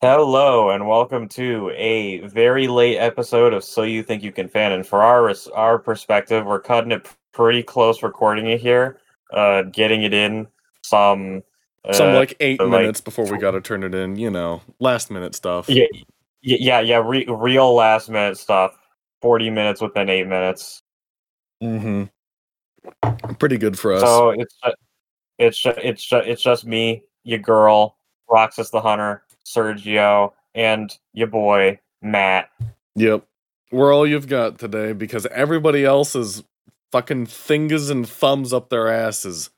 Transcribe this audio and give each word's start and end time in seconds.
Hello 0.00 0.70
and 0.70 0.86
welcome 0.86 1.26
to 1.30 1.72
a 1.74 2.20
very 2.20 2.68
late 2.68 2.98
episode 2.98 3.52
of 3.52 3.64
So 3.64 3.82
You 3.82 4.04
Think 4.04 4.22
You 4.22 4.30
Can 4.30 4.48
Fan. 4.48 4.70
And 4.70 4.86
for 4.86 5.02
our 5.02 5.34
our 5.56 5.76
perspective, 5.80 6.46
we're 6.46 6.60
cutting 6.60 6.92
it 6.92 7.08
pretty 7.32 7.64
close, 7.64 8.00
recording 8.00 8.46
it 8.46 8.60
here, 8.60 9.00
uh, 9.32 9.62
getting 9.62 10.04
it 10.04 10.14
in 10.14 10.46
some 10.84 11.42
uh, 11.84 11.94
Some 11.94 12.14
like 12.14 12.36
eight 12.38 12.60
minutes 12.60 13.00
before 13.00 13.24
we 13.24 13.38
got 13.38 13.50
to 13.52 13.60
turn 13.60 13.82
it 13.82 13.92
in, 13.92 14.14
you 14.14 14.30
know, 14.30 14.62
last 14.78 15.10
minute 15.10 15.34
stuff. 15.34 15.68
yeah, 15.68 15.86
yeah, 16.42 16.78
yeah, 16.78 17.02
re- 17.04 17.26
real 17.28 17.74
last 17.74 18.08
minute 18.08 18.38
stuff. 18.38 18.78
Forty 19.20 19.50
minutes 19.50 19.80
within 19.80 20.08
eight 20.08 20.28
minutes. 20.28 20.80
Mm-hmm. 21.60 22.04
Pretty 23.40 23.58
good 23.58 23.76
for 23.76 23.94
us. 23.94 24.02
So 24.02 24.30
it's 24.30 24.56
it's 25.38 25.62
it's 25.66 26.08
it's 26.12 26.42
just 26.42 26.64
me, 26.66 27.02
your 27.24 27.40
girl, 27.40 27.96
Roxas 28.30 28.70
the 28.70 28.80
Hunter, 28.80 29.24
Sergio, 29.56 30.32
and 30.54 30.96
your 31.12 31.28
boy 31.28 31.78
Matt. 32.02 32.50
yep. 32.94 33.24
We're 33.70 33.94
all 33.94 34.06
you've 34.06 34.28
got 34.28 34.58
today 34.58 34.92
because 34.94 35.26
everybody 35.26 35.84
else 35.84 36.16
is 36.16 36.42
fucking 36.90 37.26
fingers 37.26 37.90
and 37.90 38.08
thumbs 38.08 38.52
up 38.54 38.70
their 38.70 38.88
asses. 38.88 39.50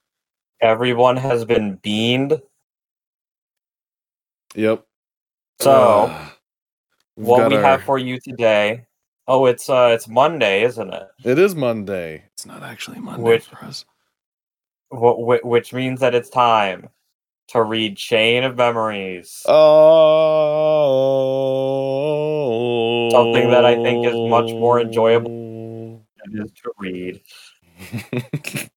Everyone 0.61 1.17
has 1.17 1.45
been 1.45 1.77
beamed. 1.77 2.41
Yep. 4.55 4.85
So. 5.61 5.71
Uh, 5.73 6.29
what 7.15 7.49
we 7.51 7.57
our- 7.57 7.63
have 7.63 7.83
for 7.83 7.99
you 7.99 8.19
today. 8.19 8.87
Oh, 9.29 9.47
it's 9.47 9.69
uh, 9.71 9.91
it's 9.93 10.09
Monday, 10.09 10.65
isn't 10.65 10.93
it? 10.93 11.07
It 11.25 11.39
is 11.39 11.55
Monday. 11.55 12.25
It's 12.33 12.47
not 12.47 12.63
actually 12.65 12.99
Monday 12.99 13.23
Which- 13.23 13.45
for 13.47 13.65
us. 13.65 13.85
Wh- 14.93 15.15
wh- 15.23 15.45
which 15.45 15.73
means 15.73 16.01
that 16.01 16.17
it's 16.17 16.29
time 16.31 16.89
to 17.51 17.63
read 17.63 17.97
Chain 17.97 18.45
of 18.45 18.57
Memories. 18.57 19.43
Oh. 19.47 19.59
Something 23.11 23.51
that 23.51 23.65
I 23.65 23.75
think 23.83 24.07
is 24.07 24.15
much 24.15 24.51
more 24.53 24.81
enjoyable. 24.81 26.05
It 26.25 26.45
is 26.45 26.53
to 26.63 26.73
read. 26.79 27.21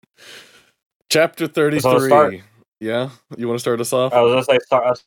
Chapter 1.10 1.48
33. 1.48 2.08
start- 2.08 2.36
yeah? 2.80 3.10
You 3.38 3.48
want 3.48 3.58
to 3.60 3.62
start 3.62 3.80
us 3.80 3.94
off? 3.94 4.14
I 4.14 4.22
was 4.22 4.34
gonna 4.34 4.44
say 4.44 4.60
start, 4.66 5.02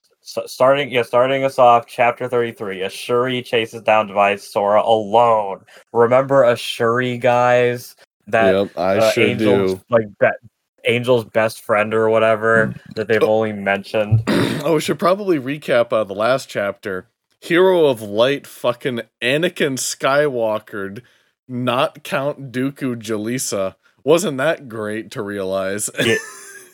starting 0.49 0.91
yeah, 0.91 1.03
starting 1.03 1.45
us 1.45 1.59
off. 1.59 1.87
Chapter 1.87 2.27
thirty 2.27 2.53
three. 2.53 2.79
Ashuri 2.79 3.45
chases 3.45 3.83
down 3.83 4.07
Divine 4.07 4.39
Sora 4.39 4.81
alone. 4.83 5.62
Remember 5.93 6.43
Ashuri, 6.45 7.21
guys? 7.21 7.95
That 8.29 8.55
yep, 8.55 8.79
I 8.79 8.97
uh, 8.97 9.11
sure 9.11 9.27
Angel's 9.27 9.75
do. 9.75 9.81
like 9.91 10.07
be- 10.19 10.49
Angel's 10.87 11.25
best 11.25 11.62
friend 11.62 11.92
or 11.95 12.09
whatever 12.09 12.75
that 12.95 13.09
they've 13.09 13.23
only 13.23 13.53
mentioned. 13.53 14.23
oh, 14.29 14.75
we 14.75 14.81
should 14.81 14.98
probably 14.98 15.39
recap 15.39 15.93
uh, 15.93 16.05
the 16.05 16.15
last 16.15 16.48
chapter. 16.48 17.09
Hero 17.41 17.87
of 17.87 18.03
Light 18.03 18.47
fucking 18.47 19.03
Anakin 19.23 19.77
Skywalker, 19.78 21.03
not 21.48 22.03
Count 22.03 22.53
Dooku 22.53 22.97
Jalisa. 22.97 23.77
Wasn't 24.05 24.39
that 24.39 24.69
great 24.69 25.11
to 25.12 25.23
realize? 25.23 25.91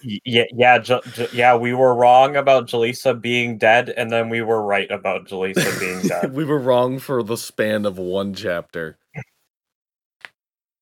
Y- 0.04 0.19
Yeah, 0.24 0.44
yeah, 0.52 0.78
J- 0.78 1.00
J- 1.12 1.28
yeah. 1.32 1.56
We 1.56 1.74
were 1.74 1.94
wrong 1.94 2.36
about 2.36 2.66
Jaleesa 2.66 3.20
being 3.20 3.56
dead, 3.58 3.88
and 3.91 4.10
then 4.10 4.28
we 4.30 4.42
were 4.42 4.62
right 4.62 4.91
about 4.91 5.26
Jaleesa 5.28 5.78
being 5.78 6.02
dead. 6.08 6.32
we 6.34 6.44
were 6.44 6.58
wrong 6.58 6.98
for 6.98 7.22
the 7.22 7.36
span 7.36 7.86
of 7.86 7.98
one 7.98 8.34
chapter. 8.34 8.98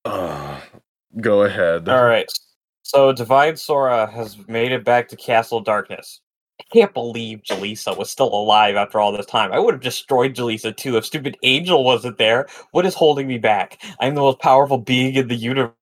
Uh, 0.05 0.59
go 1.21 1.43
ahead. 1.43 1.87
All 1.87 2.03
right. 2.03 2.27
So 2.91 3.13
Divine 3.13 3.55
Sora 3.55 4.05
has 4.11 4.37
made 4.49 4.73
it 4.73 4.83
back 4.83 5.07
to 5.09 5.15
Castle 5.15 5.61
Darkness. 5.61 6.19
I 6.59 6.65
can't 6.73 6.93
believe 6.93 7.41
Jaleesa 7.49 7.97
was 7.97 8.11
still 8.11 8.33
alive 8.33 8.75
after 8.75 8.99
all 8.99 9.13
this 9.13 9.27
time. 9.27 9.53
I 9.53 9.59
would 9.59 9.73
have 9.75 9.81
destroyed 9.81 10.35
Jaleesa 10.35 10.75
too 10.75 10.97
if 10.97 11.05
stupid 11.05 11.37
Angel 11.43 11.85
wasn't 11.85 12.17
there. 12.17 12.47
What 12.71 12.85
is 12.85 12.93
holding 12.95 13.27
me 13.27 13.37
back? 13.37 13.81
I'm 14.01 14.15
the 14.15 14.21
most 14.21 14.39
powerful 14.41 14.77
being 14.77 15.15
in 15.15 15.29
the 15.29 15.37
universe. 15.37 15.73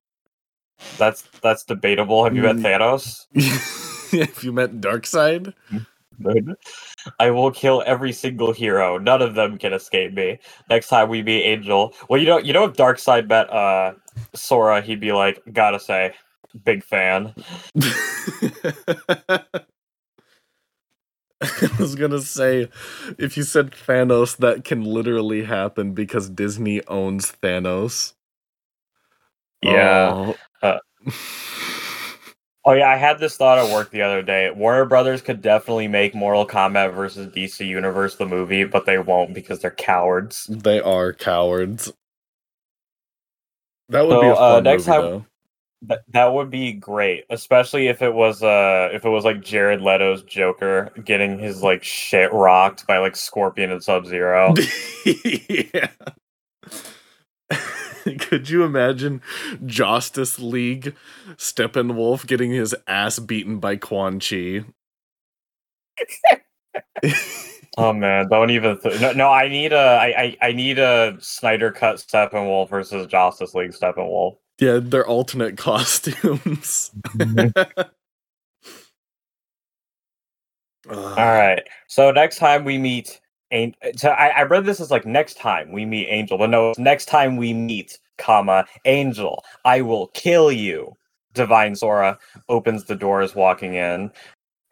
That's 0.98 1.24
that's 1.42 1.64
debatable. 1.64 2.24
Have 2.24 2.36
you 2.36 2.42
met 2.42 2.58
Mm. 2.58 2.62
Thanos? 2.62 3.26
if 4.14 4.44
you 4.44 4.52
met 4.52 4.80
Darkseid, 4.80 5.54
I 7.20 7.30
will 7.32 7.50
kill 7.52 7.82
every 7.86 8.12
single 8.12 8.52
hero. 8.52 8.98
None 8.98 9.22
of 9.22 9.34
them 9.34 9.58
can 9.58 9.72
escape 9.74 10.14
me. 10.14 10.38
Next 10.70 10.88
time 10.88 11.08
we 11.10 11.22
meet 11.22 11.44
Angel. 11.44 11.94
Well, 12.08 12.20
you 12.20 12.26
know, 12.26 12.38
you 12.38 12.52
know, 12.52 12.64
if 12.66 12.74
Darkseid 12.74 13.28
met 13.28 13.50
uh 13.52 13.94
Sora, 14.34 14.82
he'd 14.82 15.00
be 15.00 15.12
like, 15.12 15.42
gotta 15.52 15.80
say, 15.80 16.14
big 16.64 16.82
fan. 16.84 17.34
I 21.42 21.70
was 21.78 21.94
gonna 21.94 22.20
say, 22.20 22.68
if 23.18 23.36
you 23.38 23.44
said 23.44 23.70
Thanos, 23.70 24.36
that 24.38 24.64
can 24.64 24.84
literally 24.84 25.44
happen 25.44 25.94
because 25.94 26.28
Disney 26.28 26.84
owns 26.86 27.32
Thanos. 27.42 28.12
Yeah. 29.62 30.10
Oh. 30.12 30.36
Uh, 30.62 30.78
Oh 32.66 32.72
yeah, 32.74 32.90
I 32.90 32.96
had 32.96 33.18
this 33.18 33.38
thought 33.38 33.56
at 33.56 33.72
work 33.72 33.90
the 33.90 34.02
other 34.02 34.20
day. 34.20 34.50
Warner 34.50 34.84
Brothers 34.84 35.22
could 35.22 35.40
definitely 35.40 35.88
make 35.88 36.14
Mortal 36.14 36.46
Kombat 36.46 36.94
versus 36.94 37.32
DC 37.32 37.66
Universe 37.66 38.16
the 38.16 38.26
movie, 38.26 38.64
but 38.64 38.84
they 38.84 38.98
won't 38.98 39.32
because 39.32 39.60
they're 39.60 39.70
cowards. 39.70 40.44
they 40.46 40.78
are 40.78 41.14
cowards. 41.14 41.90
That 43.88 44.06
would 44.06 44.20
be 44.20 44.26
So, 44.26 44.32
a 44.32 44.34
uh, 44.34 44.54
fun 44.56 44.64
next 44.64 44.86
movie, 44.86 45.00
time- 45.00 45.10
though. 45.10 45.26
That 45.82 46.00
that 46.08 46.34
would 46.34 46.50
be 46.50 46.72
great, 46.74 47.24
especially 47.30 47.88
if 47.88 48.02
it 48.02 48.12
was 48.12 48.42
uh 48.42 48.90
if 48.92 49.04
it 49.04 49.08
was 49.08 49.24
like 49.24 49.40
Jared 49.40 49.80
Leto's 49.80 50.22
Joker 50.22 50.90
getting 51.04 51.38
his 51.38 51.62
like 51.62 51.82
shit 51.82 52.30
rocked 52.32 52.86
by 52.86 52.98
like 52.98 53.16
Scorpion 53.16 53.70
and 53.70 53.82
Sub 53.82 54.06
Zero. 54.06 54.54
yeah. 55.06 55.88
Could 58.18 58.48
you 58.48 58.64
imagine 58.64 59.22
Justice 59.64 60.38
League 60.38 60.94
Steppenwolf 61.36 62.26
getting 62.26 62.50
his 62.50 62.74
ass 62.86 63.18
beaten 63.18 63.58
by 63.58 63.76
Quan 63.76 64.20
Chi? 64.20 64.64
oh 67.78 67.92
man, 67.92 68.28
don't 68.28 68.50
even 68.50 68.78
th- 68.80 69.00
no, 69.00 69.12
no. 69.12 69.30
I 69.30 69.48
need 69.48 69.72
a 69.72 69.76
I, 69.76 70.06
I 70.06 70.36
I 70.48 70.52
need 70.52 70.78
a 70.78 71.16
Snyder 71.20 71.70
cut 71.72 71.96
Steppenwolf 71.96 72.68
versus 72.70 73.06
Justice 73.06 73.54
League 73.54 73.72
Steppenwolf. 73.72 74.36
Yeah, 74.60 74.80
they're 74.82 75.06
alternate 75.06 75.56
costumes. 75.58 76.92
Mm-hmm. 77.16 77.48
All 80.90 80.96
right. 81.16 81.62
So 81.88 82.10
next 82.10 82.38
time 82.38 82.64
we 82.64 82.78
meet, 82.78 83.20
An- 83.50 83.74
so 83.96 84.10
I, 84.10 84.28
I 84.28 84.42
read 84.42 84.64
this 84.64 84.80
as 84.80 84.90
like 84.90 85.06
next 85.06 85.34
time 85.38 85.72
we 85.72 85.84
meet 85.84 86.08
Angel, 86.08 86.38
but 86.38 86.50
no, 86.50 86.70
it's 86.70 86.78
next 86.78 87.06
time 87.06 87.36
we 87.36 87.52
meet, 87.52 87.98
comma 88.18 88.66
Angel, 88.84 89.44
I 89.64 89.82
will 89.82 90.08
kill 90.08 90.52
you. 90.52 90.96
Divine 91.34 91.76
Sora 91.76 92.18
opens 92.48 92.84
the 92.84 92.96
doors, 92.96 93.34
walking 93.36 93.74
in. 93.74 94.10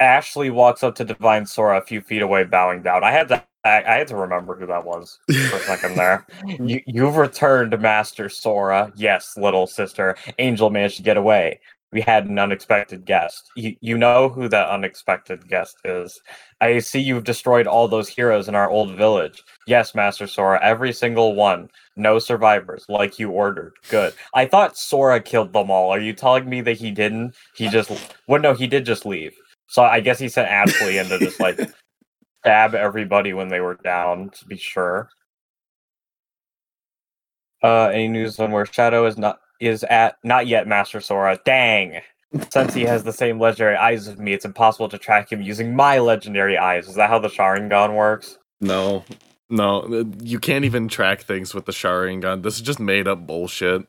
Ashley 0.00 0.50
walks 0.50 0.82
up 0.82 0.94
to 0.96 1.04
Divine 1.04 1.46
Sora 1.46 1.78
a 1.78 1.82
few 1.82 2.00
feet 2.00 2.22
away, 2.22 2.44
bowing 2.44 2.82
down. 2.82 3.04
I 3.04 3.12
had 3.12 3.28
to, 3.28 3.44
I, 3.68 3.94
I 3.94 3.98
had 3.98 4.08
to 4.08 4.16
remember 4.16 4.56
who 4.56 4.66
that 4.66 4.84
was 4.84 5.18
for 5.26 5.56
a 5.56 5.60
second 5.60 5.96
there. 5.96 6.26
You, 6.58 6.80
you've 6.86 7.16
returned, 7.16 7.78
Master 7.80 8.28
Sora. 8.28 8.92
Yes, 8.96 9.34
little 9.36 9.66
sister. 9.66 10.16
Angel 10.38 10.70
managed 10.70 10.96
to 10.96 11.02
get 11.02 11.16
away. 11.16 11.60
We 11.92 12.00
had 12.02 12.26
an 12.26 12.38
unexpected 12.38 13.06
guest. 13.06 13.50
You, 13.56 13.74
you 13.80 13.96
know 13.96 14.28
who 14.28 14.48
that 14.48 14.68
unexpected 14.68 15.48
guest 15.48 15.78
is. 15.84 16.20
I 16.60 16.80
see 16.80 17.00
you've 17.00 17.24
destroyed 17.24 17.66
all 17.66 17.88
those 17.88 18.08
heroes 18.08 18.48
in 18.48 18.54
our 18.54 18.68
old 18.68 18.94
village. 18.94 19.42
Yes, 19.66 19.94
Master 19.94 20.26
Sora, 20.26 20.60
every 20.62 20.92
single 20.92 21.34
one. 21.34 21.68
No 21.96 22.18
survivors, 22.18 22.84
like 22.88 23.18
you 23.18 23.30
ordered. 23.30 23.72
Good. 23.88 24.12
I 24.34 24.46
thought 24.46 24.76
Sora 24.76 25.20
killed 25.20 25.52
them 25.52 25.70
all. 25.70 25.90
Are 25.90 26.00
you 26.00 26.12
telling 26.12 26.48
me 26.48 26.60
that 26.62 26.76
he 26.76 26.90
didn't? 26.90 27.34
He 27.54 27.68
just. 27.68 27.90
Well, 28.26 28.40
no, 28.40 28.52
he 28.52 28.66
did 28.66 28.84
just 28.84 29.06
leave. 29.06 29.34
So 29.68 29.82
I 29.82 30.00
guess 30.00 30.18
he 30.18 30.28
sent 30.28 30.48
Ashley 30.48 30.98
in 30.98 31.06
to 31.08 31.18
just 31.18 31.40
like 31.40 31.58
stab 32.48 32.74
everybody 32.74 33.34
when 33.34 33.48
they 33.48 33.60
were 33.60 33.74
down, 33.74 34.30
to 34.30 34.44
be 34.46 34.56
sure. 34.56 35.10
Uh, 37.62 37.88
any 37.88 38.08
news 38.08 38.38
on 38.38 38.52
where 38.52 38.64
Shadow 38.64 39.04
is 39.04 39.18
not 39.18 39.40
is 39.60 39.84
at? 39.84 40.16
Not 40.24 40.46
yet, 40.46 40.66
Master 40.66 41.00
Sora. 41.00 41.38
Dang. 41.44 42.00
Since 42.50 42.72
he 42.72 42.82
has 42.82 43.04
the 43.04 43.12
same 43.12 43.38
legendary 43.38 43.76
eyes 43.76 44.08
as 44.08 44.16
me, 44.16 44.32
it's 44.32 44.44
impossible 44.46 44.88
to 44.88 44.98
track 44.98 45.30
him 45.30 45.42
using 45.42 45.74
my 45.74 45.98
legendary 45.98 46.56
eyes. 46.56 46.88
Is 46.88 46.94
that 46.94 47.10
how 47.10 47.18
the 47.18 47.28
Sharingan 47.28 47.94
works? 47.94 48.38
no, 48.60 49.04
no, 49.50 50.04
you 50.22 50.38
can't 50.38 50.64
even 50.64 50.88
track 50.88 51.22
things 51.22 51.54
with 51.54 51.66
the 51.66 51.72
Sharingan. 51.72 52.42
This 52.42 52.56
is 52.56 52.62
just 52.62 52.80
made 52.80 53.08
up 53.08 53.26
bullshit. 53.26 53.86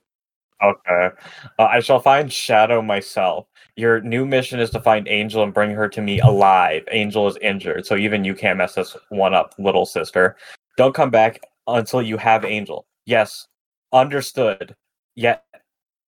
Okay. 0.62 1.10
Uh, 1.58 1.64
I 1.64 1.80
shall 1.80 2.00
find 2.00 2.32
Shadow 2.32 2.82
myself. 2.82 3.48
Your 3.80 4.02
new 4.02 4.26
mission 4.26 4.60
is 4.60 4.70
to 4.72 4.82
find 4.82 5.08
Angel 5.08 5.42
and 5.42 5.54
bring 5.54 5.72
her 5.72 5.88
to 5.88 6.02
me 6.02 6.20
alive. 6.20 6.84
Angel 6.92 7.30
is 7.30 7.38
injured, 7.42 7.86
so 7.86 7.96
even 7.96 8.26
you 8.26 8.36
can't 8.36 8.58
mess 8.58 8.76
this 8.76 8.98
one 9.08 9.34
up, 9.34 9.56
little 9.58 9.86
sister. 9.86 10.36
Don't 10.76 10.94
come 10.94 11.10
back 11.10 11.40
until 11.66 12.02
you 12.02 12.18
have 12.18 12.44
Angel. 12.44 12.86
Yes, 13.06 13.48
understood. 13.94 14.76
Yet, 15.16 15.46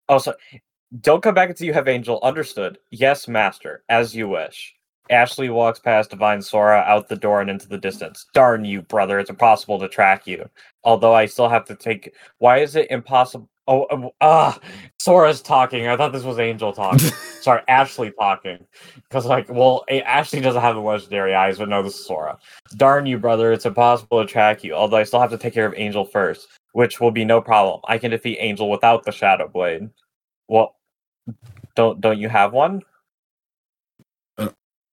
also, 0.08 0.32
oh, 0.32 0.58
don't 1.00 1.22
come 1.22 1.37
back 1.37 1.49
until 1.49 1.69
you 1.69 1.72
have 1.72 1.87
Angel. 1.87 2.19
Understood. 2.25 2.78
Yes, 2.90 3.28
master, 3.28 3.84
as 3.88 4.16
you 4.16 4.26
wish. 4.26 4.75
Ashley 5.08 5.49
walks 5.49 5.78
past 5.78 6.11
Divine 6.11 6.43
Sora 6.43 6.81
out 6.88 7.08
the 7.08 7.14
door 7.14 7.40
and 7.40 7.50
into 7.50 7.69
the 7.69 7.78
distance. 7.78 8.26
Darn 8.34 8.64
you, 8.64 8.82
brother! 8.82 9.20
It's 9.20 9.31
impossible 9.31 9.78
to 9.78 9.88
track 9.88 10.26
you. 10.26 10.50
Although 10.82 11.14
I 11.14 11.26
still 11.26 11.49
have 11.49 11.66
to 11.66 11.76
take. 11.76 12.14
Why 12.38 12.58
is 12.58 12.75
it 12.75 12.90
impossible? 12.90 13.49
Oh, 13.70 13.87
um, 13.93 14.11
ah, 14.20 14.58
Sora's 15.00 15.43
talking. 15.43 15.88
I 15.88 15.96
thought 15.96 16.12
this 16.12 16.25
was 16.25 16.40
Angel 16.40 16.72
talking. 16.75 16.99
Sorry, 17.43 17.62
Ashley 17.69 18.12
talking. 18.19 18.58
Because, 18.96 19.26
like, 19.26 19.49
well, 19.49 19.84
Ashley 19.90 20.40
doesn't 20.40 20.61
have 20.61 20.75
the 20.75 20.82
legendary 20.82 21.37
eyes, 21.37 21.58
but 21.58 21.70
no, 21.70 21.82
this 21.84 21.94
is 21.94 22.06
Sora. 22.06 22.38
Darn 22.76 23.06
you, 23.06 23.19
brother! 23.19 23.52
It's 23.52 23.67
impossible 23.67 24.22
to 24.22 24.31
track 24.31 24.64
you. 24.64 24.75
Although 24.75 24.99
I 24.99 25.05
still 25.05 25.20
have 25.20 25.31
to 25.31 25.38
take 25.38 25.55
care 25.55 25.67
of 25.67 25.75
Angel 25.76 26.05
first, 26.05 26.49
which 26.75 27.00
will 27.00 27.12
be 27.12 27.25
no 27.25 27.40
problem. 27.40 27.81
I 27.88 27.99
can 27.99 28.11
defeat 28.12 28.38
Angel 28.40 28.69
without 28.69 29.05
the 29.05 29.12
Shadow 29.12 29.49
Blade. 29.49 29.90
Well, 30.49 30.76
don't 31.76 32.00
don't 32.00 32.19
you 32.20 32.28
have 32.28 32.52
one? 32.52 32.82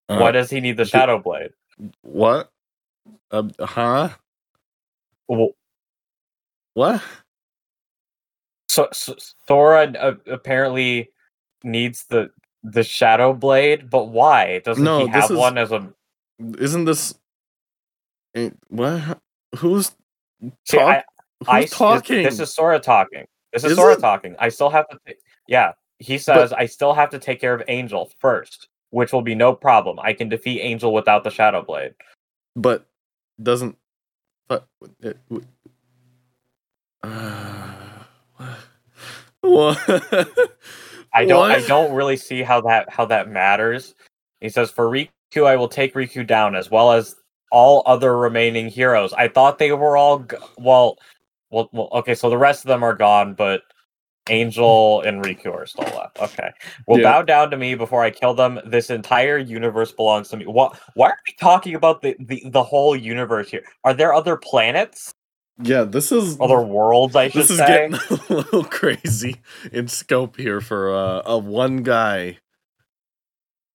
Uh, 0.09 0.19
Why 0.19 0.31
does 0.31 0.51
he 0.51 0.61
need 0.61 0.77
the 0.77 0.85
Shadow 0.85 1.19
Blade? 1.19 1.51
What? 2.03 2.51
Uh, 3.31 3.43
huh? 3.59 4.09
Well, 5.27 5.51
What? 6.75 7.03
So, 8.67 8.87
so 8.93 9.15
Sora 9.47 9.91
uh, 9.99 10.13
apparently 10.27 11.09
needs 11.63 12.05
the 12.09 12.29
the 12.63 12.83
Shadow 12.83 13.33
Blade, 13.33 13.89
but 13.89 14.05
why? 14.09 14.59
Doesn't 14.59 14.83
No, 14.83 15.05
he 15.05 15.11
have 15.11 15.31
is- 15.31 15.37
one 15.37 15.57
as 15.57 15.71
a? 15.71 15.87
Isn't 16.59 16.85
this? 16.85 17.15
What? 18.67 19.19
Who's 19.57 19.91
See, 20.65 20.77
talk- 20.77 21.03
I, 21.47 21.51
I 21.57 21.61
who's 21.61 21.71
talking? 21.71 22.23
This 22.23 22.39
is 22.39 22.53
Sora 22.53 22.79
talking. 22.79 23.25
This 23.53 23.63
is, 23.63 23.71
Is 23.71 23.77
Sora 23.77 23.93
it? 23.93 23.99
talking. 24.01 24.35
I 24.39 24.49
still 24.49 24.69
have 24.69 24.87
to. 24.89 24.99
yeah, 25.47 25.71
he 25.99 26.17
says 26.17 26.53
I 26.53 26.65
still 26.65 26.93
have 26.93 27.09
to 27.11 27.19
take 27.19 27.39
care 27.41 27.53
of 27.55 27.63
Angel 27.69 28.11
first, 28.19 28.67
which 28.91 29.11
will 29.13 29.21
be 29.23 29.33
no 29.33 29.53
problem. 29.53 29.99
I 29.99 30.13
can 30.13 30.29
defeat 30.29 30.61
Angel 30.61 30.93
without 30.93 31.23
the 31.23 31.31
Shadow 31.31 31.61
Blade. 31.63 31.93
but 32.55 32.85
doesn't. 33.41 33.77
But 34.47 34.67
it, 35.01 35.17
uh, 37.03 37.86
what? 39.49 39.79
I 41.13 41.25
don't. 41.25 41.51
I 41.51 41.61
don't 41.61 41.93
really 41.93 42.17
see 42.17 42.43
how 42.43 42.61
that 42.61 42.89
how 42.89 43.05
that 43.05 43.29
matters. 43.29 43.95
He 44.41 44.49
says 44.49 44.71
for 44.71 44.89
Riku, 44.89 45.45
I 45.45 45.55
will 45.55 45.69
take 45.69 45.93
Riku 45.95 46.25
down 46.27 46.55
as 46.55 46.69
well 46.71 46.91
as 46.91 47.15
all 47.51 47.83
other 47.85 48.17
remaining 48.17 48.67
heroes. 48.69 49.13
I 49.13 49.27
thought 49.27 49.59
they 49.59 49.71
were 49.71 49.97
all 49.97 50.19
g- 50.19 50.37
well, 50.57 50.97
well, 51.51 51.69
well. 51.73 51.89
Okay, 51.93 52.15
so 52.15 52.29
the 52.29 52.37
rest 52.37 52.65
of 52.65 52.69
them 52.69 52.83
are 52.83 52.93
gone, 52.95 53.33
but 53.33 53.61
Angel 54.29 55.01
and 55.01 55.23
Riku 55.23 55.53
are 55.53 55.65
still 55.65 55.85
left. 55.97 56.19
Okay, 56.21 56.51
well, 56.87 56.99
Yeah. 56.99 57.03
bow 57.03 57.21
down 57.23 57.51
to 57.51 57.57
me 57.57 57.75
before 57.75 58.03
I 58.03 58.11
kill 58.11 58.33
them. 58.33 58.59
This 58.65 58.89
entire 58.89 59.37
universe 59.37 59.91
belongs 59.93 60.29
to 60.29 60.37
me. 60.37 60.45
What? 60.45 60.79
Why 60.95 61.09
are 61.09 61.17
we 61.27 61.33
talking 61.39 61.75
about 61.75 62.01
the 62.01 62.15
the, 62.19 62.43
the 62.47 62.63
whole 62.63 62.95
universe 62.95 63.49
here? 63.49 63.63
Are 63.85 63.93
there 63.93 64.13
other 64.13 64.37
planets, 64.37 65.11
Yeah, 65.59 65.83
this 65.83 66.11
is 66.11 66.37
other 66.39 66.61
worlds? 66.61 67.15
I 67.15 67.29
should 67.29 67.41
this 67.41 67.49
is 67.49 67.57
say. 67.57 67.67
getting 67.67 67.93
a 68.29 68.33
little 68.33 68.63
crazy 68.63 69.37
in 69.71 69.87
scope 69.87 70.37
here 70.37 70.61
for 70.61 70.93
uh, 70.93 71.21
a 71.25 71.37
one 71.37 71.77
guy. 71.77 72.37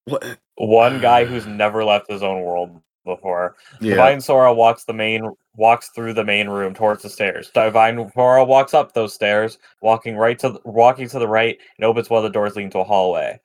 What? 0.04 0.38
One 0.56 1.00
guy 1.00 1.24
who's 1.26 1.46
never 1.46 1.84
left 1.84 2.10
his 2.10 2.22
own 2.22 2.42
world 2.42 2.80
before. 3.04 3.56
Yeah, 3.80 3.90
Divine 3.90 4.20
Sora 4.20 4.54
walks 4.54 4.84
the 4.84 4.92
main 4.92 5.28
walks 5.56 5.90
through 5.90 6.14
the 6.14 6.24
main 6.24 6.48
room 6.48 6.72
towards 6.72 7.02
the 7.02 7.10
stairs. 7.10 7.50
Divine 7.52 8.10
Sora 8.14 8.44
walks 8.44 8.74
up 8.74 8.92
those 8.92 9.12
stairs, 9.12 9.58
walking 9.80 10.16
right 10.16 10.38
to 10.38 10.50
the, 10.50 10.60
walking 10.64 11.08
to 11.08 11.18
the 11.18 11.28
right, 11.28 11.58
and 11.76 11.84
opens 11.84 12.08
one 12.08 12.18
of 12.18 12.24
the 12.24 12.30
doors 12.30 12.54
leading 12.54 12.70
to 12.70 12.78
a 12.78 12.84
hallway. 12.84 13.40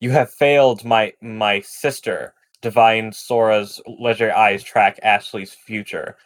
You 0.00 0.10
have 0.10 0.32
failed 0.32 0.84
my 0.84 1.12
my 1.20 1.60
sister. 1.60 2.34
Divine 2.62 3.12
Sora's 3.12 3.78
legendary 3.86 4.32
eyes 4.32 4.62
track 4.62 4.98
Ashley's 5.02 5.52
future. 5.52 6.16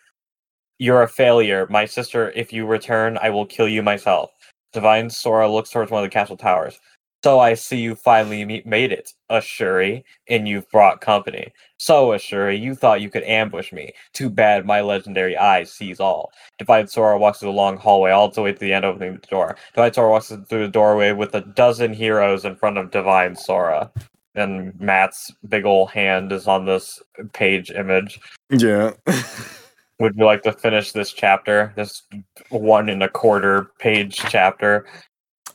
You're 0.78 1.02
a 1.02 1.08
failure, 1.08 1.66
my 1.68 1.84
sister. 1.84 2.30
If 2.36 2.52
you 2.52 2.66
return, 2.66 3.18
I 3.20 3.30
will 3.30 3.46
kill 3.46 3.68
you 3.68 3.82
myself. 3.82 4.30
Divine 4.72 5.10
Sora 5.10 5.50
looks 5.50 5.70
towards 5.70 5.90
one 5.90 6.04
of 6.04 6.10
the 6.10 6.14
castle 6.14 6.36
towers. 6.36 6.78
So 7.24 7.40
I 7.40 7.54
see 7.54 7.78
you 7.80 7.96
finally 7.96 8.62
made 8.64 8.92
it, 8.92 9.12
Ashuri, 9.28 10.04
and 10.28 10.46
you've 10.46 10.70
brought 10.70 11.00
company. 11.00 11.52
So, 11.76 12.10
Ashuri, 12.10 12.60
you 12.60 12.76
thought 12.76 13.00
you 13.00 13.10
could 13.10 13.24
ambush 13.24 13.72
me. 13.72 13.92
Too 14.12 14.30
bad 14.30 14.64
my 14.64 14.82
legendary 14.82 15.36
eye 15.36 15.64
sees 15.64 15.98
all. 15.98 16.30
Divine 16.60 16.86
Sora 16.86 17.18
walks 17.18 17.40
through 17.40 17.48
the 17.48 17.56
long 17.56 17.76
hallway 17.76 18.12
all 18.12 18.30
the 18.30 18.40
way 18.40 18.52
to 18.52 18.58
the 18.58 18.72
end, 18.72 18.84
opening 18.84 19.14
the 19.14 19.26
door. 19.26 19.56
Divine 19.74 19.92
Sora 19.92 20.10
walks 20.10 20.28
through 20.28 20.62
the 20.62 20.68
doorway 20.68 21.10
with 21.10 21.34
a 21.34 21.40
dozen 21.40 21.92
heroes 21.92 22.44
in 22.44 22.54
front 22.54 22.78
of 22.78 22.92
Divine 22.92 23.34
Sora. 23.34 23.90
And 24.36 24.78
Matt's 24.78 25.32
big 25.48 25.66
ol' 25.66 25.86
hand 25.86 26.30
is 26.30 26.46
on 26.46 26.66
this 26.66 27.02
page 27.32 27.72
image. 27.72 28.20
yeah. 28.50 28.92
Would 30.00 30.16
you 30.16 30.24
like 30.24 30.42
to 30.42 30.52
finish 30.52 30.92
this 30.92 31.12
chapter? 31.12 31.72
This 31.76 32.02
one 32.50 32.88
and 32.88 33.02
a 33.02 33.08
quarter 33.08 33.70
page 33.78 34.16
chapter. 34.16 34.86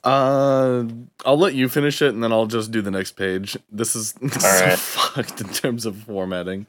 Uh, 0.04 0.84
I'll 1.26 1.38
let 1.38 1.56
you 1.56 1.70
finish 1.70 2.02
it, 2.02 2.14
and 2.14 2.22
then 2.22 2.34
I'll 2.34 2.46
just 2.46 2.72
do 2.72 2.82
the 2.82 2.92
next 2.92 3.14
page. 3.14 3.58
This 3.72 3.96
is 3.96 4.16
so 4.20 4.48
Alright. 4.48 4.80
fucked 4.80 5.40
in 5.40 5.48
terms 5.50 5.86
of 5.86 5.96
formatting. 5.98 6.68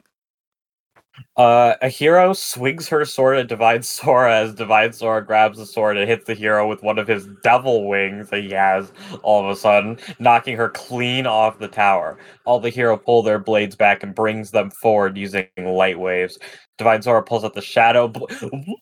Uh, 1.37 1.75
a 1.81 1.89
hero 1.89 2.33
swings 2.33 2.87
her 2.87 3.03
sword 3.05 3.37
at 3.37 3.47
Divine 3.47 3.83
Sora 3.83 4.37
as 4.41 4.53
Divine 4.53 4.93
Sora 4.93 5.25
grabs 5.25 5.57
the 5.57 5.65
sword 5.65 5.97
and 5.97 6.09
hits 6.09 6.25
the 6.25 6.33
hero 6.33 6.67
with 6.67 6.81
one 6.83 6.97
of 6.97 7.07
his 7.07 7.27
devil 7.43 7.87
wings 7.87 8.29
that 8.29 8.43
he 8.43 8.51
has 8.51 8.91
all 9.23 9.43
of 9.43 9.49
a 9.49 9.55
sudden, 9.59 9.97
knocking 10.19 10.55
her 10.57 10.69
clean 10.69 11.27
off 11.27 11.59
the 11.59 11.67
tower. 11.67 12.17
All 12.45 12.59
the 12.59 12.69
hero 12.69 12.97
pull 12.97 13.21
their 13.23 13.39
blades 13.39 13.75
back 13.75 14.03
and 14.03 14.15
brings 14.15 14.51
them 14.51 14.71
forward 14.71 15.17
using 15.17 15.47
light 15.57 15.99
waves. 15.99 16.39
Divine 16.77 17.01
Sora 17.01 17.23
pulls 17.23 17.43
out 17.43 17.53
the 17.53 17.61
shadow. 17.61 18.07
Bl- 18.07 18.25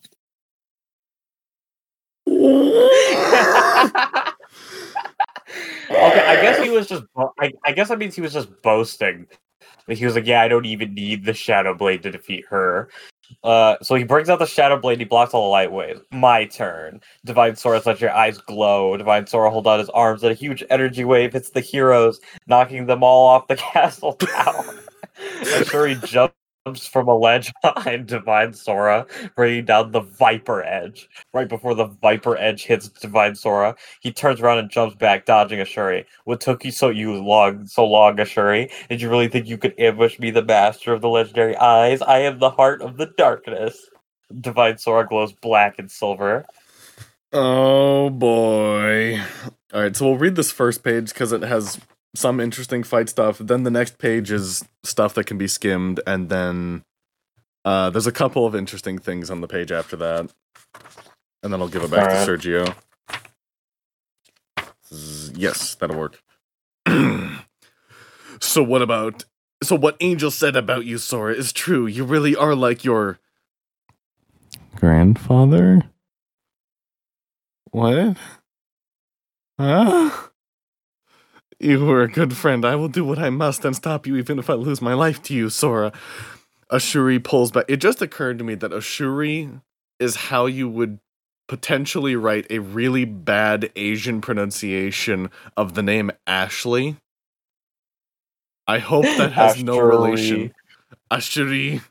okay, 2.26 2.40
I 5.90 6.38
guess 6.40 6.62
he 6.62 6.70
was 6.70 6.86
just. 6.86 7.04
bo- 7.14 7.32
I, 7.40 7.52
I 7.64 7.72
guess 7.72 7.88
that 7.88 7.98
means 7.98 8.14
he 8.14 8.20
was 8.22 8.32
just 8.32 8.48
boasting. 8.62 9.26
He 9.88 10.06
was 10.06 10.14
like, 10.14 10.26
"Yeah, 10.26 10.42
I 10.42 10.48
don't 10.48 10.66
even 10.66 10.94
need 10.94 11.24
the 11.24 11.34
Shadow 11.34 11.74
Blade 11.74 12.02
to 12.04 12.10
defeat 12.10 12.44
her." 12.50 12.88
Uh, 13.42 13.76
so 13.82 13.94
he 13.94 14.04
brings 14.04 14.28
out 14.30 14.38
the 14.38 14.46
Shadow 14.46 14.78
Blade. 14.78 14.98
He 14.98 15.04
blocks 15.04 15.34
all 15.34 15.44
the 15.44 15.50
light 15.50 15.72
waves. 15.72 16.00
My 16.12 16.46
turn. 16.46 17.00
Divine 17.24 17.56
Sora 17.56 17.82
lets 17.84 18.00
your 18.00 18.12
eyes 18.12 18.38
glow. 18.38 18.96
Divine 18.96 19.26
Sora 19.26 19.50
holds 19.50 19.66
out 19.66 19.80
his 19.80 19.90
arms, 19.90 20.22
and 20.22 20.32
a 20.32 20.34
huge 20.34 20.64
energy 20.70 21.04
wave 21.04 21.32
hits 21.32 21.50
the 21.50 21.60
heroes, 21.60 22.20
knocking 22.46 22.86
them 22.86 23.02
all 23.02 23.26
off 23.26 23.48
the 23.48 23.56
castle 23.74 24.14
tower. 24.14 24.76
I'm 25.46 25.64
sure 25.64 25.86
he 25.86 25.94
jumps 26.66 26.86
from 26.86 27.08
a 27.08 27.16
ledge 27.16 27.52
behind 27.62 28.06
Divine 28.06 28.52
Sora, 28.52 29.06
bringing 29.36 29.64
down 29.64 29.92
the 29.92 30.00
Viper 30.00 30.62
Edge. 30.62 31.08
Right 31.32 31.48
before 31.48 31.74
the 31.74 31.86
Viper 31.86 32.36
Edge 32.38 32.64
hits 32.64 32.88
Divine 32.88 33.34
Sora, 33.34 33.76
he 34.00 34.12
turns 34.12 34.40
around 34.40 34.58
and 34.58 34.70
jumps 34.70 34.96
back, 34.96 35.26
dodging 35.26 35.58
Ashuri. 35.58 36.04
What 36.24 36.40
took 36.40 36.64
you 36.64 36.70
so 36.70 36.88
you 36.88 37.14
long 37.22 37.66
so 37.66 37.84
long, 37.84 38.16
Ashuri? 38.16 38.70
Did 38.88 39.02
you 39.02 39.10
really 39.10 39.28
think 39.28 39.46
you 39.46 39.58
could 39.58 39.78
ambush 39.78 40.18
me, 40.18 40.30
the 40.30 40.44
master 40.44 40.92
of 40.92 41.02
the 41.02 41.08
legendary 41.08 41.56
eyes? 41.56 42.00
I 42.02 42.20
am 42.20 42.38
the 42.38 42.50
heart 42.50 42.82
of 42.82 42.96
the 42.96 43.06
darkness. 43.18 43.90
Divine 44.40 44.78
Sora 44.78 45.06
glows 45.06 45.32
black 45.32 45.78
and 45.78 45.90
silver. 45.90 46.46
Oh 47.32 48.10
boy. 48.10 49.20
All 49.72 49.82
right, 49.82 49.94
so 49.94 50.06
we'll 50.06 50.18
read 50.18 50.36
this 50.36 50.52
first 50.52 50.84
page 50.84 51.08
because 51.08 51.32
it 51.32 51.42
has 51.42 51.80
some 52.14 52.40
interesting 52.40 52.82
fight 52.82 53.08
stuff. 53.08 53.38
Then 53.38 53.64
the 53.64 53.70
next 53.70 53.98
page 53.98 54.30
is 54.30 54.64
stuff 54.82 55.14
that 55.14 55.24
can 55.24 55.38
be 55.38 55.48
skimmed, 55.48 56.00
and 56.06 56.28
then 56.28 56.84
uh, 57.64 57.90
there's 57.90 58.06
a 58.06 58.12
couple 58.12 58.46
of 58.46 58.54
interesting 58.54 58.98
things 58.98 59.30
on 59.30 59.40
the 59.40 59.48
page 59.48 59.72
after 59.72 59.96
that. 59.96 60.32
And 61.42 61.52
then 61.52 61.60
I'll 61.60 61.68
give 61.68 61.82
it 61.82 61.90
back 61.90 62.08
to 62.10 62.30
Sergio. 62.30 62.74
Yes, 65.36 65.74
that'll 65.74 65.98
work. 65.98 66.22
so 68.40 68.62
what 68.62 68.82
about 68.82 69.24
so 69.62 69.76
what 69.76 69.96
Angel 70.00 70.30
said 70.30 70.56
about 70.56 70.84
you, 70.84 70.98
Sora, 70.98 71.34
is 71.34 71.52
true. 71.52 71.86
You 71.86 72.04
really 72.04 72.36
are 72.36 72.54
like 72.54 72.84
your 72.84 73.18
grandfather? 74.76 75.82
What? 77.70 78.16
Huh? 79.58 80.10
You 81.60 81.84
were 81.84 82.02
a 82.02 82.08
good 82.08 82.36
friend. 82.36 82.64
I 82.64 82.76
will 82.76 82.88
do 82.88 83.04
what 83.04 83.18
I 83.18 83.30
must 83.30 83.64
and 83.64 83.74
stop 83.74 84.06
you, 84.06 84.16
even 84.16 84.38
if 84.38 84.50
I 84.50 84.54
lose 84.54 84.82
my 84.82 84.94
life 84.94 85.22
to 85.24 85.34
you, 85.34 85.50
Sora. 85.50 85.92
Ashuri 86.70 87.22
pulls 87.22 87.52
back. 87.52 87.66
It 87.68 87.76
just 87.76 88.02
occurred 88.02 88.38
to 88.38 88.44
me 88.44 88.54
that 88.56 88.72
Ashuri 88.72 89.60
is 90.00 90.16
how 90.16 90.46
you 90.46 90.68
would 90.68 90.98
potentially 91.46 92.16
write 92.16 92.46
a 92.50 92.58
really 92.58 93.04
bad 93.04 93.70
Asian 93.76 94.20
pronunciation 94.20 95.30
of 95.56 95.74
the 95.74 95.82
name 95.82 96.10
Ashley. 96.26 96.96
I 98.66 98.78
hope 98.78 99.04
that 99.04 99.32
has 99.32 99.62
no 99.62 99.78
relation. 99.78 100.54
Ashuri. 101.10 101.82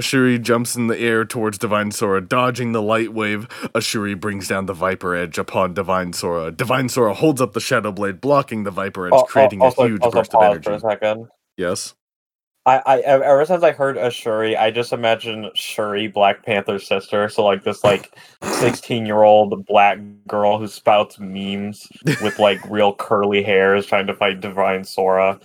Ashuri 0.00 0.40
jumps 0.40 0.76
in 0.76 0.86
the 0.86 0.98
air 0.98 1.26
towards 1.26 1.58
Divine 1.58 1.90
Sora, 1.90 2.22
dodging 2.22 2.72
the 2.72 2.80
light 2.80 3.12
wave. 3.12 3.46
Ashuri 3.74 4.18
brings 4.18 4.48
down 4.48 4.64
the 4.64 4.72
Viper 4.72 5.14
Edge 5.14 5.36
upon 5.36 5.74
Divine 5.74 6.14
Sora. 6.14 6.50
Divine 6.50 6.88
Sora 6.88 7.12
holds 7.12 7.40
up 7.40 7.52
the 7.52 7.60
Shadow 7.60 7.92
Blade, 7.92 8.20
blocking 8.20 8.64
the 8.64 8.70
Viper 8.70 9.06
Edge, 9.06 9.12
al- 9.12 9.24
creating 9.24 9.60
also, 9.60 9.82
a 9.82 9.88
huge 9.88 10.00
also 10.00 10.18
burst 10.18 10.34
of 10.34 10.42
energy. 10.42 10.64
for 10.64 10.72
a 10.72 10.80
second. 10.80 11.26
Yes. 11.58 11.94
I, 12.64 12.82
I 12.86 12.98
ever 13.00 13.44
since 13.44 13.62
I 13.62 13.72
heard 13.72 13.96
Ashuri, 13.96 14.58
I 14.58 14.70
just 14.70 14.92
imagine 14.92 15.50
Shuri, 15.54 16.08
Black 16.08 16.44
Panther's 16.44 16.86
sister. 16.86 17.28
So 17.28 17.44
like 17.44 17.64
this 17.64 17.84
like 17.84 18.10
sixteen 18.42 19.04
year 19.06 19.22
old 19.22 19.66
black 19.66 19.98
girl 20.26 20.58
who 20.58 20.66
spouts 20.66 21.18
memes 21.18 21.86
with 22.22 22.38
like 22.38 22.60
real 22.70 22.94
curly 22.94 23.42
hairs 23.42 23.86
trying 23.86 24.06
to 24.06 24.14
fight 24.14 24.40
Divine 24.40 24.84
Sora. 24.84 25.40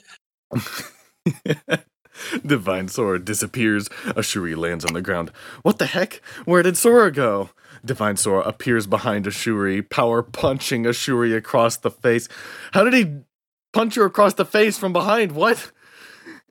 Divine 2.45 2.88
Sora 2.88 3.19
disappears. 3.19 3.89
Ashuri 4.15 4.55
lands 4.55 4.86
on 4.86 4.93
the 4.93 5.01
ground. 5.01 5.31
What 5.62 5.79
the 5.79 5.86
heck? 5.86 6.22
Where 6.45 6.63
did 6.63 6.77
Sora 6.77 7.12
go? 7.12 7.50
Divine 7.84 8.17
Sora 8.17 8.41
appears 8.41 8.88
behind 8.88 9.25
Ashuri, 9.25 9.88
power 9.88 10.24
punching 10.24 10.84
Ashuri 10.84 11.36
across 11.36 11.77
the 11.77 11.91
face. 11.91 12.27
How 12.72 12.84
did 12.84 12.93
he 12.93 13.17
punch 13.74 13.95
her 13.95 14.05
across 14.05 14.34
the 14.34 14.45
face 14.45 14.77
from 14.77 14.93
behind? 14.93 15.34
What? 15.34 15.72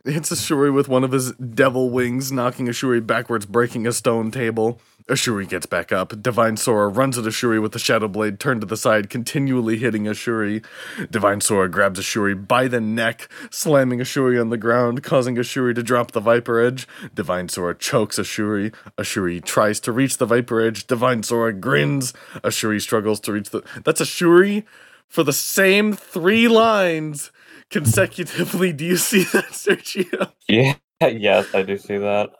Hits 0.05 0.31
Ashuri 0.31 0.73
with 0.73 0.89
one 0.89 1.03
of 1.03 1.13
his 1.13 1.33
devil 1.33 1.91
wings, 1.91 2.31
knocking 2.31 2.67
Ashuri 2.67 3.05
backwards, 3.05 3.47
breaking 3.47 3.87
a 3.87 3.93
stone 3.93 4.31
table. 4.31 4.81
Ashuri 5.09 5.47
gets 5.47 5.67
back 5.67 5.93
up. 5.93 6.23
Divine 6.23 6.57
Sora 6.57 6.89
runs 6.89 7.19
at 7.19 7.25
Ashuri 7.25 7.61
with 7.61 7.73
the 7.73 7.79
Shadow 7.79 8.09
Blade 8.09 8.41
turned 8.41 8.63
to 8.63 8.67
the 8.67 8.77
side, 8.77 9.11
continually 9.11 9.77
hitting 9.77 10.05
Ashuri. 10.05 10.65
Divine 11.11 11.43
Sora 11.43 11.69
grabs 11.69 12.01
Ashuri 12.01 12.35
by 12.35 12.69
the 12.69 12.81
neck, 12.81 13.29
slamming 13.51 13.99
Ashuri 13.99 14.41
on 14.41 14.49
the 14.49 14.57
ground, 14.57 15.03
causing 15.03 15.37
Ashuri 15.37 15.75
to 15.75 15.83
drop 15.83 16.13
the 16.13 16.21
Viper 16.21 16.59
Edge. 16.59 16.89
Divine 17.15 17.51
Sora 17.51 17.75
chokes 17.75 18.19
Ashuri. 18.19 18.73
Ashuri 18.97 19.45
tries 19.45 19.79
to 19.81 19.93
reach 19.93 20.17
the 20.17 20.27
Viper 20.27 20.63
Edge. 20.63 20.87
Divine 20.87 21.23
Sora 21.23 21.53
grins. 21.53 22.15
Ashuri 22.37 22.81
struggles 22.81 23.21
to 23.21 23.33
reach 23.33 23.51
the. 23.51 23.63
That's 23.85 24.01
Ashuri 24.01 24.65
for 25.07 25.23
the 25.23 25.35
same 25.35 25.93
three 25.93 26.49
lines 26.49 27.31
consecutively. 27.71 28.73
Do 28.75 28.87
you 28.87 28.97
see 28.97 29.25
that, 29.25 29.51
Sergio? 29.51 30.33
Yeah, 30.49 30.77
yes, 31.03 31.55
I 31.55 31.63
do 31.63 31.77
see 31.77 31.99
that. 31.99 32.31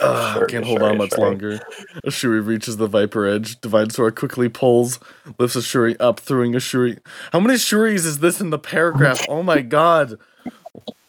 Uh, 0.00 0.34
Sure, 0.34 0.46
can't 0.46 0.64
hold 0.64 0.80
sure, 0.80 0.90
on 0.90 0.98
much 0.98 1.14
sure. 1.14 1.24
longer. 1.24 1.60
Ashuri 2.04 2.44
reaches 2.44 2.76
the 2.76 2.86
Viper 2.88 3.26
Edge. 3.26 3.60
Divine 3.60 3.90
Sora 3.90 4.10
quickly 4.12 4.48
pulls, 4.48 4.98
lifts 5.38 5.56
Ashuri 5.56 5.96
up, 6.00 6.18
throwing 6.20 6.52
Ashuri. 6.52 6.98
How 7.32 7.40
many 7.40 7.54
Shuris 7.54 8.04
is 8.04 8.18
this 8.18 8.40
in 8.40 8.50
the 8.50 8.58
paragraph? 8.58 9.24
Oh 9.28 9.42
my 9.42 9.60
god. 9.60 10.18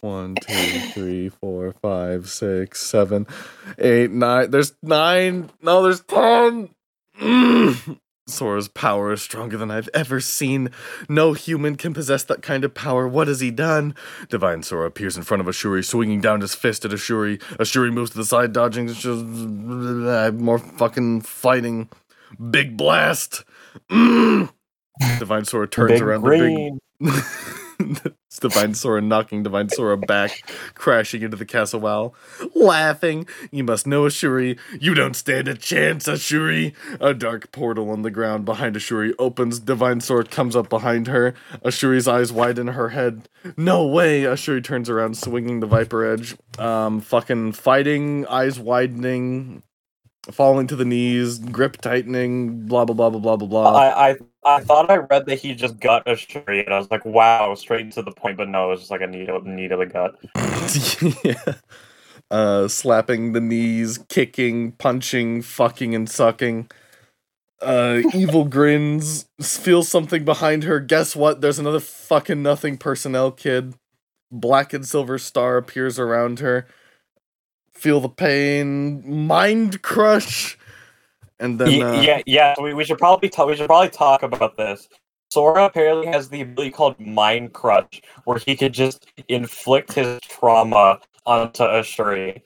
One, 0.02 0.36
two, 0.36 0.80
three, 0.92 1.30
four, 1.30 1.74
five, 1.82 2.30
six, 2.30 2.84
seven, 2.84 3.26
eight, 3.80 4.12
nine. 4.12 4.52
There's 4.52 4.74
nine. 4.84 5.50
No, 5.64 5.82
there's 5.82 6.02
ten. 6.02 6.70
Mm. 7.20 8.00
Sora's 8.28 8.68
power 8.68 9.12
is 9.14 9.22
stronger 9.22 9.56
than 9.58 9.70
I've 9.70 9.90
ever 9.94 10.20
seen. 10.20 10.70
No 11.08 11.34
human 11.34 11.76
can 11.76 11.94
possess 11.94 12.24
that 12.24 12.42
kind 12.42 12.64
of 12.64 12.74
power. 12.74 13.08
What 13.08 13.28
has 13.28 13.40
he 13.40 13.52
done? 13.52 13.94
Divine 14.30 14.64
Sora 14.64 14.88
appears 14.88 15.16
in 15.16 15.24
front 15.24 15.42
of 15.42 15.48
Ashuri, 15.48 15.86
swinging 15.86 16.22
down 16.22 16.42
his 16.42 16.56
fist 16.56 16.86
at 16.86 16.92
Ashuri. 16.92 17.38
Ashuri 17.58 17.94
moves 17.94 18.12
to 18.12 18.18
the 18.18 18.26
side, 18.26 18.52
dodging. 18.52 18.90
Uh, 18.90 20.32
more 20.34 20.58
fucking 20.60 21.22
fighting. 21.22 21.90
Big 22.50 22.76
blast. 22.76 23.44
Mm. 23.92 24.52
Divine 25.20 25.46
Sora 25.46 25.68
turns 25.68 25.92
Big 25.92 26.02
around 26.02 26.22
green. 26.22 26.80
the 27.00 27.12
big. 27.12 27.24
it's 27.80 28.40
Divine 28.40 28.74
Sora 28.74 29.02
knocking 29.02 29.44
Divine 29.44 29.70
Sora 29.70 29.98
back, 29.98 30.50
crashing 30.74 31.22
into 31.22 31.38
the 31.38 31.46
castle 31.46 31.80
wall, 31.80 32.16
laughing. 32.54 33.28
You 33.52 33.64
must 33.64 33.88
know 33.88 34.04
Ashuri. 34.04 34.58
You 34.80 34.94
don't 34.94 35.16
stand 35.16 35.48
a 35.48 35.56
chance, 35.56 36.08
Ashuri. 36.08 36.74
A 37.00 37.14
dark 37.14 37.52
portal 37.52 37.90
on 37.90 38.02
the 38.02 38.12
ground 38.12 38.46
behind 38.46 38.76
Ashuri 38.76 39.14
opens. 39.20 39.60
Divine 39.60 40.02
Sora 40.02 40.26
comes 40.26 40.56
up 40.56 40.70
behind 40.70 41.08
her. 41.08 41.34
Ashuri's 41.64 42.08
eyes 42.08 42.32
widen 42.32 42.68
her 42.68 42.90
head. 42.90 43.30
No 43.58 43.86
way! 43.86 44.24
Ashuri 44.24 44.64
turns 44.64 44.90
around, 44.90 45.18
swinging 45.18 45.60
the 45.60 45.68
Viper 45.68 46.06
Edge. 46.06 46.36
Um, 46.58 47.02
fucking 47.02 47.54
fighting, 47.54 48.26
eyes 48.28 48.60
widening, 48.60 49.64
falling 50.32 50.68
to 50.68 50.76
the 50.76 50.86
knees, 50.86 51.40
grip 51.40 51.78
tightening, 51.78 52.68
blah 52.68 52.86
blah 52.86 52.96
blah 52.96 53.10
blah 53.10 53.20
blah 53.20 53.36
blah 53.36 53.48
blah. 53.48 53.74
I, 53.74 54.10
I 54.10 54.16
I 54.44 54.60
thought 54.62 54.90
I 54.90 54.98
read 54.98 55.26
that 55.26 55.40
he 55.40 55.56
just 55.56 55.80
got 55.80 56.06
Ashuri, 56.06 56.64
and 56.64 56.74
I 56.74 56.78
was 56.78 56.90
like, 56.92 57.06
wow, 57.06 57.56
straight 57.56 57.92
to 57.94 58.02
the 58.02 58.12
point. 58.12 58.38
But 58.38 58.50
no, 58.50 58.68
it 58.68 58.70
was 58.72 58.80
just 58.82 58.92
like 58.92 59.02
a 59.02 59.08
to, 59.08 59.50
knee 59.50 59.68
to 59.68 59.78
the 59.78 59.86
gut. 59.86 60.16
yeah. 61.24 61.56
Uh, 62.32 62.68
slapping 62.68 63.34
the 63.34 63.42
knees, 63.42 64.00
kicking, 64.10 64.72
punching, 64.74 65.44
fucking, 65.44 65.94
and 65.94 66.10
sucking. 66.10 66.70
Uh, 67.62 68.02
evil 68.14 68.46
grins, 68.50 69.26
feels 69.42 69.88
something 69.90 70.26
behind 70.26 70.64
her. 70.64 70.80
Guess 70.80 71.16
what? 71.16 71.42
There's 71.42 71.60
another 71.60 71.80
fucking 71.80 72.42
nothing 72.42 72.78
personnel 72.78 73.32
kid. 73.32 73.76
Black 74.32 74.74
and 74.74 74.88
silver 74.88 75.18
star 75.18 75.58
appears 75.58 76.00
around 76.00 76.40
her. 76.40 76.68
Feel 77.76 78.00
the 78.00 78.10
pain. 78.10 79.28
Mind 79.28 79.82
crush. 79.82 80.58
And 81.40 81.60
then, 81.60 81.82
uh, 81.82 82.02
yeah, 82.02 82.22
yeah. 82.26 82.56
We, 82.62 82.74
we 82.74 82.84
should 82.86 82.98
probably 82.98 83.30
talk. 83.30 83.48
We 83.48 83.56
should 83.56 83.68
probably 83.68 83.90
talk 83.90 84.24
about 84.24 84.58
this. 84.58 84.88
Sora 85.30 85.66
apparently 85.66 86.08
has 86.08 86.30
the 86.30 86.42
ability 86.42 86.72
called 86.72 86.98
Mind 87.00 87.52
Crush, 87.52 88.02
where 88.24 88.38
he 88.38 88.56
could 88.56 88.74
just 88.74 89.06
inflict 89.28 89.94
his 89.94 90.20
trauma 90.22 91.02
onto 91.26 91.64
Ashuri. 91.64 92.42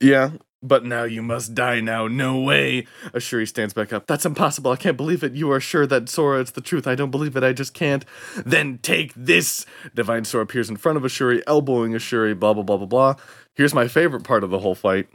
Yeah, 0.00 0.30
but 0.62 0.84
now 0.84 1.04
you 1.04 1.22
must 1.22 1.54
die 1.54 1.80
now. 1.80 2.06
No 2.08 2.40
way. 2.40 2.86
Ashuri 3.12 3.46
stands 3.46 3.74
back 3.74 3.92
up. 3.92 4.06
That's 4.06 4.26
impossible. 4.26 4.70
I 4.70 4.76
can't 4.76 4.96
believe 4.96 5.22
it. 5.22 5.34
You 5.34 5.50
are 5.52 5.60
sure 5.60 5.86
that 5.86 6.08
Sora 6.08 6.40
it's 6.40 6.50
the 6.50 6.60
truth. 6.60 6.86
I 6.86 6.94
don't 6.94 7.10
believe 7.10 7.36
it. 7.36 7.44
I 7.44 7.52
just 7.52 7.74
can't. 7.74 8.04
Then 8.44 8.78
take 8.78 9.12
this. 9.14 9.66
Divine 9.94 10.24
Sora 10.24 10.44
appears 10.44 10.68
in 10.68 10.76
front 10.76 10.96
of 10.96 11.04
Ashuri, 11.04 11.42
elbowing 11.46 11.92
Ashuri, 11.92 12.38
blah, 12.38 12.54
blah, 12.54 12.62
blah, 12.62 12.76
blah, 12.76 12.86
blah. 12.86 13.14
Here's 13.54 13.74
my 13.74 13.88
favorite 13.88 14.24
part 14.24 14.44
of 14.44 14.50
the 14.50 14.60
whole 14.60 14.74
fight 14.74 15.08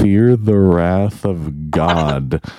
Fear 0.00 0.36
the 0.36 0.58
wrath 0.58 1.24
of 1.24 1.70
God. 1.70 2.42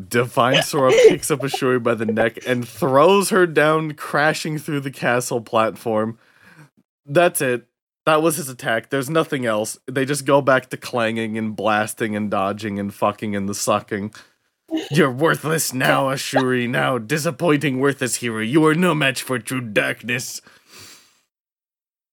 Divine 0.08 0.62
Sora 0.62 0.92
picks 1.08 1.30
up 1.30 1.40
Ashuri 1.40 1.82
by 1.82 1.94
the 1.94 2.06
neck 2.06 2.38
and 2.46 2.66
throws 2.66 3.30
her 3.30 3.46
down, 3.46 3.92
crashing 3.94 4.58
through 4.58 4.80
the 4.80 4.90
castle 4.90 5.40
platform. 5.40 6.18
That's 7.04 7.40
it. 7.40 7.66
That 8.06 8.22
was 8.22 8.36
his 8.36 8.48
attack. 8.48 8.90
There's 8.90 9.10
nothing 9.10 9.44
else. 9.44 9.78
They 9.86 10.04
just 10.04 10.24
go 10.24 10.40
back 10.40 10.70
to 10.70 10.76
clanging 10.76 11.36
and 11.36 11.54
blasting 11.54 12.16
and 12.16 12.30
dodging 12.30 12.78
and 12.78 12.92
fucking 12.92 13.36
and 13.36 13.48
the 13.48 13.54
sucking. 13.54 14.12
You're 14.90 15.10
worthless 15.10 15.74
now, 15.74 16.04
Ashuri. 16.04 16.68
Now, 16.68 16.96
disappointing, 16.98 17.78
worthless 17.80 18.16
hero. 18.16 18.40
You 18.40 18.64
are 18.66 18.74
no 18.74 18.94
match 18.94 19.22
for 19.22 19.38
true 19.38 19.60
darkness. 19.60 20.40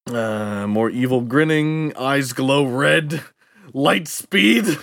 Uh, 0.07 0.65
more 0.67 0.89
evil 0.89 1.21
grinning, 1.21 1.95
eyes 1.97 2.33
glow 2.33 2.65
red, 2.65 3.23
light 3.73 4.07
speed. 4.07 4.77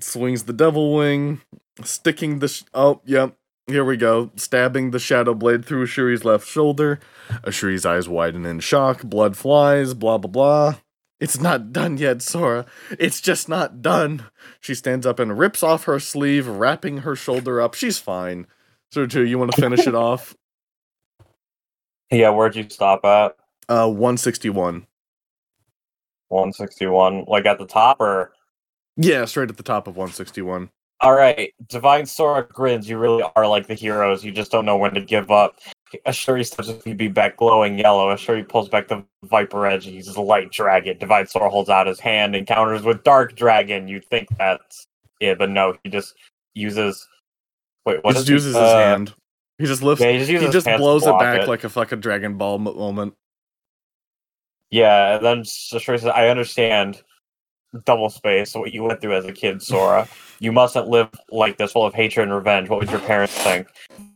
Swings 0.00 0.44
the 0.44 0.52
devil 0.52 0.94
wing, 0.94 1.40
sticking 1.82 2.38
the. 2.40 2.48
Sh- 2.48 2.64
oh, 2.74 3.00
yep. 3.04 3.34
Here 3.68 3.84
we 3.84 3.98
go. 3.98 4.30
Stabbing 4.36 4.92
the 4.92 4.98
shadow 4.98 5.34
blade 5.34 5.64
through 5.64 5.86
Shuri's 5.86 6.24
left 6.24 6.48
shoulder. 6.48 7.00
Ashuri's 7.44 7.84
eyes 7.86 8.08
widen 8.08 8.46
in 8.46 8.60
shock. 8.60 9.02
Blood 9.02 9.36
flies. 9.36 9.94
Blah, 9.94 10.18
blah, 10.18 10.30
blah. 10.30 10.74
It's 11.20 11.40
not 11.40 11.72
done 11.72 11.98
yet, 11.98 12.22
Sora. 12.22 12.64
It's 12.92 13.20
just 13.20 13.48
not 13.48 13.82
done. 13.82 14.24
She 14.60 14.74
stands 14.74 15.04
up 15.06 15.18
and 15.18 15.38
rips 15.38 15.62
off 15.62 15.84
her 15.84 16.00
sleeve, 16.00 16.46
wrapping 16.46 16.98
her 16.98 17.16
shoulder 17.16 17.60
up. 17.60 17.74
She's 17.74 17.98
fine. 17.98 18.46
So, 18.92 19.06
too, 19.06 19.26
you 19.26 19.38
want 19.38 19.52
to 19.52 19.60
finish 19.60 19.86
it 19.86 19.94
off? 19.96 20.36
Yeah, 22.10 22.30
where'd 22.30 22.56
you 22.56 22.68
stop 22.70 23.04
at? 23.04 23.36
Uh, 23.68 23.88
161. 23.88 24.86
161. 26.28 27.24
Like 27.28 27.46
at 27.46 27.58
the 27.58 27.66
top, 27.66 28.00
or 28.00 28.32
Yeah, 28.96 29.24
straight 29.26 29.50
at 29.50 29.56
the 29.58 29.62
top 29.62 29.86
of 29.88 29.96
161. 29.96 30.70
All 31.00 31.14
right. 31.14 31.54
Divine 31.66 32.06
Sora 32.06 32.46
grins. 32.46 32.88
You 32.88 32.98
really 32.98 33.24
are 33.36 33.46
like 33.46 33.66
the 33.66 33.74
heroes. 33.74 34.24
You 34.24 34.32
just 34.32 34.50
don't 34.50 34.64
know 34.64 34.76
when 34.76 34.94
to 34.94 35.00
give 35.00 35.30
up. 35.30 35.58
Ashuri 36.06 36.44
starts 36.44 36.72
to 36.72 36.94
be 36.94 37.08
back 37.08 37.36
glowing 37.36 37.78
yellow. 37.78 38.14
Ashuri 38.14 38.46
pulls 38.46 38.68
back 38.68 38.88
the 38.88 39.04
Viper 39.24 39.66
Edge. 39.66 39.84
He 39.84 39.92
uses 39.92 40.18
Light 40.18 40.50
Dragon. 40.50 40.98
Divine 40.98 41.26
Sora 41.26 41.48
holds 41.48 41.70
out 41.70 41.86
his 41.86 42.00
hand 42.00 42.34
and 42.34 42.46
counters 42.46 42.82
with 42.82 43.04
Dark 43.04 43.36
Dragon. 43.36 43.88
You'd 43.88 44.04
think 44.06 44.28
that's 44.36 44.86
it, 45.20 45.38
but 45.38 45.50
no. 45.50 45.76
He 45.84 45.90
just 45.90 46.14
uses. 46.54 47.06
Wait, 47.86 48.02
what 48.02 48.14
he 48.14 48.20
just 48.20 48.28
uses 48.28 48.54
his 48.54 48.56
uh, 48.56 48.76
hand. 48.76 49.14
He 49.58 49.66
just 49.66 49.82
lifts. 49.82 50.02
Yeah, 50.02 50.12
he 50.12 50.18
just, 50.18 50.30
he 50.30 50.50
just 50.50 50.66
blows 50.66 51.06
it 51.06 51.18
back 51.18 51.46
like 51.46 51.64
a 51.64 51.68
fucking 51.68 52.00
Dragon 52.00 52.36
Ball 52.36 52.58
moment. 52.58 53.14
Yeah, 54.70 55.16
and 55.16 55.24
then 55.24 55.40
Ashuri 55.42 56.00
says, 56.00 56.06
"I 56.06 56.28
understand." 56.28 57.02
Double 57.84 58.08
space. 58.08 58.54
What 58.54 58.72
you 58.72 58.82
went 58.82 59.00
through 59.00 59.16
as 59.16 59.24
a 59.26 59.32
kid, 59.32 59.62
Sora. 59.62 60.08
you 60.40 60.52
mustn't 60.52 60.88
live 60.88 61.10
like 61.30 61.58
this, 61.58 61.72
full 61.72 61.84
of 61.84 61.94
hatred 61.94 62.24
and 62.24 62.34
revenge. 62.34 62.68
What 62.68 62.80
would 62.80 62.90
your 62.90 63.00
parents 63.00 63.34
think? 63.34 63.68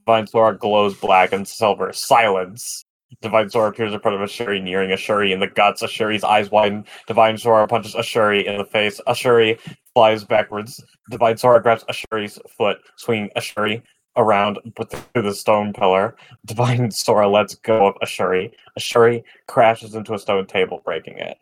Divine 0.07 0.27
Sora 0.27 0.57
glows 0.57 0.95
black 0.95 1.33
and 1.33 1.47
silver. 1.47 1.93
Silence. 1.93 2.85
Divine 3.21 3.51
Sora 3.51 3.69
appears 3.69 3.93
in 3.93 4.01
front 4.01 4.21
of 4.21 4.27
Ashuri, 4.27 4.63
nearing 4.63 4.91
Ashuri 4.91 5.33
in 5.33 5.41
the 5.41 5.47
guts. 5.47 5.83
Ashuri's 5.83 6.25
eyes 6.25 6.51
widen. 6.51 6.85
Divine 7.07 7.37
Sora 7.37 7.67
punches 7.67 7.95
Ashuri 7.95 8.45
in 8.45 8.57
the 8.57 8.65
face. 8.65 9.01
Ashuri 9.07 9.59
flies 9.93 10.25
backwards. 10.25 10.83
Divine 11.11 11.37
Sora 11.37 11.63
grabs 11.63 11.85
Ashuri's 11.85 12.39
foot, 12.57 12.79
swinging 12.97 13.31
Ashuri 13.37 13.83
around 14.17 14.59
through 14.77 15.23
the 15.23 15.35
stone 15.35 15.73
pillar. 15.73 16.17
Divine 16.47 16.91
Sora 16.91 17.29
lets 17.29 17.55
go 17.57 17.87
of 17.87 17.95
Ashuri. 18.03 18.51
Ashuri 18.79 19.23
crashes 19.47 19.95
into 19.95 20.15
a 20.15 20.19
stone 20.19 20.47
table, 20.47 20.81
breaking 20.85 21.19
it. 21.19 21.37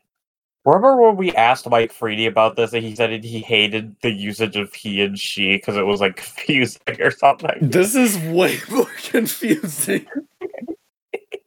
Remember 0.67 0.97
when 0.97 1.17
we 1.17 1.33
asked 1.33 1.69
Mike 1.69 1.93
Freedy 1.93 2.27
about 2.27 2.57
this 2.57 2.73
and 2.75 2.85
he 2.85 2.95
said 2.95 3.25
he 3.25 3.41
hated 3.41 3.97
the 4.03 4.11
usage 4.11 4.57
of 4.57 4.73
he 4.75 5.01
and 5.03 5.19
she 5.19 5.57
because 5.57 5.77
it 5.77 5.87
was 5.87 6.01
like 6.01 6.17
confusing 6.37 7.01
or 7.01 7.11
something? 7.11 7.57
This 7.63 7.95
is 7.95 8.19
way 8.19 8.59
more 8.71 8.87
confusing. 9.05 10.07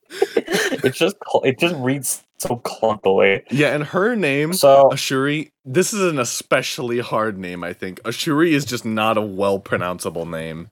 it 0.09 0.93
just 0.93 1.15
it 1.43 1.59
just 1.59 1.75
reads 1.75 2.23
so 2.39 2.57
clunkily. 2.57 3.43
Yeah, 3.51 3.73
and 3.73 3.83
her 3.83 4.15
name, 4.15 4.53
So 4.53 4.89
Ashuri, 4.91 5.51
this 5.63 5.93
is 5.93 6.01
an 6.01 6.19
especially 6.19 6.99
hard 6.99 7.37
name, 7.37 7.63
I 7.63 7.73
think. 7.73 8.01
Ashuri 8.03 8.51
is 8.51 8.65
just 8.65 8.83
not 8.85 9.17
a 9.17 9.21
well 9.21 9.59
pronounceable 9.59 10.29
name. 10.29 10.69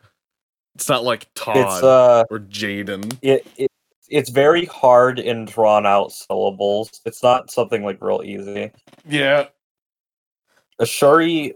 It's 0.76 0.90
not 0.90 1.04
like 1.04 1.28
Todd 1.36 1.84
uh 1.84 2.24
or 2.32 2.40
Jaden. 2.40 3.18
it, 3.22 3.46
it 3.58 3.71
it's 4.12 4.30
very 4.30 4.66
hard 4.66 5.20
in 5.20 5.46
drawn 5.46 5.86
out 5.86 6.12
syllables. 6.12 7.02
It's 7.06 7.24
not 7.24 7.50
something 7.50 7.84
like 7.84 8.02
real 8.02 8.22
easy. 8.24 8.72
Yeah. 9.08 9.48
Ashuri 10.80 11.54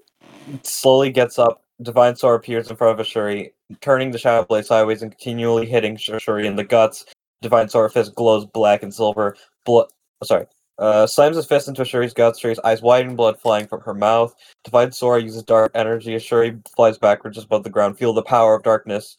slowly 0.64 1.12
gets 1.12 1.38
up. 1.38 1.64
Divine 1.82 2.16
Sword 2.16 2.40
appears 2.40 2.70
in 2.70 2.78
front 2.78 2.98
of 2.98 3.06
Ashuri, 3.06 3.52
turning 3.82 4.12
the 4.12 4.18
Shadow 4.18 4.46
Blade 4.46 4.66
sideways 4.66 5.02
and 5.02 5.12
continually 5.12 5.66
hitting 5.66 5.98
Ashuri 5.98 6.46
in 6.46 6.56
the 6.56 6.64
guts. 6.64 7.06
Divine 7.42 7.68
Sword 7.68 7.92
fist 7.92 8.16
glows 8.16 8.46
black 8.46 8.82
and 8.82 8.94
silver. 8.94 9.36
Blood. 9.66 9.88
Sorry. 10.24 10.46
Uh, 10.78 11.06
slams 11.08 11.36
his 11.36 11.46
fist 11.46 11.68
into 11.68 11.82
Ashuri's 11.82 12.14
guts. 12.14 12.40
Ashuri's 12.40 12.60
eyes 12.60 12.82
widen, 12.82 13.18
blood 13.18 13.38
flying 13.40 13.68
from 13.68 13.82
her 13.82 13.94
mouth. 13.94 14.34
Divine 14.64 14.94
Sora 14.94 15.22
uses 15.22 15.44
dark 15.44 15.72
energy. 15.76 16.16
Ashuri 16.16 16.66
flies 16.74 16.98
backwards 16.98 17.36
just 17.36 17.48
above 17.48 17.66
the 17.66 17.70
ground. 17.70 17.98
Feel 17.98 18.14
the 18.14 18.24
power 18.24 18.56
of 18.56 18.64
darkness. 18.64 19.18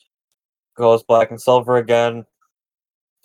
Goes 0.77 1.03
black 1.03 1.31
and 1.31 1.41
silver 1.41 1.77
again. 1.77 2.25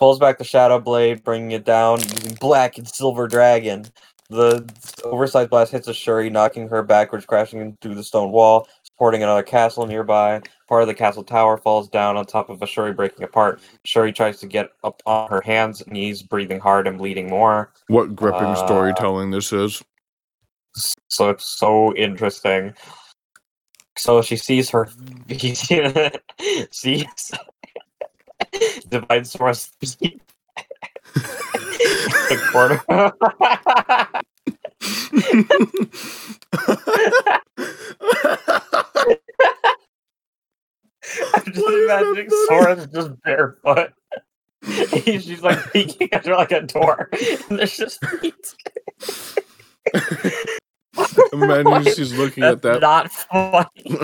Pulls 0.02 0.18
back 0.18 0.40
the 0.40 0.44
Shadow 0.44 0.80
Blade, 0.80 1.24
bringing 1.24 1.52
it 1.52 1.64
down 1.64 2.00
using 2.00 2.34
Black 2.42 2.80
and 2.80 2.88
Silver 2.88 3.28
Dragon. 3.28 3.86
The 4.32 4.68
oversized 5.04 5.52
blast 5.52 5.72
hits 5.72 5.88
Ashuri, 5.88 6.32
knocking 6.32 6.68
her 6.70 6.82
backwards, 6.82 7.24
crashing 7.24 7.78
through 7.82 7.94
the 7.94 8.04
stone 8.04 8.32
wall, 8.32 8.68
supporting 8.82 9.22
another 9.22 9.44
castle 9.44 9.86
nearby. 9.86 10.42
Part 10.68 10.82
of 10.82 10.88
the 10.88 10.96
castle 10.96 11.24
tower 11.24 11.56
falls 11.56 11.88
down 11.88 12.18
on 12.18 12.26
top 12.26 12.50
of 12.50 12.62
Ashuri, 12.62 12.96
breaking 12.96 13.24
apart. 13.24 13.62
Ashuri 13.86 14.16
tries 14.16 14.40
to 14.40 14.48
get 14.48 14.72
up 14.84 15.04
on 15.06 15.30
her 15.30 15.42
hands, 15.42 15.82
and 15.82 15.92
knees, 15.92 16.24
breathing 16.24 16.60
hard 16.60 16.88
and 16.88 16.98
bleeding 16.98 17.30
more. 17.30 17.72
What 17.86 18.16
gripping 18.16 18.42
Uh, 18.42 18.56
storytelling 18.56 19.30
this 19.30 19.54
is. 19.54 19.84
So 21.10 21.30
it's 21.30 21.46
so 21.46 21.96
interesting. 21.96 22.74
So 24.00 24.24
she 24.24 24.36
sees 24.36 24.72
her. 24.72 24.90
He 25.28 25.54
sees 26.72 27.32
Divine 28.90 29.26
Source. 29.26 29.72
the 31.14 32.50
corner. 32.52 32.82
I'm 41.34 41.46
just 41.46 41.68
imagining? 41.68 42.30
Sora's 42.48 42.88
just 42.88 43.22
barefoot. 43.24 43.94
She's 45.04 45.42
like 45.42 45.72
peeking 45.74 46.10
under 46.14 46.36
like 46.36 46.52
a 46.52 46.62
door, 46.62 47.10
and 47.50 47.60
there's 47.60 47.78
just 47.78 48.04
feet. 48.06 48.56
Imagine 51.34 51.94
she's 51.94 52.14
looking 52.14 52.42
That's 52.42 52.58
at 52.58 52.62
that. 52.62 52.82
not 52.82 53.12
funny. 53.12 54.00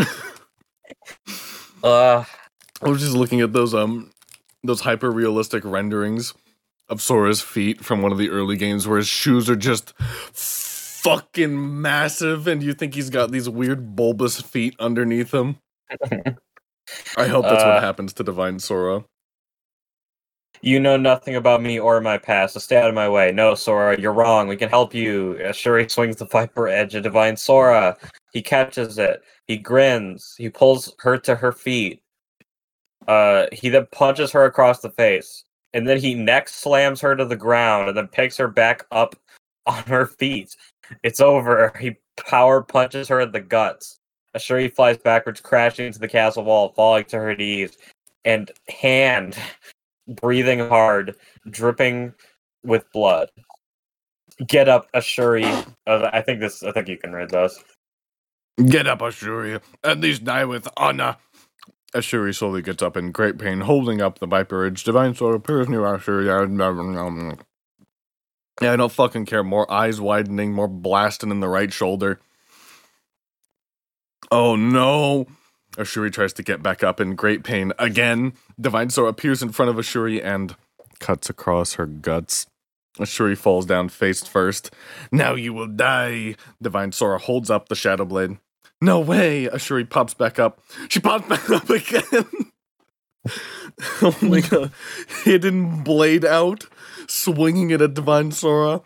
Uh, 1.83 2.23
I 2.81 2.89
was 2.89 3.01
just 3.01 3.13
looking 3.13 3.41
at 3.41 3.53
those 3.53 3.75
um 3.75 4.11
those 4.67 4.81
hyper 4.81 5.11
realistic 5.11 5.63
renderings 5.65 6.33
of 6.89 7.01
Sora's 7.01 7.41
feet 7.41 7.83
from 7.85 8.01
one 8.01 8.11
of 8.13 8.17
the 8.19 8.29
early 8.29 8.57
games 8.57 8.87
where 8.87 8.97
his 8.97 9.07
shoes 9.07 9.49
are 9.49 9.55
just 9.57 9.93
fucking 9.99 11.81
massive 11.81 12.47
and 12.47 12.63
you 12.63 12.73
think 12.73 12.95
he's 12.95 13.09
got 13.09 13.31
these 13.31 13.49
weird 13.49 13.95
bulbous 13.95 14.41
feet 14.41 14.75
underneath 14.79 15.33
him. 15.33 15.57
I 17.17 17.27
hope 17.27 17.45
that's 17.45 17.63
Uh, 17.63 17.67
what 17.73 17.83
happens 17.83 18.13
to 18.13 18.23
Divine 18.23 18.59
Sora. 18.59 19.05
you 20.61 20.79
know 20.79 20.97
nothing 20.97 21.35
about 21.35 21.61
me 21.61 21.79
or 21.79 22.01
my 22.01 22.17
past, 22.17 22.53
so 22.55 22.59
stay 22.59 22.77
out 22.77 22.89
of 22.89 22.95
my 22.95 23.09
way. 23.09 23.31
No, 23.31 23.55
Sora, 23.55 23.99
you're 23.99 24.13
wrong. 24.13 24.47
We 24.47 24.57
can 24.57 24.69
help 24.69 24.93
you. 24.93 25.39
Uh, 25.45 25.51
Shuri 25.51 25.89
swings 25.89 26.17
the 26.17 26.25
viper 26.25 26.67
edge 26.67 26.95
at 26.95 27.03
Divine 27.03 27.37
Sora. 27.37 27.97
He 28.33 28.41
catches 28.41 28.97
it. 28.97 29.21
He 29.47 29.57
grins. 29.57 30.35
He 30.37 30.49
pulls 30.49 30.95
her 30.99 31.17
to 31.19 31.35
her 31.35 31.51
feet. 31.51 32.01
Uh, 33.07 33.47
he 33.51 33.69
then 33.69 33.87
punches 33.91 34.31
her 34.31 34.45
across 34.45 34.81
the 34.81 34.89
face, 34.89 35.45
and 35.73 35.87
then 35.87 35.97
he 35.97 36.13
neck 36.13 36.49
slams 36.49 37.01
her 37.01 37.15
to 37.15 37.25
the 37.25 37.35
ground, 37.35 37.87
and 37.87 37.97
then 37.97 38.07
picks 38.07 38.37
her 38.37 38.47
back 38.47 38.85
up 38.91 39.15
on 39.65 39.83
her 39.83 40.05
feet. 40.05 40.55
It's 41.03 41.19
over. 41.19 41.73
He 41.79 41.97
power 42.17 42.61
punches 42.61 43.07
her 43.09 43.21
in 43.21 43.31
the 43.31 43.41
guts. 43.41 43.99
Ashuri 44.35 44.73
flies 44.73 44.97
backwards, 44.97 45.41
crashing 45.41 45.87
into 45.87 45.99
the 45.99 46.07
castle 46.07 46.43
wall, 46.43 46.73
falling 46.75 47.05
to 47.05 47.17
her 47.17 47.35
knees, 47.35 47.77
and 48.23 48.51
hand 48.69 49.37
breathing 50.07 50.59
hard, 50.59 51.15
dripping 51.49 52.13
with 52.63 52.91
blood. 52.91 53.29
Get 54.45 54.69
up, 54.69 54.91
Ashuri. 54.93 55.45
Uh, 55.87 56.09
I 56.13 56.21
think 56.21 56.39
this. 56.39 56.61
I 56.61 56.71
think 56.71 56.87
you 56.87 56.97
can 56.97 57.13
read 57.13 57.31
this. 57.31 57.57
Get 58.65 58.87
up, 58.87 58.99
Ashuri. 58.99 59.61
At 59.83 59.99
least 59.99 60.23
die 60.23 60.45
with 60.45 60.67
honor. 60.77 61.17
Ashuri 61.93 62.35
slowly 62.35 62.61
gets 62.61 62.83
up 62.83 62.97
in 62.97 63.11
great 63.11 63.37
pain, 63.37 63.61
holding 63.61 64.01
up 64.01 64.19
the 64.19 64.27
viper 64.27 64.65
edge. 64.65 64.83
Divine 64.83 65.15
Sword 65.15 65.35
appears 65.35 65.69
near 65.69 65.81
Ashuri. 65.81 66.29
Um, 66.29 66.59
um, 66.59 66.97
um, 66.97 67.37
yeah, 68.61 68.73
I 68.73 68.75
don't 68.75 68.91
fucking 68.91 69.25
care. 69.25 69.43
More 69.43 69.71
eyes 69.71 70.01
widening, 70.01 70.51
more 70.51 70.67
blasting 70.67 71.31
in 71.31 71.39
the 71.39 71.47
right 71.47 71.71
shoulder. 71.71 72.19
Oh 74.31 74.55
no! 74.55 75.27
Ashuri 75.77 76.11
tries 76.11 76.33
to 76.33 76.43
get 76.43 76.61
back 76.61 76.83
up 76.83 76.99
in 76.99 77.15
great 77.15 77.43
pain 77.43 77.71
again. 77.79 78.33
Divine 78.59 78.89
Sword 78.89 79.09
appears 79.09 79.41
in 79.41 79.49
front 79.49 79.69
of 79.69 79.77
Ashuri 79.77 80.23
and 80.23 80.55
cuts 80.99 81.29
across 81.29 81.73
her 81.75 81.85
guts. 81.85 82.47
Ashuri 82.97 83.37
falls 83.37 83.65
down 83.65 83.89
face 83.89 84.23
first. 84.23 84.73
Now 85.11 85.35
you 85.35 85.53
will 85.53 85.67
die. 85.67 86.35
Divine 86.61 86.91
Sora 86.91 87.19
holds 87.19 87.49
up 87.49 87.69
the 87.69 87.75
Shadow 87.75 88.05
Blade. 88.05 88.37
No 88.81 88.99
way! 88.99 89.49
Uh, 89.49 89.55
Ashuri 89.55 89.89
pops 89.89 90.13
back 90.13 90.39
up. 90.39 90.59
She 90.89 90.99
pops 90.99 91.27
back 91.27 91.49
up 91.49 91.69
again. 91.69 92.25
Oh 94.01 94.11
Holding 94.11 94.45
a 94.53 94.71
hidden 95.23 95.83
blade 95.83 96.23
out, 96.23 96.65
swinging 97.07 97.69
it 97.69 97.81
at 97.81 97.93
Divine 97.93 98.31
Sora. 98.31 98.81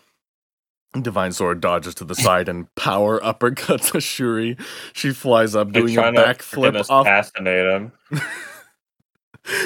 Divine 0.99 1.32
Sora 1.32 1.58
dodges 1.60 1.95
to 1.95 2.04
the 2.04 2.15
side 2.15 2.49
and 2.49 2.73
power 2.75 3.19
uppercuts 3.19 3.91
Ashuri. 3.91 4.60
She 4.93 5.12
flies 5.12 5.56
up, 5.56 5.71
doing 5.71 5.95
a 5.97 6.01
backflip 6.01 6.89
off. 6.89 7.06
assassinate 7.06 7.67
him. 7.67 7.91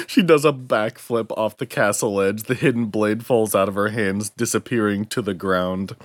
She 0.06 0.22
does 0.22 0.44
a 0.44 0.52
backflip 0.52 1.30
off 1.36 1.56
the 1.56 1.66
castle 1.66 2.20
edge. 2.20 2.44
The 2.44 2.54
hidden 2.54 2.86
blade 2.86 3.24
falls 3.26 3.54
out 3.54 3.68
of 3.68 3.74
her 3.74 3.88
hands, 3.88 4.30
disappearing 4.30 5.06
to 5.06 5.22
the 5.22 5.34
ground. 5.34 5.96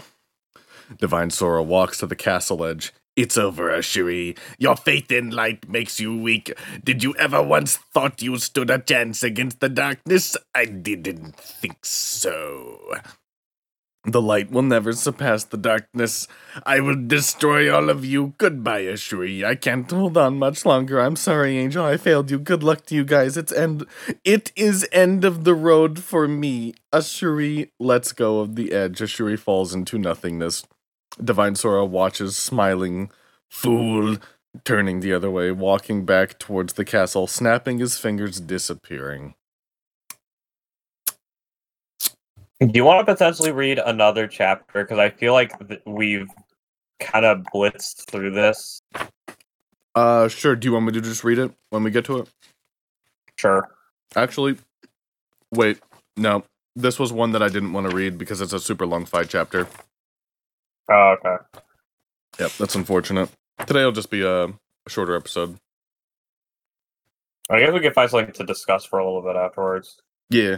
Divine 1.00 1.30
Sora 1.30 1.62
walks 1.64 2.00
to 2.00 2.08
the 2.08 2.16
castle 2.16 2.66
edge. 2.66 2.92
It's 3.16 3.38
over, 3.38 3.70
Ashuri. 3.70 4.38
Your 4.58 4.76
faith 4.78 5.12
in 5.12 5.32
light 5.32 5.68
makes 5.68 6.00
you 6.00 6.18
weak. 6.18 6.54
Did 6.84 7.04
you 7.04 7.14
ever 7.16 7.44
once 7.44 7.76
thought 7.76 8.22
you 8.22 8.38
stood 8.38 8.70
a 8.70 8.80
chance 8.80 9.22
against 9.22 9.60
the 9.60 9.70
darkness? 9.70 10.38
I 10.56 10.66
didn't 10.66 11.36
think 11.36 11.84
so. 11.86 12.80
The 14.04 14.22
light 14.22 14.50
will 14.50 14.64
never 14.64 14.94
surpass 14.94 15.44
the 15.44 15.58
darkness. 15.58 16.28
I 16.66 16.80
will 16.80 16.96
destroy 17.06 17.72
all 17.72 17.90
of 17.90 18.04
you. 18.04 18.34
Goodbye, 18.40 18.84
Ashuri. 18.86 19.44
I 19.44 19.54
can't 19.56 19.92
hold 19.92 20.18
on 20.18 20.40
much 20.40 20.66
longer. 20.66 21.00
I'm 21.00 21.16
sorry, 21.16 21.58
Angel. 21.60 21.86
I 21.86 21.98
failed 21.98 22.32
you. 22.32 22.40
Good 22.40 22.64
luck 22.64 22.86
to 22.88 22.96
you 22.96 23.04
guys. 23.04 23.38
It's 23.38 23.52
end. 23.52 23.86
It 24.24 24.52
is 24.56 24.88
end 24.92 25.24
of 25.24 25.44
the 25.44 25.54
road 25.54 26.00
for 26.00 26.28
me. 26.28 26.74
Ashuri 26.92 27.70
lets 27.80 28.12
go 28.12 28.40
of 28.40 28.56
the 28.56 28.72
edge. 28.72 29.00
Ashuri 29.00 29.38
falls 29.38 29.72
into 29.76 30.00
nothingness. 30.00 30.64
Divine 31.24 31.56
Sora 31.56 31.86
watches, 31.86 32.38
smiling, 32.38 33.12
fool, 33.50 34.18
turning 34.64 35.00
the 35.00 35.14
other 35.14 35.32
way, 35.32 35.52
walking 35.52 36.06
back 36.06 36.40
towards 36.40 36.74
the 36.74 36.86
castle, 36.86 37.28
snapping 37.28 37.80
his 37.80 37.98
fingers, 37.98 38.40
disappearing. 38.40 39.36
Do 42.60 42.70
you 42.74 42.86
want 42.86 43.06
to 43.06 43.14
potentially 43.14 43.52
read 43.52 43.80
another 43.80 44.28
chapter? 44.28 44.84
Because 44.84 45.00
I 45.00 45.10
feel 45.10 45.34
like 45.34 45.68
th- 45.68 45.82
we've 45.86 46.30
kind 47.00 47.26
of 47.26 47.40
blitzed 47.54 48.06
through 48.06 48.32
this. 48.32 48.84
Uh, 49.96 50.28
sure. 50.28 50.56
Do 50.56 50.68
you 50.68 50.74
want 50.74 50.86
me 50.86 50.92
to 50.94 51.02
just 51.02 51.24
read 51.24 51.40
it 51.40 51.52
when 51.72 51.84
we 51.84 51.90
get 51.90 52.06
to 52.06 52.20
it? 52.20 52.30
Sure. 53.36 53.68
Actually, 54.16 54.58
wait, 55.52 55.80
no. 56.16 56.44
This 56.76 57.00
was 57.00 57.12
one 57.12 57.32
that 57.32 57.42
I 57.42 57.50
didn't 57.50 57.74
want 57.74 57.90
to 57.90 57.96
read 57.96 58.18
because 58.18 58.40
it's 58.42 58.54
a 58.54 58.60
super 58.60 58.86
long 58.86 59.06
fight 59.06 59.30
chapter. 59.30 59.68
Oh, 60.90 61.16
okay. 61.20 61.36
Yep, 62.40 62.52
that's 62.60 62.76
unfortunate. 62.76 63.30
Today 63.66 63.84
will 63.84 63.92
just 63.92 64.10
be 64.10 64.22
a, 64.22 64.46
a 64.46 64.54
shorter 64.88 65.16
episode. 65.16 65.58
I 67.50 67.60
guess 67.60 67.74
we 67.74 67.80
can 67.82 67.94
find 67.94 68.10
something 68.10 68.34
to 68.34 68.46
discuss 68.46 68.86
for 68.86 69.00
a 69.00 69.06
little 69.06 69.22
bit 69.22 69.36
afterwards. 69.36 69.98
Yeah. 70.30 70.58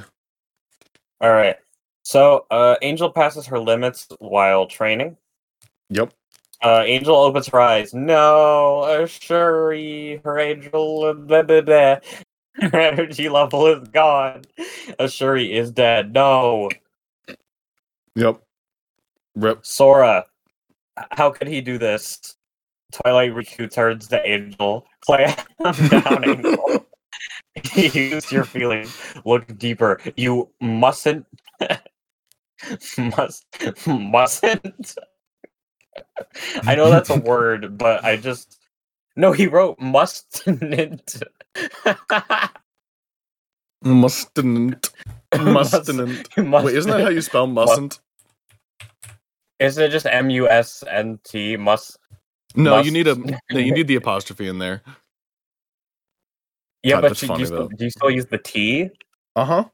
All 1.21 1.31
right. 1.31 1.57
So, 2.03 2.45
uh, 2.51 2.75
Angel 2.81 3.09
passes 3.09 3.47
her 3.47 3.59
limits 3.59 4.07
while 4.19 4.67
training. 4.67 5.17
Yep. 5.89 6.13
Uh, 6.61 6.83
Angel 6.85 7.15
opens 7.15 7.47
her 7.47 7.59
eyes. 7.59 7.93
No, 7.93 8.81
uh, 8.81 9.05
Shuri, 9.07 10.21
her 10.23 10.39
angel, 10.39 11.13
blah, 11.13 11.41
blah, 11.41 11.61
blah. 11.61 11.97
her 12.61 12.79
energy 12.79 13.27
level 13.29 13.67
is 13.67 13.87
gone. 13.89 14.43
Uh, 14.99 15.07
Shuri 15.07 15.53
is 15.53 15.71
dead. 15.71 16.13
No, 16.13 16.69
Yep. 18.15 18.41
Rip. 19.35 19.65
Sora, 19.65 20.25
how 21.11 21.31
could 21.31 21.47
he 21.47 21.61
do 21.61 21.77
this? 21.77 22.35
Twilight 22.91 23.31
Riku 23.31 23.71
turns 23.71 24.07
to 24.09 24.27
Angel. 24.27 24.85
Clam 25.01 25.35
down, 25.89 26.29
Angel. 26.29 26.85
Use 27.75 28.31
your 28.31 28.43
feelings. 28.43 28.95
Look 29.25 29.57
deeper. 29.57 29.99
You 30.15 30.49
mustn't. 30.61 31.25
must 32.97 33.45
mustn't. 33.87 34.95
I 36.63 36.75
know 36.75 36.89
that's 36.89 37.09
a 37.09 37.19
word, 37.19 37.77
but 37.77 38.03
I 38.03 38.17
just 38.17 38.59
no. 39.15 39.31
He 39.31 39.47
wrote 39.47 39.79
mustn't. 39.79 41.23
Mustn't. 43.83 44.89
Mustn't. 45.37 46.37
Wait, 46.37 46.75
isn't 46.75 46.91
that 46.91 47.01
how 47.01 47.09
you 47.09 47.21
spell 47.21 47.47
mustn't? 47.47 47.99
Isn't 49.63 49.83
it 49.83 49.89
just 49.89 50.05
M 50.05 50.29
U 50.29 50.49
S 50.49 50.83
N 50.89 51.19
T? 51.23 51.55
Must. 51.57 51.97
No, 52.55 52.71
Must- 52.71 52.85
you 52.85 52.91
need 52.91 53.07
a 53.07 53.15
no, 53.51 53.59
you 53.59 53.73
need 53.73 53.87
the 53.87 53.95
apostrophe 53.95 54.47
in 54.47 54.59
there. 54.59 54.81
Yeah, 56.83 56.95
God, 56.99 57.01
but 57.03 57.21
you, 57.21 57.27
do 57.27 57.27
funny, 57.27 57.39
you, 57.39 57.45
still, 57.45 57.67
do 57.69 57.83
you 57.85 57.89
still 57.89 58.09
use 58.09 58.25
the 58.25 58.37
T? 58.37 58.89
Uh 59.35 59.45
huh. 59.45 59.65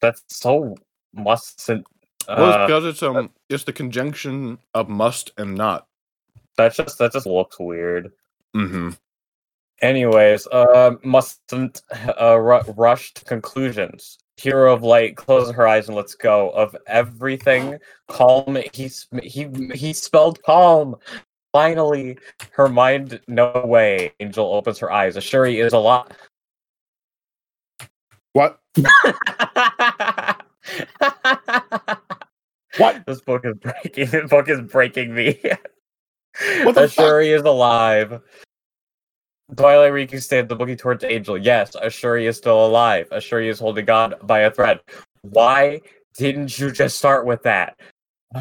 That's 0.00 0.22
so 0.28 0.76
mustn't. 1.12 1.84
Well, 2.28 2.48
it's 2.48 2.56
Uh, 2.56 2.66
because 2.66 2.84
it's 2.84 3.02
um 3.02 3.30
it's 3.48 3.64
the 3.64 3.72
conjunction 3.72 4.58
of 4.74 4.88
must 4.88 5.32
and 5.36 5.56
not. 5.56 5.88
that's 6.56 6.76
just 6.76 6.98
that 6.98 7.12
just 7.12 7.26
looks 7.26 7.58
weird. 7.58 8.12
Mm-hmm. 8.54 8.90
Anyways, 9.82 10.46
uh, 10.48 10.94
mustn't 11.02 11.82
uh, 12.20 12.38
ru- 12.38 12.72
rush 12.76 13.12
to 13.14 13.24
conclusions. 13.24 14.18
Hero 14.36 14.72
of 14.72 14.82
Light 14.82 15.16
closes 15.16 15.52
her 15.54 15.66
eyes 15.66 15.88
and 15.88 15.96
lets 15.96 16.14
go 16.14 16.50
of 16.50 16.76
everything. 16.86 17.78
Calm. 18.08 18.58
He's 18.72 19.06
he 19.22 19.48
he 19.74 19.92
spelled 19.92 20.42
calm. 20.42 20.96
Finally, 21.52 22.16
her 22.52 22.68
mind. 22.68 23.20
No 23.28 23.62
way. 23.66 24.12
Angel 24.20 24.54
opens 24.54 24.78
her 24.78 24.90
eyes. 24.90 25.16
Ashuri 25.16 25.62
is 25.62 25.72
alive. 25.72 26.06
What? 28.32 28.60
What? 32.78 33.04
This 33.06 33.20
book 33.20 33.44
is 33.44 33.54
breaking. 33.56 34.06
This 34.10 34.30
book 34.30 34.48
is 34.48 34.60
breaking 34.62 35.14
me. 35.14 35.38
What 36.62 36.74
the 36.74 36.88
fuck? 36.88 37.22
Is 37.22 37.42
alive. 37.42 38.20
Twilight 39.56 39.92
Riku 39.92 40.22
stands 40.22 40.50
looking 40.50 40.76
towards 40.76 41.04
Angel. 41.04 41.36
Yes, 41.36 41.76
Ashuri 41.76 42.26
is 42.28 42.36
still 42.36 42.66
alive. 42.66 43.08
Ashuri 43.10 43.48
is 43.48 43.58
holding 43.58 43.88
on 43.90 44.14
by 44.22 44.40
a 44.40 44.50
thread. 44.50 44.80
Why 45.22 45.80
didn't 46.16 46.58
you 46.58 46.70
just 46.70 46.96
start 46.96 47.26
with 47.26 47.42
that? 47.42 47.78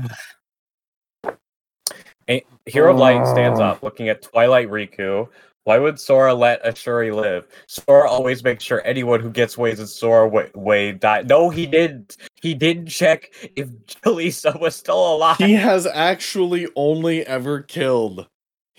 A- 2.30 2.46
Hero 2.66 2.92
of 2.92 2.98
Light 2.98 3.26
stands 3.28 3.60
oh. 3.60 3.64
up, 3.64 3.84
looking 3.84 4.08
at 4.08 4.22
Twilight 4.22 4.70
Riku. 4.70 5.28
Why 5.64 5.78
would 5.78 6.00
Sora 6.00 6.34
let 6.34 6.64
Ashuri 6.64 7.14
live? 7.14 7.48
Sora 7.68 8.10
always 8.10 8.44
makes 8.44 8.64
sure 8.64 8.82
anyone 8.84 9.20
who 9.20 9.30
gets 9.30 9.58
ways 9.58 9.80
in 9.80 9.86
Sora 9.86 10.28
way, 10.28 10.50
way 10.56 10.92
die. 10.92 11.22
No, 11.22 11.50
he 11.50 11.68
didn't. 11.68 12.18
He 12.42 12.56
didn't 12.56 12.88
check 12.88 13.32
if 13.56 13.70
Jalisa 13.86 14.60
was 14.60 14.76
still 14.76 15.16
alive. 15.16 15.38
He 15.38 15.54
has 15.54 15.86
actually 15.86 16.68
only 16.76 17.26
ever 17.28 17.62
killed 17.62 18.28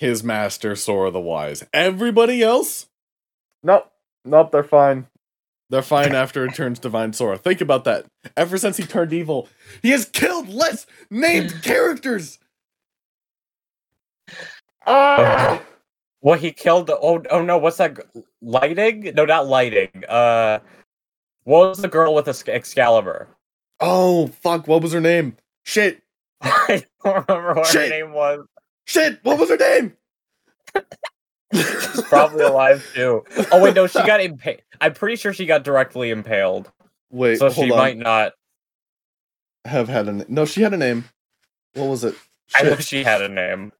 his 0.02 0.24
master 0.24 0.74
Sora 0.74 1.12
the 1.12 1.20
Wise. 1.20 1.64
Everybody 1.72 2.42
else? 2.42 2.88
Nope. 3.62 3.90
Nope, 4.24 4.50
they're 4.50 4.64
fine. 4.64 5.06
They're 5.70 5.80
fine 5.80 6.12
after 6.14 6.44
it 6.44 6.54
turns 6.54 6.80
Divine 6.80 7.12
Sora. 7.12 7.38
Think 7.38 7.60
about 7.60 7.84
that. 7.84 8.06
Ever 8.36 8.58
since 8.58 8.76
he 8.76 8.82
turned 8.82 9.12
evil, 9.12 9.48
he 9.80 9.90
has 9.90 10.04
killed 10.04 10.48
less 10.48 10.86
named 11.08 11.54
characters. 11.62 12.38
Ah! 14.84 15.62
Well, 16.20 16.38
he 16.38 16.50
killed. 16.52 16.90
Oh, 16.90 17.22
oh 17.30 17.42
no! 17.42 17.56
What's 17.58 17.76
that? 17.78 17.98
Lighting? 18.42 19.12
No, 19.14 19.24
not 19.24 19.46
lighting. 19.46 20.04
Uh, 20.08 20.58
what 21.44 21.68
was 21.70 21.78
the 21.78 21.88
girl 21.88 22.12
with 22.14 22.26
Exc- 22.28 22.48
Excalibur? 22.48 23.28
Oh, 23.80 24.26
fuck, 24.28 24.66
what 24.68 24.82
was 24.82 24.92
her 24.92 25.00
name? 25.00 25.36
Shit. 25.64 26.02
I 26.42 26.84
don't 27.04 27.28
remember 27.28 27.54
what 27.54 27.66
Shit. 27.66 27.90
her 27.90 28.04
name 28.04 28.12
was. 28.12 28.46
Shit, 28.92 29.20
what 29.22 29.38
was 29.38 29.48
her 29.48 29.56
name? 29.56 29.96
She's 31.54 32.02
probably 32.02 32.44
alive 32.44 32.86
too. 32.94 33.24
Oh 33.50 33.62
wait, 33.62 33.74
no, 33.74 33.86
she 33.86 33.98
got 34.00 34.20
impaled. 34.20 34.60
I'm 34.82 34.92
pretty 34.92 35.16
sure 35.16 35.32
she 35.32 35.46
got 35.46 35.64
directly 35.64 36.10
impaled, 36.10 36.70
Wait, 37.10 37.38
so 37.38 37.48
she 37.48 37.70
on. 37.70 37.78
might 37.78 37.96
not. 37.96 38.32
have 39.64 39.88
had 39.88 40.08
a 40.08 40.12
na- 40.12 40.24
No, 40.28 40.44
she 40.44 40.60
had 40.60 40.74
a 40.74 40.76
name. 40.76 41.06
What 41.72 41.86
was 41.88 42.04
it? 42.04 42.14
I 42.54 42.64
know 42.64 42.76
she 42.76 43.02
had 43.02 43.22
a 43.22 43.28
name. 43.30 43.72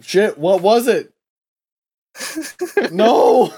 Shit, 0.00 0.38
what 0.38 0.62
was 0.62 0.88
it? 0.88 1.12
No! 2.90 3.52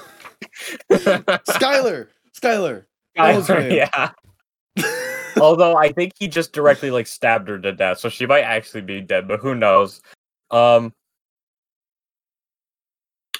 Skylar! 0.90 2.08
Skylar! 2.36 2.84
That 3.14 3.36
was 3.36 3.46
her 3.46 3.60
name. 3.60 3.72
yeah. 3.76 4.10
Although 5.40 5.76
I 5.76 5.92
think 5.92 6.12
he 6.18 6.28
just 6.28 6.52
directly 6.52 6.90
like 6.90 7.06
stabbed 7.06 7.48
her 7.48 7.58
to 7.58 7.72
death, 7.72 7.98
so 7.98 8.08
she 8.08 8.26
might 8.26 8.42
actually 8.42 8.82
be 8.82 9.00
dead, 9.00 9.26
but 9.28 9.40
who 9.40 9.54
knows? 9.54 10.00
Um 10.50 10.92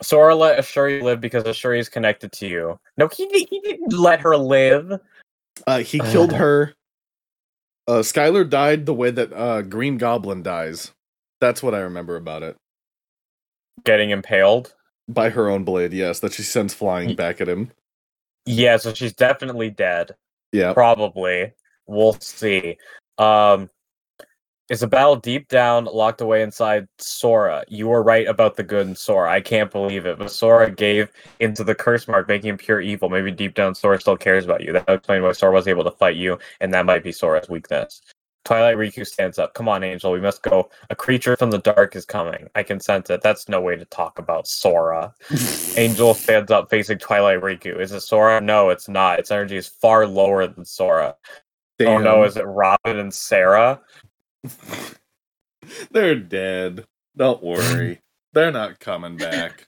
Sora 0.02 0.34
let 0.34 0.58
Ashuri 0.58 1.02
live 1.02 1.20
because 1.20 1.44
Ashuri 1.44 1.78
is 1.78 1.88
connected 1.88 2.32
to 2.32 2.46
you. 2.46 2.80
No, 2.96 3.08
he 3.08 3.26
he 3.50 3.60
didn't 3.60 3.92
let 3.92 4.20
her 4.20 4.36
live. 4.36 4.98
Uh, 5.66 5.78
he 5.80 6.00
killed 6.00 6.32
her. 6.34 6.74
Uh, 7.86 8.02
Skylar 8.02 8.48
died 8.48 8.86
the 8.86 8.94
way 8.94 9.10
that 9.10 9.32
uh, 9.32 9.62
Green 9.62 9.98
Goblin 9.98 10.42
dies. 10.42 10.92
That's 11.40 11.62
what 11.62 11.74
I 11.74 11.80
remember 11.80 12.16
about 12.16 12.42
it. 12.42 12.56
Getting 13.84 14.10
impaled. 14.10 14.74
By 15.08 15.30
her 15.30 15.50
own 15.50 15.64
blade, 15.64 15.92
yes, 15.92 16.20
that 16.20 16.32
she 16.32 16.42
sends 16.42 16.72
flying 16.72 17.16
back 17.16 17.40
at 17.40 17.48
him. 17.48 17.72
Yeah, 18.46 18.76
so 18.76 18.94
she's 18.94 19.12
definitely 19.12 19.70
dead. 19.70 20.14
Yeah. 20.52 20.72
Probably. 20.72 21.52
We'll 21.90 22.16
see. 22.20 22.76
Um 23.18 23.68
is 24.70 24.81
the 24.81 24.87
battle 24.87 25.16
deep 25.16 25.48
down 25.48 25.87
locked 25.87 26.20
away 26.20 26.42
inside 26.42 26.87
Sora? 26.98 27.64
You 27.66 27.88
were 27.88 28.05
right 28.05 28.29
about 28.29 28.55
the 28.55 28.62
good 28.62 28.87
in 28.87 28.94
Sora. 28.94 29.29
I 29.29 29.40
can't 29.40 29.68
believe 29.68 30.07
it. 30.07 30.16
But 30.16 30.31
Sora 30.31 30.70
gave 30.70 31.11
into 31.40 31.64
the 31.64 31.74
curse 31.74 32.07
mark, 32.07 32.29
making 32.29 32.50
him 32.50 32.57
pure 32.57 32.81
evil. 32.81 33.09
Maybe 33.09 33.33
deep 33.33 33.55
down 33.55 33.74
Sora 33.74 34.00
still 34.00 34.16
cares 34.16 34.44
about 34.44 34.61
you. 34.61 34.72
That 34.72 34.87
would 34.87 34.98
explain 34.98 35.24
why 35.24 35.33
Sora 35.33 35.53
was 35.53 35.66
able 35.66 35.83
to 35.83 35.90
fight 35.90 36.14
you, 36.14 36.38
and 36.61 36.72
that 36.72 36.87
might 36.87 37.03
be 37.03 37.11
Sora's 37.11 37.48
weakness. 37.48 38.00
Twilight 38.44 38.76
Riku 38.76 39.07
stands 39.07 39.38
up. 39.38 39.55
Come 39.55 39.68
on, 39.68 39.83
Angel, 39.83 40.12
we 40.12 40.20
must 40.20 40.42
go. 40.42 40.70
A 40.88 40.94
creature 40.94 41.37
from 41.37 41.50
the 41.50 41.59
dark 41.59 41.94
is 41.94 42.05
coming. 42.05 42.48
I 42.55 42.62
can 42.62 42.81
sense 42.81 43.11
it. 43.11 43.22
That's 43.22 43.48
no 43.48 43.61
way 43.61 43.76
to 43.76 43.85
talk 43.87 44.18
about 44.20 44.46
Sora. 44.46 45.14
Angel 45.76 46.14
stands 46.14 46.50
up 46.50 46.70
facing 46.70 46.98
Twilight 46.98 47.40
Riku. 47.40 47.79
Is 47.79 47.92
it 47.92 48.00
Sora? 48.00 48.40
No, 48.40 48.70
it's 48.70 48.88
not. 48.88 49.18
Its 49.18 49.31
energy 49.31 49.57
is 49.57 49.66
far 49.66 50.07
lower 50.07 50.46
than 50.46 50.64
Sora. 50.64 51.16
Oh 51.88 51.99
no, 51.99 52.25
is 52.25 52.37
it 52.37 52.45
Robin 52.45 52.99
and 52.99 53.12
Sarah? 53.12 53.81
They're 55.90 56.16
dead. 56.16 56.85
Don't 57.16 57.43
worry. 57.43 58.01
They're 58.33 58.53
not 58.53 58.79
coming 58.81 59.16
back. 59.16 59.66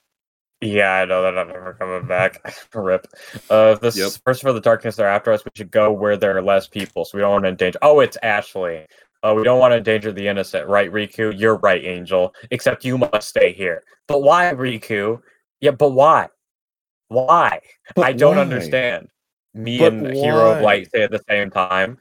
Yeah, 0.61 0.93
I 0.93 1.03
know 1.03 1.21
they're 1.21 1.33
not 1.33 1.53
ever 1.53 1.73
coming 1.73 2.07
back. 2.07 2.39
Rip. 2.73 3.05
Uh, 3.49 3.75
this 3.75 3.97
Yep. 3.97 4.11
first 4.23 4.41
for 4.41 4.53
the 4.53 4.61
darkness 4.61 4.95
they're 4.95 5.09
after 5.09 5.33
us. 5.33 5.43
We 5.43 5.51
should 5.55 5.71
go 5.71 5.91
where 5.91 6.15
there 6.15 6.37
are 6.37 6.41
less 6.41 6.67
people, 6.69 7.03
so 7.03 7.17
we 7.17 7.21
don't 7.21 7.31
want 7.31 7.43
to 7.43 7.49
endanger. 7.49 7.79
Oh, 7.81 7.99
it's 7.99 8.17
Ashley. 8.23 8.85
Uh, 9.21 9.33
we 9.35 9.43
don't 9.43 9.59
want 9.59 9.73
to 9.73 9.77
endanger 9.77 10.13
the 10.13 10.25
innocent, 10.29 10.69
right, 10.69 10.89
Riku? 10.89 11.37
You're 11.37 11.57
right, 11.57 11.83
Angel. 11.83 12.33
Except 12.49 12.85
you 12.85 12.97
must 12.97 13.27
stay 13.27 13.51
here. 13.51 13.83
But 14.07 14.23
why, 14.23 14.45
Riku? 14.53 15.21
Yeah, 15.59 15.71
but 15.71 15.89
why? 15.89 16.29
Why? 17.09 17.59
But 17.95 18.05
I 18.05 18.13
don't 18.13 18.37
why? 18.37 18.41
understand. 18.43 19.09
Me 19.53 19.77
But 19.77 19.93
and 19.93 20.13
Hero 20.13 20.53
of? 20.53 20.61
Light 20.61 20.89
say 20.91 21.03
at 21.03 21.11
the 21.11 21.23
same 21.29 21.49
time. 21.49 21.97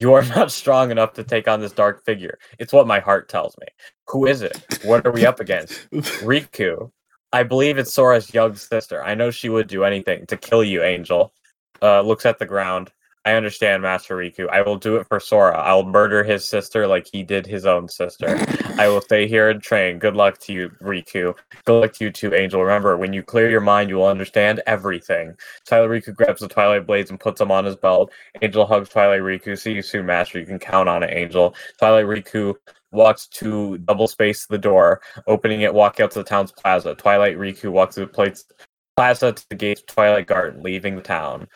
You 0.00 0.14
are 0.14 0.24
not 0.36 0.50
strong 0.50 0.90
enough 0.90 1.12
to 1.14 1.24
take 1.24 1.46
on 1.46 1.60
this 1.60 1.72
dark 1.72 2.04
figure. 2.04 2.38
It's 2.58 2.72
what 2.72 2.86
my 2.86 3.00
heart 3.00 3.28
tells 3.28 3.56
me. 3.58 3.66
Who 4.08 4.26
is 4.26 4.42
it? 4.42 4.78
What 4.84 5.06
are 5.06 5.12
we 5.12 5.26
up 5.26 5.40
against? 5.40 5.88
Riku. 5.92 6.90
I 7.32 7.44
believe 7.44 7.78
it's 7.78 7.92
Sora's 7.92 8.34
young 8.34 8.56
sister. 8.56 9.04
I 9.04 9.14
know 9.14 9.30
she 9.30 9.48
would 9.48 9.68
do 9.68 9.84
anything 9.84 10.26
to 10.26 10.36
kill 10.36 10.64
you, 10.64 10.82
Angel. 10.82 11.32
Uh, 11.80 12.00
looks 12.00 12.26
at 12.26 12.38
the 12.38 12.46
ground. 12.46 12.90
I 13.30 13.34
understand, 13.34 13.82
Master 13.82 14.16
Riku. 14.16 14.48
I 14.50 14.60
will 14.60 14.76
do 14.76 14.96
it 14.96 15.06
for 15.06 15.20
Sora. 15.20 15.56
I'll 15.56 15.84
murder 15.84 16.24
his 16.24 16.44
sister 16.44 16.88
like 16.88 17.06
he 17.06 17.22
did 17.22 17.46
his 17.46 17.64
own 17.64 17.88
sister. 17.88 18.44
I 18.76 18.88
will 18.88 19.00
stay 19.00 19.28
here 19.28 19.50
and 19.50 19.62
train. 19.62 20.00
Good 20.00 20.16
luck 20.16 20.38
to 20.38 20.52
you, 20.52 20.70
Riku. 20.82 21.36
Good 21.64 21.80
luck 21.80 21.92
to 21.92 22.06
you 22.06 22.10
too, 22.10 22.34
Angel. 22.34 22.60
Remember, 22.60 22.96
when 22.96 23.12
you 23.12 23.22
clear 23.22 23.48
your 23.48 23.60
mind, 23.60 23.88
you 23.88 23.98
will 23.98 24.08
understand 24.08 24.62
everything. 24.66 25.36
Twilight 25.64 25.90
Riku 25.90 26.12
grabs 26.12 26.40
the 26.40 26.48
Twilight 26.48 26.88
Blades 26.88 27.10
and 27.10 27.20
puts 27.20 27.38
them 27.38 27.52
on 27.52 27.64
his 27.64 27.76
belt. 27.76 28.10
Angel 28.42 28.66
hugs 28.66 28.88
Twilight 28.88 29.20
Riku. 29.20 29.56
See 29.56 29.74
you 29.74 29.82
soon, 29.82 30.06
Master. 30.06 30.40
You 30.40 30.46
can 30.46 30.58
count 30.58 30.88
on 30.88 31.04
it, 31.04 31.16
Angel. 31.16 31.54
Twilight 31.78 32.06
Riku 32.06 32.56
walks 32.90 33.28
to 33.28 33.78
double 33.78 34.08
space 34.08 34.46
the 34.46 34.58
door, 34.58 35.02
opening 35.28 35.60
it, 35.60 35.72
walking 35.72 36.02
out 36.02 36.10
to 36.10 36.18
the 36.18 36.28
town's 36.28 36.50
plaza. 36.50 36.96
Twilight 36.96 37.38
Riku 37.38 37.70
walks 37.70 37.94
to 37.94 38.00
the 38.00 38.06
place, 38.08 38.44
plaza 38.96 39.30
to 39.30 39.48
the 39.50 39.54
gates 39.54 39.82
of 39.82 39.86
Twilight 39.86 40.26
Garden, 40.26 40.64
leaving 40.64 40.96
the 40.96 41.02
town. 41.02 41.46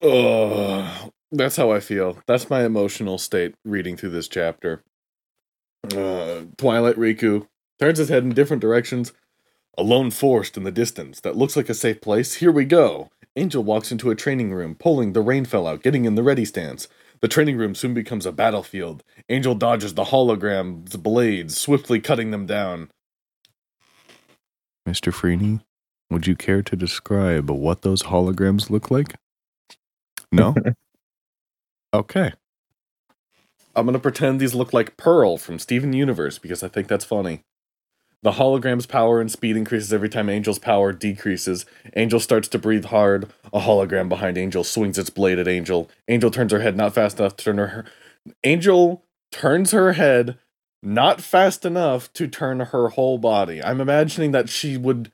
Oh, 0.00 1.10
that's 1.32 1.56
how 1.56 1.72
I 1.72 1.80
feel. 1.80 2.18
That's 2.26 2.50
my 2.50 2.64
emotional 2.64 3.18
state 3.18 3.54
reading 3.64 3.96
through 3.96 4.10
this 4.10 4.28
chapter. 4.28 4.82
Uh, 5.84 6.42
Twilight 6.56 6.96
Riku 6.96 7.46
turns 7.78 7.98
his 7.98 8.08
head 8.08 8.22
in 8.22 8.30
different 8.30 8.60
directions. 8.60 9.12
A 9.76 9.82
lone 9.82 10.10
forest 10.10 10.56
in 10.56 10.64
the 10.64 10.72
distance 10.72 11.20
that 11.20 11.36
looks 11.36 11.56
like 11.56 11.68
a 11.68 11.74
safe 11.74 12.00
place. 12.00 12.34
Here 12.34 12.50
we 12.50 12.64
go. 12.64 13.10
Angel 13.36 13.62
walks 13.62 13.92
into 13.92 14.10
a 14.10 14.16
training 14.16 14.52
room, 14.52 14.74
pulling 14.74 15.12
the 15.12 15.22
rainfell 15.22 15.68
out, 15.68 15.82
getting 15.82 16.04
in 16.04 16.16
the 16.16 16.22
ready 16.24 16.44
stance. 16.44 16.88
The 17.20 17.28
training 17.28 17.56
room 17.56 17.74
soon 17.74 17.94
becomes 17.94 18.26
a 18.26 18.32
battlefield. 18.32 19.04
Angel 19.28 19.54
dodges 19.54 19.94
the 19.94 20.04
hologram's 20.04 20.96
blades, 20.96 21.56
swiftly 21.56 22.00
cutting 22.00 22.30
them 22.30 22.46
down. 22.46 22.90
Mr. 24.88 25.12
Freeney, 25.12 25.60
would 26.10 26.26
you 26.26 26.34
care 26.34 26.62
to 26.62 26.74
describe 26.74 27.50
what 27.50 27.82
those 27.82 28.04
holograms 28.04 28.70
look 28.70 28.90
like? 28.90 29.14
No? 30.32 30.54
okay. 31.94 32.32
I'm 33.74 33.86
going 33.86 33.94
to 33.94 34.00
pretend 34.00 34.40
these 34.40 34.54
look 34.54 34.72
like 34.72 34.96
Pearl 34.96 35.38
from 35.38 35.58
Steven 35.58 35.92
Universe 35.92 36.38
because 36.38 36.62
I 36.62 36.68
think 36.68 36.88
that's 36.88 37.04
funny. 37.04 37.42
The 38.22 38.32
hologram's 38.32 38.86
power 38.86 39.20
and 39.20 39.30
speed 39.30 39.56
increases 39.56 39.92
every 39.92 40.08
time 40.08 40.28
Angel's 40.28 40.58
power 40.58 40.92
decreases. 40.92 41.64
Angel 41.94 42.18
starts 42.18 42.48
to 42.48 42.58
breathe 42.58 42.86
hard. 42.86 43.32
A 43.52 43.60
hologram 43.60 44.08
behind 44.08 44.36
Angel 44.36 44.64
swings 44.64 44.98
its 44.98 45.10
blade 45.10 45.38
at 45.38 45.46
Angel. 45.46 45.88
Angel 46.08 46.30
turns 46.30 46.50
her 46.50 46.60
head 46.60 46.76
not 46.76 46.92
fast 46.92 47.20
enough 47.20 47.36
to 47.36 47.44
turn 47.44 47.58
her. 47.58 47.84
Angel 48.42 49.04
turns 49.30 49.70
her 49.70 49.92
head 49.92 50.36
not 50.82 51.20
fast 51.20 51.64
enough 51.64 52.12
to 52.14 52.26
turn 52.26 52.58
her 52.60 52.88
whole 52.88 53.18
body. 53.18 53.62
I'm 53.62 53.80
imagining 53.80 54.32
that 54.32 54.48
she 54.48 54.76
would. 54.76 55.12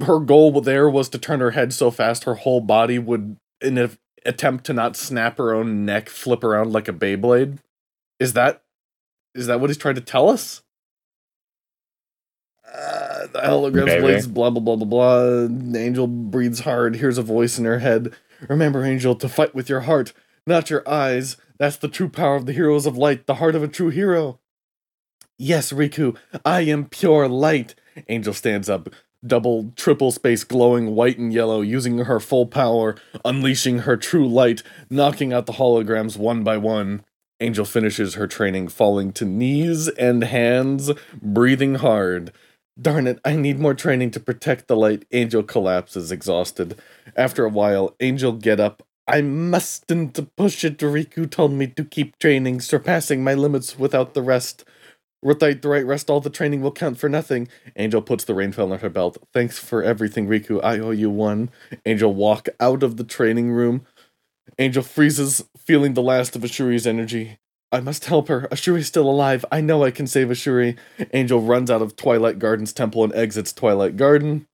Her 0.00 0.18
goal 0.18 0.58
there 0.60 0.88
was 0.88 1.08
to 1.10 1.18
turn 1.18 1.40
her 1.40 1.52
head 1.52 1.72
so 1.72 1.90
fast 1.90 2.24
her 2.24 2.34
whole 2.34 2.60
body 2.60 2.98
would, 2.98 3.36
in 3.62 3.78
an 3.78 3.96
attempt 4.24 4.64
to 4.66 4.72
not 4.72 4.96
snap 4.96 5.38
her 5.38 5.54
own 5.54 5.84
neck, 5.84 6.08
flip 6.08 6.44
around 6.44 6.72
like 6.72 6.88
a 6.88 6.92
Beyblade. 6.92 7.58
Is 8.18 8.32
that. 8.34 8.62
Is 9.34 9.46
that 9.46 9.60
what 9.60 9.70
he's 9.70 9.76
trying 9.76 9.94
to 9.94 10.00
tell 10.00 10.28
us? 10.28 10.62
Uh, 12.66 13.26
the 13.32 13.40
holograms 13.40 14.00
blades, 14.00 14.26
blah 14.26 14.50
blah 14.50 14.60
blah 14.60 14.76
blah 14.76 14.86
blah. 15.48 15.78
Angel 15.78 16.06
breathes 16.06 16.60
hard, 16.60 16.96
hears 16.96 17.18
a 17.18 17.22
voice 17.22 17.58
in 17.58 17.64
her 17.64 17.80
head. 17.80 18.12
Remember, 18.48 18.84
Angel, 18.84 19.14
to 19.16 19.28
fight 19.28 19.54
with 19.54 19.68
your 19.68 19.80
heart, 19.80 20.12
not 20.46 20.70
your 20.70 20.88
eyes. 20.88 21.36
That's 21.58 21.76
the 21.76 21.88
true 21.88 22.08
power 22.08 22.36
of 22.36 22.46
the 22.46 22.52
heroes 22.52 22.86
of 22.86 22.96
light, 22.96 23.26
the 23.26 23.36
heart 23.36 23.54
of 23.54 23.62
a 23.62 23.68
true 23.68 23.90
hero. 23.90 24.38
Yes, 25.36 25.72
Riku, 25.72 26.16
I 26.44 26.62
am 26.62 26.86
pure 26.86 27.28
light. 27.28 27.74
Angel 28.08 28.34
stands 28.34 28.68
up, 28.68 28.88
double, 29.26 29.72
triple 29.76 30.10
space 30.10 30.44
glowing 30.44 30.94
white 30.94 31.18
and 31.18 31.32
yellow, 31.32 31.60
using 31.60 31.98
her 31.98 32.20
full 32.20 32.46
power, 32.46 32.96
unleashing 33.24 33.80
her 33.80 33.96
true 33.96 34.28
light, 34.28 34.62
knocking 34.88 35.32
out 35.32 35.46
the 35.46 35.54
holograms 35.54 36.16
one 36.16 36.42
by 36.42 36.56
one. 36.56 37.02
Angel 37.40 37.64
finishes 37.64 38.14
her 38.14 38.26
training, 38.26 38.68
falling 38.68 39.12
to 39.12 39.24
knees 39.24 39.88
and 39.88 40.24
hands, 40.24 40.90
breathing 41.22 41.76
hard. 41.76 42.32
Darn 42.80 43.06
it, 43.06 43.18
I 43.24 43.36
need 43.36 43.58
more 43.58 43.74
training 43.74 44.10
to 44.12 44.20
protect 44.20 44.68
the 44.68 44.76
light. 44.76 45.04
Angel 45.10 45.42
collapses, 45.42 46.12
exhausted. 46.12 46.78
After 47.16 47.44
a 47.44 47.50
while, 47.50 47.94
Angel 48.00 48.32
get 48.32 48.60
up. 48.60 48.82
I 49.06 49.22
mustn't 49.22 50.36
push 50.36 50.64
it. 50.64 50.78
Riku 50.78 51.28
told 51.28 51.52
me 51.52 51.66
to 51.66 51.84
keep 51.84 52.18
training, 52.18 52.60
surpassing 52.60 53.24
my 53.24 53.34
limits 53.34 53.78
without 53.78 54.14
the 54.14 54.22
rest. 54.22 54.64
Without 55.22 55.60
the 55.60 55.68
right 55.68 55.84
rest, 55.84 56.08
all 56.08 56.20
the 56.20 56.30
training 56.30 56.62
will 56.62 56.72
count 56.72 56.98
for 56.98 57.08
nothing. 57.08 57.48
Angel 57.76 58.00
puts 58.00 58.24
the 58.24 58.32
rainfell 58.32 58.72
on 58.72 58.78
her 58.78 58.88
belt. 58.88 59.18
Thanks 59.34 59.58
for 59.58 59.82
everything, 59.82 60.26
Riku. 60.26 60.62
I 60.64 60.78
owe 60.78 60.92
you 60.92 61.10
one. 61.10 61.50
Angel 61.84 62.12
walk 62.12 62.48
out 62.58 62.82
of 62.82 62.96
the 62.96 63.04
training 63.04 63.50
room. 63.50 63.86
Angel 64.58 64.82
freezes, 64.82 65.44
feeling 65.58 65.94
the 65.94 66.02
last 66.02 66.36
of 66.36 66.42
Ashuri's 66.42 66.86
energy. 66.86 67.38
I 67.72 67.80
must 67.80 68.06
help 68.06 68.28
her. 68.28 68.48
Ashuri's 68.50 68.86
still 68.86 69.08
alive. 69.08 69.44
I 69.52 69.60
know 69.60 69.84
I 69.84 69.90
can 69.90 70.06
save 70.06 70.28
Ashuri. 70.28 70.76
Angel 71.12 71.40
runs 71.40 71.70
out 71.70 71.82
of 71.82 71.96
Twilight 71.96 72.38
Garden's 72.38 72.72
temple 72.72 73.04
and 73.04 73.14
exits 73.14 73.52
Twilight 73.52 73.96
Garden. 73.96 74.46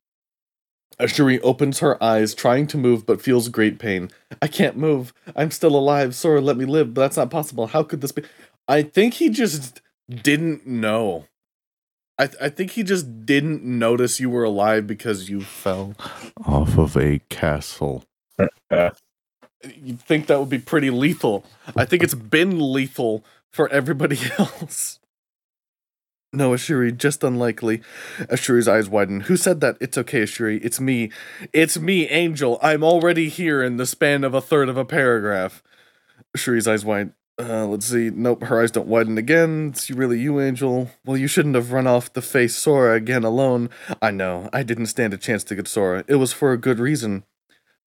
Ashuri 0.99 1.41
opens 1.43 1.79
her 1.79 2.03
eyes, 2.03 2.35
trying 2.35 2.67
to 2.69 2.79
move, 2.79 3.07
but 3.07 3.23
feels 3.23 3.49
great 3.49 3.79
pain. 3.79 4.11
I 4.43 4.49
can't 4.49 4.77
move. 4.77 5.15
I'm 5.35 5.51
still 5.51 5.77
alive. 5.77 6.15
Sora, 6.15 6.41
let 6.41 6.57
me 6.57 6.65
live, 6.65 6.95
but 6.95 7.03
that's 7.03 7.17
not 7.17 7.31
possible. 7.31 7.69
How 7.69 7.83
could 7.83 8.01
this 8.01 8.13
be? 8.13 8.23
I 8.69 8.83
think 8.83 9.15
he 9.15 9.29
just 9.29 9.81
didn't 10.09 10.67
know. 10.67 11.27
I, 12.19 12.27
th- 12.27 12.43
I 12.43 12.49
think 12.49 12.73
he 12.73 12.83
just 12.83 13.27
didn't 13.27 13.63
notice 13.63 14.21
you 14.21 14.31
were 14.31 14.45
alive 14.45 14.87
because 14.87 15.29
you 15.29 15.43
fell 15.43 15.95
off 16.45 16.79
of 16.79 16.97
a 16.97 17.21
castle. 17.29 18.05
You'd 18.39 20.01
think 20.01 20.27
that 20.27 20.39
would 20.39 20.49
be 20.49 20.59
pretty 20.59 20.91
lethal. 20.91 21.45
I 21.77 21.85
think 21.85 22.03
it's 22.03 22.15
been 22.15 22.59
lethal 22.73 23.25
for 23.53 23.69
everybody 23.69 24.19
else. 24.39 24.99
No, 26.33 26.51
Ashuri, 26.51 26.97
just 26.97 27.25
unlikely. 27.25 27.81
Ashuri's 28.19 28.69
eyes 28.69 28.89
widen. 28.89 29.21
Who 29.21 29.37
said 29.37 29.61
that? 29.61 29.77
It's 29.81 29.97
okay, 29.97 30.23
Ashuri. 30.23 30.63
It's 30.63 30.81
me. 30.81 31.11
It's 31.53 31.79
me, 31.79 32.09
Angel. 32.09 32.59
I'm 32.63 32.83
already 32.85 33.29
here 33.29 33.63
in 33.63 33.77
the 33.77 33.87
span 33.87 34.25
of 34.25 34.35
a 34.35 34.41
third 34.41 34.69
of 34.69 34.77
a 34.77 34.85
paragraph. 34.85 35.63
Ashuri's 36.37 36.69
eyes 36.69 36.85
widen. 36.85 37.15
Uh, 37.39 37.67
let's 37.67 37.87
see. 37.87 38.11
Nope, 38.11 38.45
her 38.45 38.63
eyes 38.63 38.71
don't 38.71 38.89
widen 38.89 39.19
again. 39.19 39.69
It's 39.69 39.91
really 39.91 40.19
you, 40.19 40.41
Angel. 40.41 40.91
Well, 41.05 41.19
you 41.19 41.27
shouldn't 41.27 41.55
have 41.55 41.71
run 41.73 41.87
off 41.87 42.13
to 42.15 42.23
face 42.23 42.57
Sora 42.57 42.95
again 42.95 43.25
alone. 43.25 43.69
I 44.01 44.11
know. 44.11 44.49
I 44.55 44.63
didn't 44.63 44.87
stand 44.87 45.13
a 45.13 45.19
chance 45.19 45.45
to 45.45 45.55
get 45.55 45.69
Sora. 45.69 46.03
It 46.09 46.17
was 46.17 46.33
for 46.33 46.53
a 46.53 46.59
good 46.59 46.79
reason. 46.79 47.25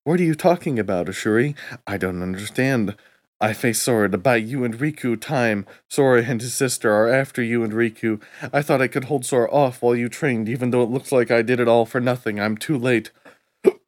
What 0.03 0.19
are 0.19 0.23
you 0.23 0.35
talking 0.35 0.77
about, 0.77 1.07
Ashuri? 1.07 1.55
I 1.87 1.97
don't 1.97 2.21
understand. 2.21 2.95
I 3.41 3.53
face 3.53 3.81
Sora 3.81 4.09
to 4.09 4.17
buy 4.17 4.35
you 4.35 4.63
and 4.63 4.75
Riku 4.75 5.19
time. 5.19 5.65
Sora 5.89 6.23
and 6.23 6.41
his 6.41 6.53
sister 6.53 6.93
are 6.93 7.07
after 7.07 7.41
you 7.41 7.63
and 7.63 7.73
Riku. 7.73 8.21
I 8.53 8.61
thought 8.61 8.81
I 8.81 8.87
could 8.87 9.05
hold 9.05 9.25
Sora 9.25 9.49
off 9.49 9.81
while 9.81 9.95
you 9.95 10.09
trained, 10.09 10.47
even 10.47 10.69
though 10.69 10.83
it 10.83 10.89
looks 10.91 11.11
like 11.11 11.31
I 11.31 11.41
did 11.41 11.59
it 11.59 11.67
all 11.67 11.85
for 11.85 11.99
nothing. 11.99 12.39
I'm 12.39 12.57
too 12.57 12.77
late. 12.77 13.11
and 13.63 13.79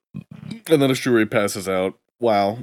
then 0.65 0.89
Ashuri 0.89 1.29
passes 1.29 1.69
out. 1.69 1.99
Wow. 2.19 2.59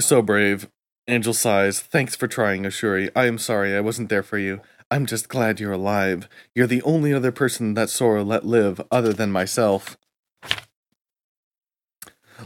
So 0.00 0.22
brave. 0.22 0.68
Angel 1.06 1.34
sighs. 1.34 1.80
Thanks 1.80 2.16
for 2.16 2.26
trying, 2.26 2.62
Ashuri. 2.62 3.10
I 3.14 3.26
am 3.26 3.36
sorry 3.36 3.76
I 3.76 3.80
wasn't 3.80 4.08
there 4.08 4.22
for 4.22 4.38
you. 4.38 4.62
I'm 4.90 5.04
just 5.04 5.28
glad 5.28 5.60
you're 5.60 5.72
alive. 5.72 6.28
You're 6.54 6.66
the 6.66 6.82
only 6.82 7.12
other 7.12 7.30
person 7.30 7.74
that 7.74 7.90
Sora 7.90 8.22
let 8.22 8.46
live, 8.46 8.80
other 8.90 9.12
than 9.12 9.30
myself. 9.30 9.98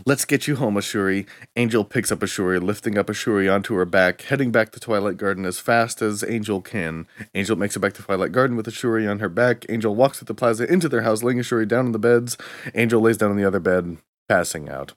Let's 0.04 0.24
get 0.24 0.48
you 0.48 0.56
home, 0.56 0.74
Ashuri. 0.74 1.26
Angel 1.54 1.84
picks 1.84 2.10
up 2.10 2.18
Ashuri, 2.18 2.60
lifting 2.60 2.98
up 2.98 3.06
Ashuri 3.06 3.52
onto 3.52 3.74
her 3.74 3.84
back, 3.84 4.22
heading 4.22 4.50
back 4.50 4.72
to 4.72 4.80
Twilight 4.80 5.16
Garden 5.16 5.44
as 5.44 5.60
fast 5.60 6.02
as 6.02 6.24
Angel 6.24 6.60
can. 6.60 7.06
Angel 7.34 7.56
makes 7.56 7.76
it 7.76 7.80
back 7.80 7.94
to 7.94 8.02
Twilight 8.02 8.32
Garden 8.32 8.56
with 8.56 8.66
Ashuri 8.66 9.08
on 9.08 9.20
her 9.20 9.28
back. 9.28 9.66
Angel 9.68 9.94
walks 9.94 10.18
through 10.18 10.26
the 10.26 10.34
plaza 10.34 10.70
into 10.70 10.88
their 10.88 11.02
house, 11.02 11.22
laying 11.22 11.38
Ashuri 11.38 11.66
down 11.66 11.86
on 11.86 11.92
the 11.92 11.98
beds. 11.98 12.36
Angel 12.74 13.00
lays 13.00 13.18
down 13.18 13.30
on 13.30 13.36
the 13.36 13.44
other 13.44 13.60
bed, 13.60 13.98
passing 14.28 14.68
out. 14.68 14.94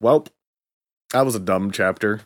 Well, 0.00 0.26
that 1.12 1.22
was 1.22 1.34
a 1.34 1.40
dumb 1.40 1.70
chapter. 1.70 2.20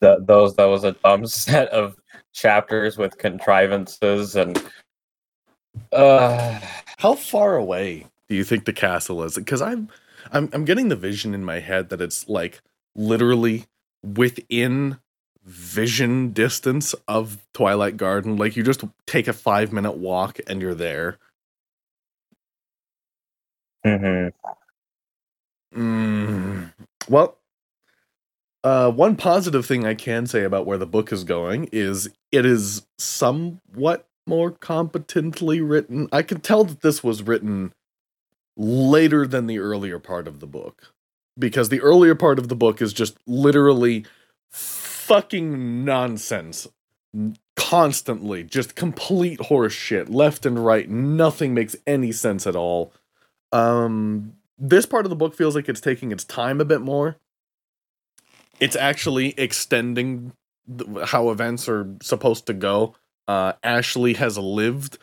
Th 0.00 0.18
those 0.22 0.56
that 0.56 0.64
was 0.64 0.84
a 0.84 0.92
dumb 0.92 1.26
set 1.44 1.68
of 1.68 1.96
chapters 2.32 2.96
with 2.96 3.18
contrivances 3.18 4.36
and 4.36 4.62
uh 5.92 6.60
How 6.98 7.14
far 7.14 7.56
away 7.56 8.06
do 8.28 8.36
you 8.36 8.44
think 8.44 8.64
the 8.64 8.72
castle 8.72 9.22
is? 9.24 9.34
Because 9.34 9.60
I'm, 9.60 9.88
I'm, 10.32 10.48
I'm 10.52 10.64
getting 10.64 10.88
the 10.88 10.96
vision 10.96 11.34
in 11.34 11.44
my 11.44 11.58
head 11.60 11.88
that 11.90 12.00
it's 12.00 12.28
like 12.28 12.62
literally 12.94 13.66
within 14.04 14.98
vision 15.44 16.32
distance 16.32 16.94
of 17.08 17.38
Twilight 17.54 17.96
Garden. 17.96 18.36
Like 18.36 18.56
you 18.56 18.62
just 18.62 18.84
take 19.06 19.28
a 19.28 19.32
five 19.32 19.72
minute 19.72 19.96
walk 19.96 20.38
and 20.46 20.62
you're 20.62 20.74
there. 20.74 21.18
mhm. 23.84 24.32
Mm. 25.74 26.72
Well, 27.08 27.38
uh, 28.64 28.90
one 28.90 29.16
positive 29.16 29.66
thing 29.66 29.86
I 29.86 29.94
can 29.94 30.26
say 30.26 30.44
about 30.44 30.66
where 30.66 30.78
the 30.78 30.86
book 30.86 31.12
is 31.12 31.24
going 31.24 31.68
is 31.72 32.08
it 32.30 32.46
is 32.46 32.86
somewhat 32.98 34.08
more 34.26 34.50
competently 34.52 35.60
written. 35.60 36.08
I 36.12 36.22
can 36.22 36.40
tell 36.40 36.64
that 36.64 36.80
this 36.80 37.02
was 37.02 37.22
written 37.22 37.72
later 38.56 39.26
than 39.26 39.46
the 39.46 39.58
earlier 39.58 39.98
part 39.98 40.28
of 40.28 40.40
the 40.40 40.46
book. 40.46 40.92
Because 41.38 41.70
the 41.70 41.80
earlier 41.80 42.14
part 42.14 42.38
of 42.38 42.48
the 42.48 42.54
book 42.54 42.82
is 42.82 42.92
just 42.92 43.16
literally 43.26 44.04
fucking 44.50 45.84
nonsense. 45.84 46.68
Constantly, 47.56 48.44
just 48.44 48.74
complete 48.74 49.40
horse 49.40 49.72
shit, 49.72 50.08
left 50.08 50.46
and 50.46 50.64
right. 50.64 50.88
Nothing 50.88 51.52
makes 51.54 51.76
any 51.86 52.12
sense 52.12 52.46
at 52.46 52.56
all. 52.56 52.92
Um, 53.50 54.34
this 54.58 54.86
part 54.86 55.06
of 55.06 55.10
the 55.10 55.16
book 55.16 55.34
feels 55.34 55.54
like 55.54 55.68
it's 55.68 55.80
taking 55.80 56.12
its 56.12 56.24
time 56.24 56.60
a 56.60 56.64
bit 56.64 56.80
more. 56.80 57.16
It's 58.60 58.76
actually 58.76 59.34
extending 59.38 60.32
how 61.06 61.30
events 61.30 61.68
are 61.68 61.96
supposed 62.02 62.46
to 62.46 62.52
go. 62.52 62.94
Uh, 63.26 63.54
Ashley 63.62 64.14
has 64.14 64.38
lived 64.38 64.98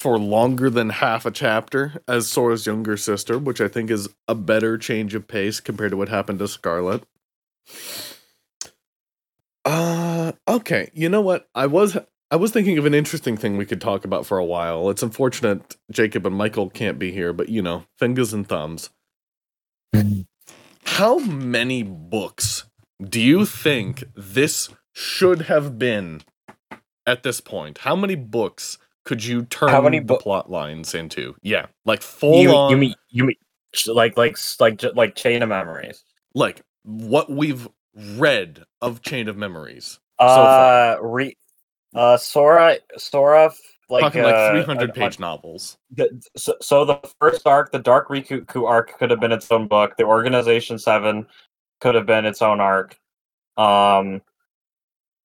for 0.00 0.18
longer 0.18 0.70
than 0.70 0.88
half 0.88 1.26
a 1.26 1.30
chapter 1.30 2.00
as 2.08 2.26
Sora's 2.26 2.66
younger 2.66 2.96
sister, 2.96 3.38
which 3.38 3.60
I 3.60 3.68
think 3.68 3.90
is 3.90 4.08
a 4.26 4.34
better 4.34 4.78
change 4.78 5.14
of 5.14 5.28
pace 5.28 5.60
compared 5.60 5.90
to 5.90 5.96
what 5.96 6.08
happened 6.08 6.38
to 6.38 6.48
Scarlet. 6.48 7.04
Uh 9.64 10.32
okay, 10.48 10.90
you 10.94 11.10
know 11.10 11.20
what? 11.20 11.48
I 11.54 11.66
was 11.66 11.98
I 12.30 12.36
was 12.36 12.52
thinking 12.52 12.78
of 12.78 12.86
an 12.86 12.94
interesting 12.94 13.36
thing 13.36 13.56
we 13.56 13.66
could 13.66 13.80
talk 13.80 14.04
about 14.04 14.24
for 14.24 14.38
a 14.38 14.44
while. 14.44 14.88
It's 14.88 15.02
unfortunate 15.02 15.76
Jacob 15.90 16.26
and 16.26 16.36
Michael 16.36 16.70
can't 16.70 16.98
be 16.98 17.10
here, 17.10 17.32
but 17.32 17.48
you 17.48 17.60
know, 17.60 17.84
fingers 17.98 18.32
and 18.32 18.48
thumbs. 18.48 18.90
How 20.84 21.18
many 21.18 21.82
books 21.82 22.66
do 23.02 23.20
you 23.20 23.44
think 23.46 24.04
this 24.14 24.68
should 24.92 25.42
have 25.42 25.78
been 25.78 26.22
at 27.06 27.22
this 27.22 27.40
point? 27.40 27.78
How 27.78 27.96
many 27.96 28.14
books 28.14 28.78
could 29.04 29.24
you 29.24 29.44
turn 29.44 29.70
How 29.70 29.80
many 29.80 29.98
the 29.98 30.16
plot 30.16 30.50
lines 30.50 30.94
into? 30.94 31.34
Yeah, 31.42 31.66
like 31.84 32.02
full 32.02 32.42
You, 32.42 32.50
on 32.50 32.70
you 32.70 32.76
mean 32.76 32.94
you 33.08 33.24
mean 33.24 33.36
like 33.88 34.16
like 34.16 34.36
like 34.60 34.82
like 34.94 35.14
chain 35.16 35.42
of 35.42 35.48
memories? 35.48 36.04
like 36.34 36.62
what 36.84 37.30
we've 37.30 37.68
read 37.94 38.64
of 38.80 39.02
Chain 39.02 39.28
of 39.28 39.36
Memories. 39.36 39.98
far. 40.18 40.96
Uh, 40.96 41.00
re, 41.00 41.36
uh, 41.94 42.16
Sora, 42.16 42.78
Sora, 42.96 43.52
like 43.88 44.02
Talking 44.02 44.22
uh, 44.22 44.28
like 44.28 44.64
300 44.66 44.90
uh, 44.90 44.92
page 44.92 45.18
novels. 45.18 45.76
the, 45.90 46.08
so, 46.36 46.54
so 46.60 46.84
the 46.84 46.98
first 47.20 47.46
arc, 47.46 47.72
the 47.72 47.78
Dark 47.78 48.08
Riku 48.08 48.68
arc, 48.68 48.98
could 48.98 49.10
have 49.10 49.20
been 49.20 49.32
its 49.32 49.50
own 49.50 49.66
book. 49.66 49.96
The 49.96 50.04
Organization 50.04 50.78
Seven 50.78 51.26
could 51.80 51.94
have 51.94 52.06
been 52.06 52.24
its 52.24 52.40
own 52.42 52.60
arc. 52.60 52.98
Um, 53.56 54.22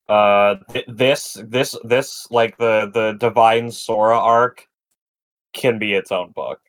uh, 0.09 0.55
th- 0.71 0.85
this 0.87 1.37
this 1.43 1.75
this 1.83 2.27
like 2.31 2.57
the 2.57 2.89
the 2.93 3.13
Divine 3.19 3.71
Sora 3.71 4.17
arc 4.17 4.67
can 5.53 5.79
be 5.79 5.93
its 5.93 6.11
own 6.11 6.31
book. 6.31 6.59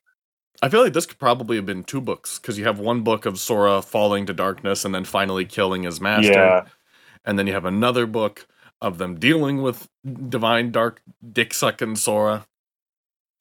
I 0.62 0.68
feel 0.70 0.82
like 0.82 0.94
this 0.94 1.04
could 1.04 1.18
probably 1.18 1.56
have 1.56 1.66
been 1.66 1.84
two 1.84 2.00
books 2.00 2.38
because 2.38 2.58
you 2.58 2.64
have 2.64 2.78
one 2.78 3.02
book 3.02 3.26
of 3.26 3.38
Sora 3.38 3.82
falling 3.82 4.24
to 4.26 4.32
darkness 4.32 4.84
and 4.84 4.94
then 4.94 5.04
finally 5.04 5.44
killing 5.44 5.82
his 5.82 6.00
master, 6.00 6.32
Yeah, 6.32 6.64
and 7.26 7.38
then 7.38 7.46
you 7.46 7.52
have 7.52 7.66
another 7.66 8.06
book 8.06 8.46
of 8.82 8.98
them 8.98 9.18
dealing 9.18 9.62
with 9.62 9.88
divine 10.28 10.70
dark 10.70 11.00
dick 11.32 11.54
sucking 11.54 11.96
Sora. 11.96 12.46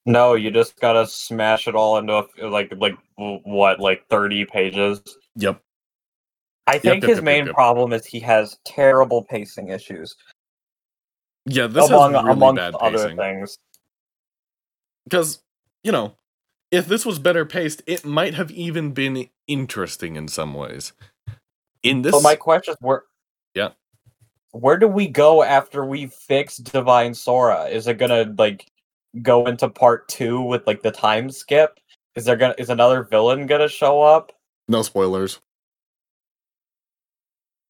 no, 0.06 0.34
you 0.34 0.50
just 0.50 0.80
gotta 0.80 1.06
smash 1.06 1.68
it 1.68 1.74
all 1.74 1.98
into 1.98 2.14
a, 2.40 2.46
like 2.48 2.72
like 2.78 2.94
what 3.16 3.80
like 3.80 4.06
thirty 4.08 4.44
pages. 4.44 5.00
Yep. 5.36 5.60
I 6.66 6.78
think 6.78 7.02
yep, 7.02 7.10
his 7.10 7.16
yep, 7.18 7.24
main 7.24 7.46
yep, 7.46 7.54
problem 7.54 7.92
is 7.92 8.06
he 8.06 8.20
has 8.20 8.58
terrible 8.64 9.22
pacing 9.24 9.68
issues, 9.68 10.16
Yeah, 11.44 11.66
this 11.68 11.90
among 11.90 12.14
has 12.14 12.24
really 12.24 12.32
amongst 12.32 12.56
bad 12.56 12.74
other 12.80 12.98
pacing. 13.04 13.16
things. 13.16 13.58
Because 15.04 15.40
you 15.84 15.92
know, 15.92 16.16
if 16.72 16.86
this 16.88 17.06
was 17.06 17.18
better 17.20 17.44
paced, 17.44 17.82
it 17.86 18.04
might 18.04 18.34
have 18.34 18.50
even 18.50 18.92
been 18.92 19.28
interesting 19.46 20.16
in 20.16 20.28
some 20.28 20.54
ways. 20.54 20.92
In 21.84 22.02
this, 22.02 22.12
But 22.12 22.22
my 22.22 22.34
question 22.36 22.72
is, 22.72 22.78
where? 22.80 23.04
Yeah. 23.54 23.70
Where 24.56 24.78
do 24.78 24.88
we 24.88 25.06
go 25.06 25.42
after 25.42 25.84
we 25.84 26.06
fix 26.06 26.56
Divine 26.56 27.12
Sora? 27.12 27.64
Is 27.64 27.86
it 27.86 27.98
gonna 27.98 28.34
like 28.38 28.66
go 29.20 29.46
into 29.46 29.68
part 29.68 30.08
two 30.08 30.40
with 30.40 30.66
like 30.66 30.82
the 30.82 30.90
time 30.90 31.30
skip? 31.30 31.78
Is 32.14 32.24
there 32.24 32.36
gonna 32.36 32.54
is 32.56 32.70
another 32.70 33.04
villain 33.04 33.46
gonna 33.46 33.68
show 33.68 34.00
up? 34.00 34.32
no 34.68 34.82
spoilers. 34.82 35.40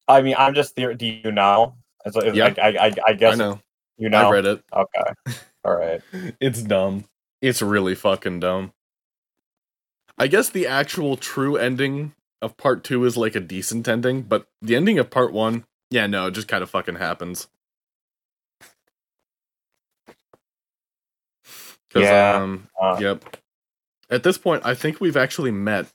I 0.08 0.22
mean, 0.22 0.36
I'm 0.38 0.54
just 0.54 0.76
there. 0.76 0.94
Do 0.94 1.06
you 1.06 1.32
know? 1.32 1.74
Is, 2.04 2.16
is, 2.16 2.36
Yeah. 2.36 2.54
I, 2.56 2.68
I, 2.68 2.86
I, 2.86 2.92
I 3.08 3.12
guess 3.14 3.34
I 3.34 3.36
know. 3.36 3.60
you 3.98 4.08
know. 4.08 4.28
I 4.28 4.30
read 4.30 4.46
it. 4.46 4.62
Okay. 4.72 5.34
All 5.64 5.76
right. 5.76 6.00
It's 6.40 6.62
dumb. 6.62 7.04
It's 7.42 7.60
really 7.60 7.96
fucking 7.96 8.40
dumb. 8.40 8.72
I 10.16 10.28
guess 10.28 10.48
the 10.48 10.66
actual 10.68 11.16
true 11.16 11.56
ending 11.56 12.14
of 12.40 12.56
part 12.56 12.84
two 12.84 13.04
is 13.04 13.16
like 13.16 13.34
a 13.34 13.40
decent 13.40 13.88
ending, 13.88 14.22
but 14.22 14.46
the 14.62 14.76
ending 14.76 14.98
of 15.00 15.10
part 15.10 15.32
one, 15.32 15.64
yeah, 15.90 16.06
no, 16.06 16.26
it 16.26 16.32
just 16.32 16.48
kind 16.48 16.62
of 16.62 16.70
fucking 16.70 16.96
happens. 16.96 17.48
Yeah. 21.94 22.36
Um, 22.42 22.68
Uh, 22.80 22.98
yep. 23.00 23.36
At 24.10 24.22
this 24.22 24.38
point, 24.38 24.62
I 24.64 24.74
think 24.74 25.00
we've 25.00 25.16
actually 25.16 25.50
met 25.50 25.86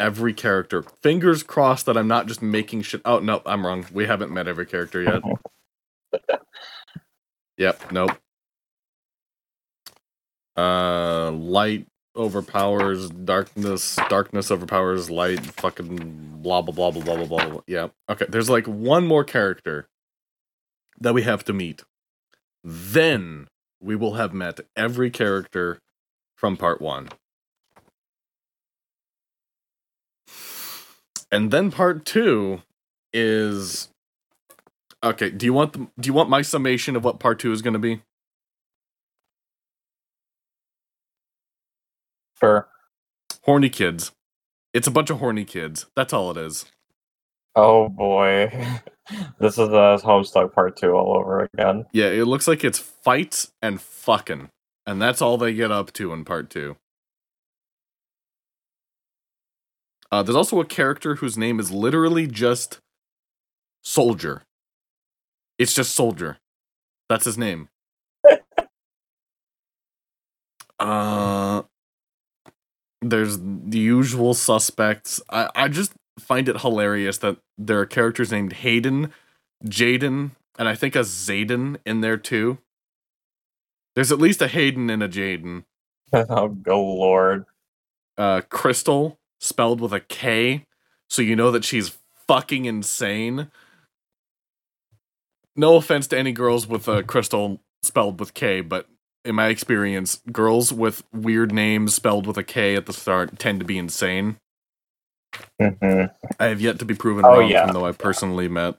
every 0.00 0.32
character. 0.34 0.82
Fingers 1.02 1.42
crossed 1.42 1.86
that 1.86 1.96
I'm 1.96 2.08
not 2.08 2.26
just 2.26 2.42
making 2.42 2.82
shit. 2.82 3.02
Oh 3.04 3.20
no, 3.20 3.42
I'm 3.46 3.64
wrong. 3.66 3.86
We 3.92 4.06
haven't 4.06 4.32
met 4.32 4.48
every 4.48 4.66
character 4.66 5.02
yet. 5.02 5.22
yep. 7.56 7.92
Nope. 7.92 8.10
Uh, 10.56 11.30
light 11.30 11.86
overpowers 12.16 13.10
darkness. 13.10 13.96
Darkness 14.08 14.50
overpowers 14.50 15.10
light. 15.10 15.44
Fucking 15.44 16.40
blah 16.42 16.62
blah 16.62 16.74
blah 16.74 16.90
blah 16.90 17.02
blah 17.02 17.26
blah 17.26 17.48
blah. 17.48 17.60
Yeah. 17.66 17.88
Okay. 18.08 18.26
There's 18.28 18.50
like 18.50 18.66
one 18.66 19.06
more 19.06 19.24
character 19.24 19.88
that 21.00 21.14
we 21.14 21.22
have 21.22 21.44
to 21.44 21.52
meet. 21.52 21.82
Then 22.64 23.48
we 23.80 23.96
will 23.96 24.14
have 24.14 24.32
met 24.32 24.60
every 24.76 25.10
character 25.10 25.80
from 26.36 26.56
part 26.56 26.80
one. 26.80 27.08
And 31.30 31.50
then 31.50 31.70
part 31.70 32.04
two 32.04 32.62
is 33.12 33.88
okay. 35.02 35.30
Do 35.30 35.46
you 35.46 35.52
want 35.52 35.72
the, 35.72 35.78
do 35.98 36.06
you 36.06 36.12
want 36.12 36.28
my 36.28 36.42
summation 36.42 36.94
of 36.94 37.04
what 37.04 37.18
part 37.18 37.38
two 37.38 37.52
is 37.52 37.62
going 37.62 37.72
to 37.72 37.78
be? 37.78 38.02
Sure. 42.42 42.68
Horny 43.42 43.70
kids. 43.70 44.12
It's 44.72 44.86
a 44.86 44.90
bunch 44.90 45.10
of 45.10 45.18
horny 45.18 45.44
kids. 45.44 45.86
That's 45.94 46.12
all 46.12 46.30
it 46.30 46.36
is. 46.36 46.66
Oh 47.54 47.88
boy, 47.90 48.50
this 49.38 49.54
is 49.58 49.68
a 49.68 49.98
Homestuck 50.02 50.54
part 50.54 50.76
two 50.76 50.92
all 50.92 51.16
over 51.18 51.48
again. 51.52 51.84
Yeah, 51.92 52.06
it 52.06 52.24
looks 52.24 52.48
like 52.48 52.64
it's 52.64 52.78
fights 52.78 53.52
and 53.60 53.80
fucking, 53.80 54.48
and 54.86 55.02
that's 55.02 55.20
all 55.20 55.36
they 55.36 55.52
get 55.52 55.70
up 55.70 55.92
to 55.94 56.14
in 56.14 56.24
part 56.24 56.48
two. 56.48 56.76
Uh, 60.10 60.22
there's 60.22 60.36
also 60.36 60.60
a 60.60 60.64
character 60.64 61.16
whose 61.16 61.36
name 61.36 61.60
is 61.60 61.70
literally 61.70 62.26
just 62.26 62.80
Soldier. 63.82 64.42
It's 65.58 65.74
just 65.74 65.94
Soldier. 65.94 66.38
That's 67.08 67.24
his 67.24 67.36
name. 67.36 67.68
uh, 70.78 71.62
there's 73.02 73.38
the 73.40 73.78
usual 73.78 74.32
suspects. 74.32 75.20
I, 75.28 75.50
I 75.54 75.68
just 75.68 75.92
find 76.18 76.48
it 76.48 76.60
hilarious 76.60 77.18
that 77.18 77.36
there 77.58 77.80
are 77.80 77.86
characters 77.86 78.30
named 78.30 78.54
Hayden, 78.54 79.12
Jaden, 79.66 80.30
and 80.58 80.68
I 80.68 80.74
think 80.74 80.94
a 80.94 81.00
Zayden 81.00 81.78
in 81.84 82.00
there 82.00 82.16
too. 82.16 82.58
There's 83.94 84.12
at 84.12 84.18
least 84.18 84.40
a 84.40 84.48
Hayden 84.48 84.88
and 84.88 85.02
a 85.02 85.08
Jaden. 85.08 85.64
oh, 86.12 86.48
go 86.48 86.80
lord. 86.80 87.44
Uh, 88.16 88.42
Crystal, 88.48 89.18
spelled 89.40 89.80
with 89.80 89.92
a 89.92 90.00
K, 90.00 90.66
so 91.10 91.22
you 91.22 91.34
know 91.34 91.50
that 91.50 91.64
she's 91.64 91.98
fucking 92.26 92.66
insane. 92.66 93.50
No 95.56 95.76
offense 95.76 96.06
to 96.08 96.18
any 96.18 96.32
girls 96.32 96.66
with 96.66 96.88
a 96.88 97.02
Crystal 97.02 97.60
spelled 97.82 98.20
with 98.20 98.34
K, 98.34 98.60
but 98.60 98.86
in 99.24 99.34
my 99.36 99.48
experience, 99.48 100.20
girls 100.32 100.72
with 100.72 101.04
weird 101.12 101.52
names 101.52 101.94
spelled 101.94 102.26
with 102.26 102.38
a 102.38 102.44
K 102.44 102.76
at 102.76 102.86
the 102.86 102.92
start 102.94 103.38
tend 103.38 103.60
to 103.60 103.66
be 103.66 103.78
insane. 103.78 104.38
hmm 105.60 106.04
I 106.40 106.46
have 106.46 106.60
yet 106.60 106.78
to 106.80 106.84
be 106.84 106.94
proven 106.94 107.26
Oh, 107.26 107.38
wrong, 107.38 107.50
yeah. 107.50 107.62
even 107.62 107.72
though 107.72 107.86
I 107.86 107.92
personally 107.92 108.48
met. 108.48 108.76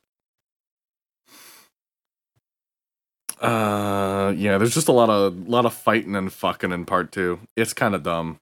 Uh, 3.41 4.34
yeah, 4.38 4.58
there's 4.58 4.74
just 4.74 4.88
a 4.89 4.94
lot 4.94 5.10
of 5.10 5.48
lot 5.48 5.66
of 5.66 5.74
fighting 5.74 6.16
and 6.16 6.32
fucking 6.34 6.72
in 6.72 6.86
part 6.86 7.12
two. 7.12 7.39
It's 7.58 7.74
kind 7.74 7.96
of 7.96 8.04
dumb. 8.04 8.39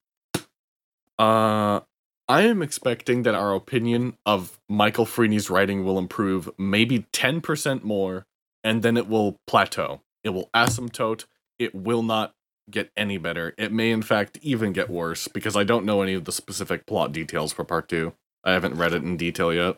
Uh, 1.19 1.81
I 2.29 2.43
am 2.43 2.61
expecting 2.61 3.23
that 3.23 3.35
our 3.35 3.53
opinion 3.55 4.17
of 4.25 4.59
Michael 4.69 5.05
Freeney's 5.05 5.49
writing 5.49 5.85
will 5.85 5.97
improve 5.99 6.49
maybe 6.57 7.05
ten 7.13 7.41
percent 7.41 7.83
more, 7.83 8.25
and 8.63 8.83
then 8.83 8.97
it 8.97 9.07
will 9.07 9.37
plateau. 9.47 10.01
It 10.23 10.29
will 10.29 10.49
asymptote. 10.55 11.25
It 11.61 11.75
will 11.75 12.01
not 12.01 12.33
get 12.71 12.89
any 12.97 13.19
better. 13.19 13.53
It 13.55 13.71
may, 13.71 13.91
in 13.91 14.01
fact, 14.01 14.39
even 14.41 14.73
get 14.73 14.89
worse 14.89 15.27
because 15.27 15.55
I 15.55 15.63
don't 15.63 15.85
know 15.85 16.01
any 16.01 16.15
of 16.15 16.25
the 16.25 16.31
specific 16.31 16.87
plot 16.87 17.11
details 17.11 17.53
for 17.53 17.63
part 17.63 17.87
two. 17.87 18.13
I 18.43 18.53
haven't 18.53 18.77
read 18.77 18.93
it 18.93 19.03
in 19.03 19.15
detail 19.15 19.53
yet. 19.53 19.77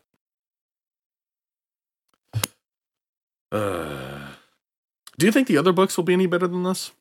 Uh, 3.52 4.30
do 5.18 5.26
you 5.26 5.32
think 5.34 5.50
the 5.50 5.58
other 5.58 5.74
books 5.74 5.98
will 5.98 6.06
be 6.06 6.14
any 6.14 6.26
better 6.26 6.48
than 6.48 6.64
this? 6.64 6.94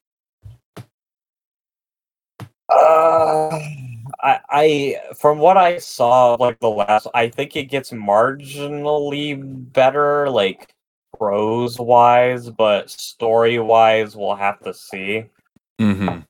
Uh, 2.75 3.61
I, 4.21 4.41
I 4.51 5.01
from 5.17 5.39
what 5.39 5.57
I 5.57 5.79
saw, 5.79 6.35
like 6.35 6.59
the 6.59 6.71
last, 6.71 7.07
I 7.15 7.29
think 7.29 7.55
it 7.55 7.67
gets 7.67 7.93
marginally 7.93 9.39
better, 9.73 10.29
like 10.29 10.75
prose 11.19 11.79
wise, 11.79 12.51
but 12.51 12.91
story 12.91 13.59
wise, 13.59 14.17
we'll 14.17 14.35
have 14.37 14.61
to 14.61 14.73
see. 14.75 15.25
Mm-hmm. 15.81 16.21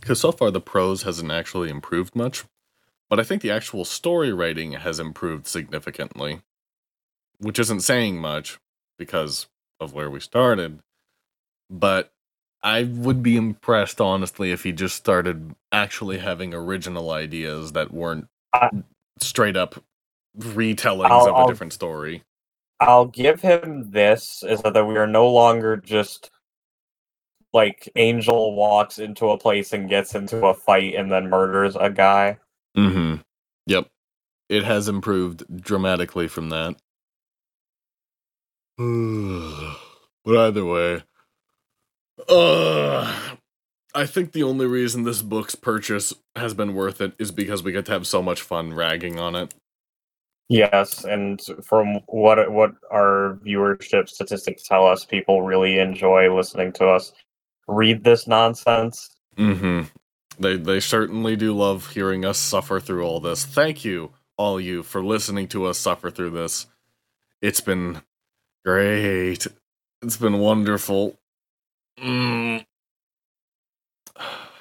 Because 0.00 0.20
so 0.20 0.32
far 0.32 0.50
the 0.50 0.60
prose 0.60 1.02
hasn't 1.02 1.30
actually 1.30 1.68
improved 1.70 2.16
much, 2.16 2.44
but 3.08 3.20
I 3.20 3.24
think 3.24 3.42
the 3.42 3.50
actual 3.50 3.84
story 3.84 4.32
writing 4.32 4.72
has 4.72 4.98
improved 4.98 5.46
significantly, 5.46 6.40
which 7.38 7.58
isn't 7.58 7.80
saying 7.80 8.18
much 8.18 8.58
because 8.98 9.46
of 9.78 9.92
where 9.92 10.10
we 10.10 10.18
started. 10.20 10.80
But 11.70 12.12
I 12.62 12.84
would 12.84 13.22
be 13.22 13.36
impressed, 13.36 14.00
honestly, 14.00 14.52
if 14.52 14.62
he 14.62 14.72
just 14.72 14.96
started 14.96 15.54
actually 15.72 16.18
having 16.18 16.54
original 16.54 17.10
ideas 17.10 17.72
that 17.72 17.92
weren't 17.92 18.26
straight 19.20 19.56
up 19.56 19.82
retellings 20.38 21.10
I'll- 21.10 21.28
of 21.28 21.34
a 21.34 21.38
I'll- 21.38 21.48
different 21.48 21.72
story. 21.72 22.22
I'll 22.82 23.06
give 23.06 23.40
him 23.40 23.90
this 23.90 24.42
is 24.46 24.60
that 24.62 24.86
we 24.86 24.96
are 24.96 25.06
no 25.06 25.28
longer 25.28 25.76
just 25.76 26.30
like 27.52 27.88
Angel 27.96 28.54
walks 28.56 28.98
into 28.98 29.28
a 29.30 29.38
place 29.38 29.72
and 29.72 29.88
gets 29.88 30.14
into 30.14 30.46
a 30.46 30.54
fight 30.54 30.94
and 30.94 31.10
then 31.12 31.30
murders 31.30 31.76
a 31.76 31.90
guy. 31.90 32.38
Mm-hmm. 32.76 33.16
Yep. 33.66 33.88
It 34.48 34.64
has 34.64 34.88
improved 34.88 35.44
dramatically 35.62 36.28
from 36.28 36.48
that. 36.50 36.76
but 40.24 40.36
either 40.36 40.64
way, 40.64 41.02
uh, 42.28 43.36
I 43.94 44.06
think 44.06 44.32
the 44.32 44.42
only 44.42 44.66
reason 44.66 45.04
this 45.04 45.22
book's 45.22 45.54
purchase 45.54 46.14
has 46.34 46.54
been 46.54 46.74
worth 46.74 47.00
it 47.00 47.12
is 47.18 47.30
because 47.30 47.62
we 47.62 47.72
get 47.72 47.86
to 47.86 47.92
have 47.92 48.06
so 48.06 48.22
much 48.22 48.40
fun 48.40 48.72
ragging 48.74 49.18
on 49.18 49.36
it. 49.36 49.54
Yes, 50.52 51.04
and 51.04 51.40
from 51.64 52.00
what 52.08 52.52
what 52.52 52.72
our 52.90 53.38
viewership 53.42 54.06
statistics 54.06 54.64
tell 54.68 54.86
us, 54.86 55.02
people 55.02 55.40
really 55.40 55.78
enjoy 55.78 56.34
listening 56.34 56.72
to 56.74 56.88
us 56.88 57.12
read 57.66 58.04
this 58.04 58.26
nonsense. 58.26 59.16
Mm-hmm. 59.38 59.82
They 60.38 60.56
they 60.56 60.80
certainly 60.80 61.36
do 61.36 61.56
love 61.56 61.90
hearing 61.92 62.26
us 62.26 62.36
suffer 62.36 62.80
through 62.80 63.02
all 63.02 63.18
this. 63.18 63.46
Thank 63.46 63.82
you, 63.82 64.12
all 64.36 64.60
you, 64.60 64.82
for 64.82 65.02
listening 65.02 65.48
to 65.48 65.64
us 65.64 65.78
suffer 65.78 66.10
through 66.10 66.30
this. 66.30 66.66
It's 67.40 67.62
been 67.62 68.02
great. 68.62 69.46
It's 70.02 70.18
been 70.18 70.38
wonderful. 70.38 71.18
Mm. 71.98 72.66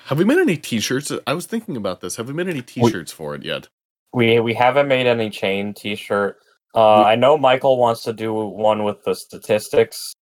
Have 0.06 0.18
we 0.18 0.24
made 0.24 0.40
any 0.40 0.56
t-shirts? 0.56 1.12
I 1.28 1.34
was 1.34 1.48
thinking 1.48 1.76
about 1.76 2.00
this. 2.00 2.16
Have 2.16 2.30
we 2.30 2.34
made 2.34 2.48
any 2.48 2.62
t-shirts 2.62 3.12
for 3.12 3.36
it 3.36 3.44
yet? 3.44 3.68
We 4.14 4.40
we 4.40 4.54
haven't 4.54 4.88
made 4.88 5.08
any 5.08 5.30
chain 5.30 5.74
T-shirt. 5.74 6.38
Uh, 6.76 7.04
I 7.04 7.16
know 7.16 7.38
Michael 7.38 7.78
wants 7.78 8.04
to 8.04 8.14
do 8.14 8.34
one 8.34 8.84
with 8.84 9.04
the 9.04 9.14
statistics 9.16 10.14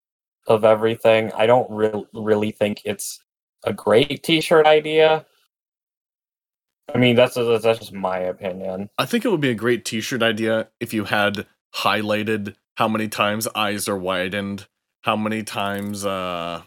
of 0.47 0.63
everything. 0.65 1.31
I 1.33 1.45
don't 1.45 1.69
re- 1.69 2.05
really 2.13 2.51
think 2.51 2.81
it's 2.85 3.19
a 3.65 3.73
great 3.73 4.23
T-shirt 4.23 4.65
idea. 4.65 5.25
I 6.93 6.97
mean, 6.97 7.15
that's 7.15 7.35
that's 7.35 7.63
just 7.63 7.93
my 7.93 8.17
opinion. 8.17 8.89
I 8.97 9.05
think 9.05 9.25
it 9.25 9.29
would 9.29 9.41
be 9.41 9.51
a 9.51 9.55
great 9.55 9.85
t-shirt 9.85 10.23
idea 10.23 10.69
if 10.79 10.91
you 10.93 11.03
had 11.03 11.45
highlighted 11.75 12.55
how 12.77 12.87
many 12.87 13.07
times 13.07 13.47
eyes 13.53 13.87
are 13.87 13.97
widened, 13.97 14.65
how 15.03 15.15
many 15.15 15.43
times 15.43 16.03
uh 16.05 16.63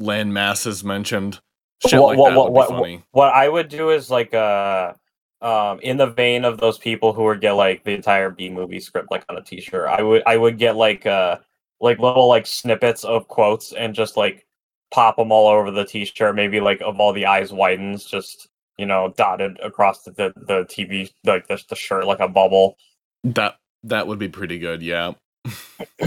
land 0.00 0.34
mass 0.34 0.66
is 0.66 0.82
mentioned. 0.82 1.38
Shit 1.86 2.00
What- 2.00 2.08
like 2.08 2.18
what- 2.18 2.30
that 2.30 2.36
what- 2.36 2.46
would 2.52 2.56
what- 2.56 2.68
funny. 2.68 3.04
What 3.12 3.32
I 3.32 3.48
would 3.48 3.68
do 3.68 3.90
is 3.90 4.10
like 4.10 4.34
uh 4.34 4.94
um 5.42 5.80
in 5.80 5.96
the 5.96 6.06
vein 6.06 6.44
of 6.44 6.58
those 6.58 6.78
people 6.78 7.12
who 7.12 7.24
would 7.24 7.40
get 7.40 7.52
like 7.52 7.84
the 7.84 7.92
entire 7.92 8.30
B 8.30 8.48
movie 8.48 8.80
script 8.80 9.10
like 9.10 9.24
on 9.28 9.36
a 9.36 9.42
t-shirt. 9.42 9.88
I 9.88 10.02
would 10.02 10.22
I 10.26 10.36
would 10.36 10.58
get 10.58 10.76
like 10.76 11.06
uh 11.06 11.38
like 11.80 11.98
little 11.98 12.28
like 12.28 12.46
snippets 12.46 13.04
of 13.04 13.28
quotes 13.28 13.72
and 13.72 13.94
just 13.94 14.16
like 14.16 14.46
pop 14.92 15.16
them 15.16 15.32
all 15.32 15.48
over 15.48 15.70
the 15.70 15.84
t-shirt 15.84 16.36
maybe 16.36 16.60
like 16.60 16.80
of 16.82 17.00
all 17.00 17.12
the 17.12 17.26
eyes 17.26 17.52
widens 17.52 18.04
just 18.04 18.48
you 18.78 18.86
know 18.86 19.12
dotted 19.16 19.58
across 19.62 20.02
the 20.02 20.12
the, 20.12 20.32
the 20.36 20.64
TV 20.64 21.10
like 21.24 21.46
the, 21.48 21.62
the 21.68 21.76
shirt 21.76 22.06
like 22.06 22.20
a 22.20 22.28
bubble. 22.28 22.76
That 23.24 23.58
that 23.84 24.06
would 24.06 24.18
be 24.18 24.28
pretty 24.28 24.58
good, 24.58 24.82
yeah. 24.82 25.12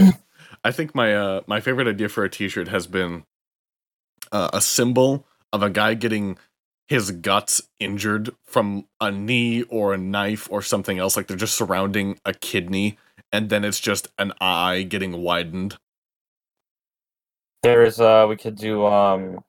I 0.64 0.72
think 0.72 0.94
my 0.94 1.14
uh 1.14 1.40
my 1.46 1.60
favorite 1.60 1.88
idea 1.88 2.08
for 2.08 2.24
a 2.24 2.30
t-shirt 2.30 2.68
has 2.68 2.86
been 2.86 3.24
uh, 4.32 4.50
a 4.52 4.60
symbol 4.60 5.26
of 5.52 5.62
a 5.62 5.70
guy 5.70 5.94
getting 5.94 6.38
his 6.86 7.10
guts 7.10 7.62
injured 7.80 8.30
from 8.44 8.86
a 9.00 9.10
knee 9.10 9.62
or 9.64 9.94
a 9.94 9.98
knife 9.98 10.48
or 10.50 10.62
something 10.62 10.98
else 10.98 11.16
like 11.16 11.26
they're 11.26 11.36
just 11.36 11.56
surrounding 11.56 12.18
a 12.24 12.32
kidney 12.32 12.96
and 13.32 13.50
then 13.50 13.64
it's 13.64 13.80
just 13.80 14.08
an 14.18 14.32
eye 14.40 14.82
getting 14.82 15.12
widened. 15.22 15.78
There's 17.62 18.00
uh 18.00 18.26
we 18.28 18.36
could 18.36 18.56
do 18.56 18.86
um 18.86 19.40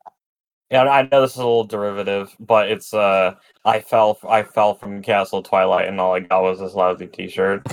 yeah, 0.71 0.83
I 0.83 1.03
know 1.03 1.21
this 1.21 1.31
is 1.31 1.37
a 1.37 1.41
little 1.45 1.63
derivative, 1.63 2.35
but 2.39 2.69
it's 2.71 2.93
uh 2.93 3.35
I 3.63 3.81
fell 3.81 4.17
I 4.27 4.43
fell 4.43 4.75
from 4.75 5.01
Castle 5.01 5.43
Twilight 5.43 5.87
and 5.87 6.01
all 6.01 6.13
I 6.15 6.21
got 6.21 6.43
was 6.43 6.59
this 6.59 6.73
lousy 6.73 7.07
t-shirt. 7.07 7.61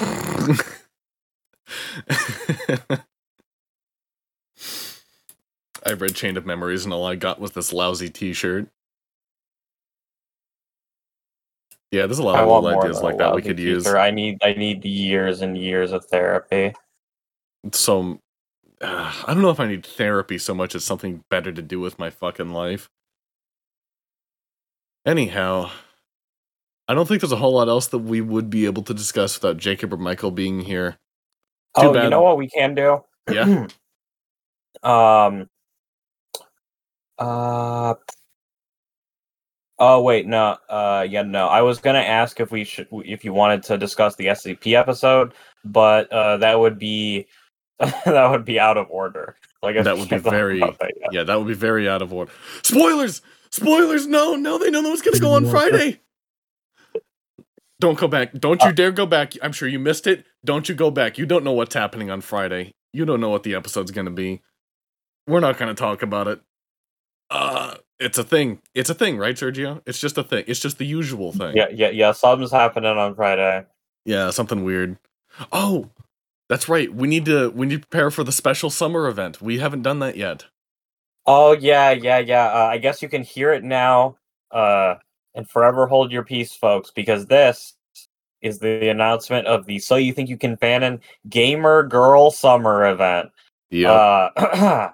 I 5.86 5.92
read 5.92 6.14
Chain 6.14 6.36
of 6.36 6.46
Memories 6.46 6.84
and 6.84 6.94
all 6.94 7.06
I 7.06 7.14
got 7.14 7.40
was 7.40 7.52
this 7.52 7.72
lousy 7.72 8.10
t-shirt. 8.10 8.68
Yeah, 11.94 12.06
there's 12.06 12.18
a 12.18 12.24
lot 12.24 12.34
I 12.34 12.42
of 12.42 12.48
little 12.48 12.80
ideas 12.80 13.02
like 13.02 13.18
that 13.18 13.36
we 13.36 13.40
could 13.40 13.60
use. 13.60 13.86
I 13.86 14.10
need 14.10 14.38
I 14.42 14.54
need 14.54 14.84
years 14.84 15.42
and 15.42 15.56
years 15.56 15.92
of 15.92 16.04
therapy. 16.06 16.74
So 17.70 18.20
uh, 18.80 19.12
I 19.24 19.32
don't 19.32 19.42
know 19.42 19.50
if 19.50 19.60
I 19.60 19.68
need 19.68 19.86
therapy 19.86 20.38
so 20.38 20.54
much 20.56 20.74
as 20.74 20.82
something 20.82 21.22
better 21.30 21.52
to 21.52 21.62
do 21.62 21.78
with 21.78 22.00
my 22.00 22.10
fucking 22.10 22.50
life. 22.50 22.90
Anyhow, 25.06 25.70
I 26.88 26.94
don't 26.94 27.06
think 27.06 27.20
there's 27.20 27.30
a 27.30 27.36
whole 27.36 27.54
lot 27.54 27.68
else 27.68 27.86
that 27.86 27.98
we 27.98 28.20
would 28.20 28.50
be 28.50 28.66
able 28.66 28.82
to 28.82 28.94
discuss 28.94 29.40
without 29.40 29.58
Jacob 29.58 29.92
or 29.92 29.96
Michael 29.96 30.32
being 30.32 30.62
here. 30.62 30.98
Too 31.78 31.86
oh, 31.86 31.92
bad. 31.92 32.04
you 32.04 32.10
know 32.10 32.22
what 32.22 32.38
we 32.38 32.48
can 32.48 32.74
do? 32.74 33.04
Yeah. 33.30 33.68
um. 34.82 35.48
Uh. 37.20 37.94
Oh 39.78 40.02
wait, 40.02 40.26
no. 40.26 40.56
Uh, 40.68 41.06
yeah, 41.08 41.22
no. 41.22 41.46
I 41.48 41.62
was 41.62 41.78
gonna 41.80 41.98
ask 41.98 42.38
if 42.40 42.50
we 42.52 42.64
should, 42.64 42.86
if 42.92 43.24
you 43.24 43.32
wanted 43.32 43.62
to 43.64 43.76
discuss 43.78 44.14
the 44.16 44.26
SCP 44.26 44.74
episode, 44.78 45.34
but 45.64 46.10
uh, 46.12 46.36
that 46.38 46.58
would 46.60 46.78
be, 46.78 47.26
that 47.78 48.30
would 48.30 48.44
be 48.44 48.60
out 48.60 48.76
of 48.76 48.86
order. 48.90 49.36
Like 49.62 49.82
That 49.82 49.96
would 49.98 50.08
be 50.08 50.18
very- 50.18 50.62
Yeah, 51.10 51.24
that 51.24 51.36
would 51.38 51.48
be 51.48 51.54
very 51.54 51.88
out 51.88 52.02
of 52.02 52.12
order. 52.12 52.30
Spoilers! 52.62 53.22
Spoilers! 53.50 54.06
No, 54.06 54.36
no, 54.36 54.58
they 54.58 54.70
know 54.70 54.82
that 54.82 54.90
was 54.90 55.02
gonna 55.02 55.18
go 55.18 55.32
on 55.34 55.46
Friday. 55.46 56.00
Don't 57.80 57.98
go 57.98 58.06
back. 58.08 58.32
Don't 58.34 58.62
Uh 58.62 58.68
you 58.68 58.72
dare 58.72 58.92
go 58.92 59.06
back. 59.06 59.34
I'm 59.42 59.52
sure 59.52 59.68
you 59.68 59.78
missed 59.78 60.06
it. 60.06 60.24
Don't 60.44 60.68
you 60.68 60.74
go 60.74 60.90
back. 60.90 61.18
You 61.18 61.26
don't 61.26 61.44
know 61.44 61.52
what's 61.52 61.74
happening 61.74 62.10
on 62.10 62.20
Friday. 62.20 62.74
You 62.92 63.04
don't 63.04 63.20
know 63.20 63.30
what 63.30 63.42
the 63.42 63.54
episode's 63.54 63.90
gonna 63.90 64.10
be. 64.10 64.42
We're 65.26 65.40
not 65.40 65.58
gonna 65.58 65.74
talk 65.74 66.02
about 66.02 66.28
it. 66.28 66.40
Uh 67.30 67.74
it's 67.98 68.18
a 68.18 68.24
thing. 68.24 68.60
It's 68.74 68.90
a 68.90 68.94
thing, 68.94 69.18
right, 69.18 69.36
Sergio? 69.36 69.80
It's 69.86 70.00
just 70.00 70.18
a 70.18 70.24
thing. 70.24 70.44
It's 70.46 70.60
just 70.60 70.78
the 70.78 70.86
usual 70.86 71.32
thing. 71.32 71.56
Yeah, 71.56 71.68
yeah, 71.72 71.90
yeah. 71.90 72.12
Something's 72.12 72.50
happening 72.50 72.96
on 72.96 73.14
Friday. 73.14 73.64
Yeah, 74.04 74.30
something 74.30 74.64
weird. 74.64 74.98
Oh, 75.52 75.90
that's 76.48 76.68
right. 76.68 76.92
We 76.92 77.08
need 77.08 77.24
to 77.26 77.50
we 77.50 77.66
need 77.66 77.82
to 77.82 77.86
prepare 77.88 78.10
for 78.10 78.24
the 78.24 78.32
special 78.32 78.70
summer 78.70 79.08
event. 79.08 79.40
We 79.40 79.58
haven't 79.58 79.82
done 79.82 80.00
that 80.00 80.16
yet. 80.16 80.44
Oh 81.26 81.52
yeah, 81.52 81.90
yeah, 81.90 82.18
yeah. 82.18 82.46
Uh, 82.46 82.68
I 82.70 82.78
guess 82.78 83.00
you 83.00 83.08
can 83.08 83.22
hear 83.22 83.52
it 83.52 83.64
now. 83.64 84.16
Uh, 84.50 84.96
and 85.34 85.48
forever 85.48 85.86
hold 85.86 86.12
your 86.12 86.24
peace, 86.24 86.54
folks, 86.54 86.90
because 86.90 87.26
this 87.26 87.74
is 88.42 88.58
the 88.58 88.88
announcement 88.88 89.46
of 89.46 89.66
the 89.66 89.78
So 89.78 89.96
You 89.96 90.12
Think 90.12 90.28
You 90.28 90.36
Can 90.36 90.56
Fanon 90.58 91.00
Gamer 91.28 91.82
Girl 91.84 92.30
Summer 92.30 92.86
event. 92.86 93.30
Yeah. 93.70 93.90
Uh, 93.90 94.90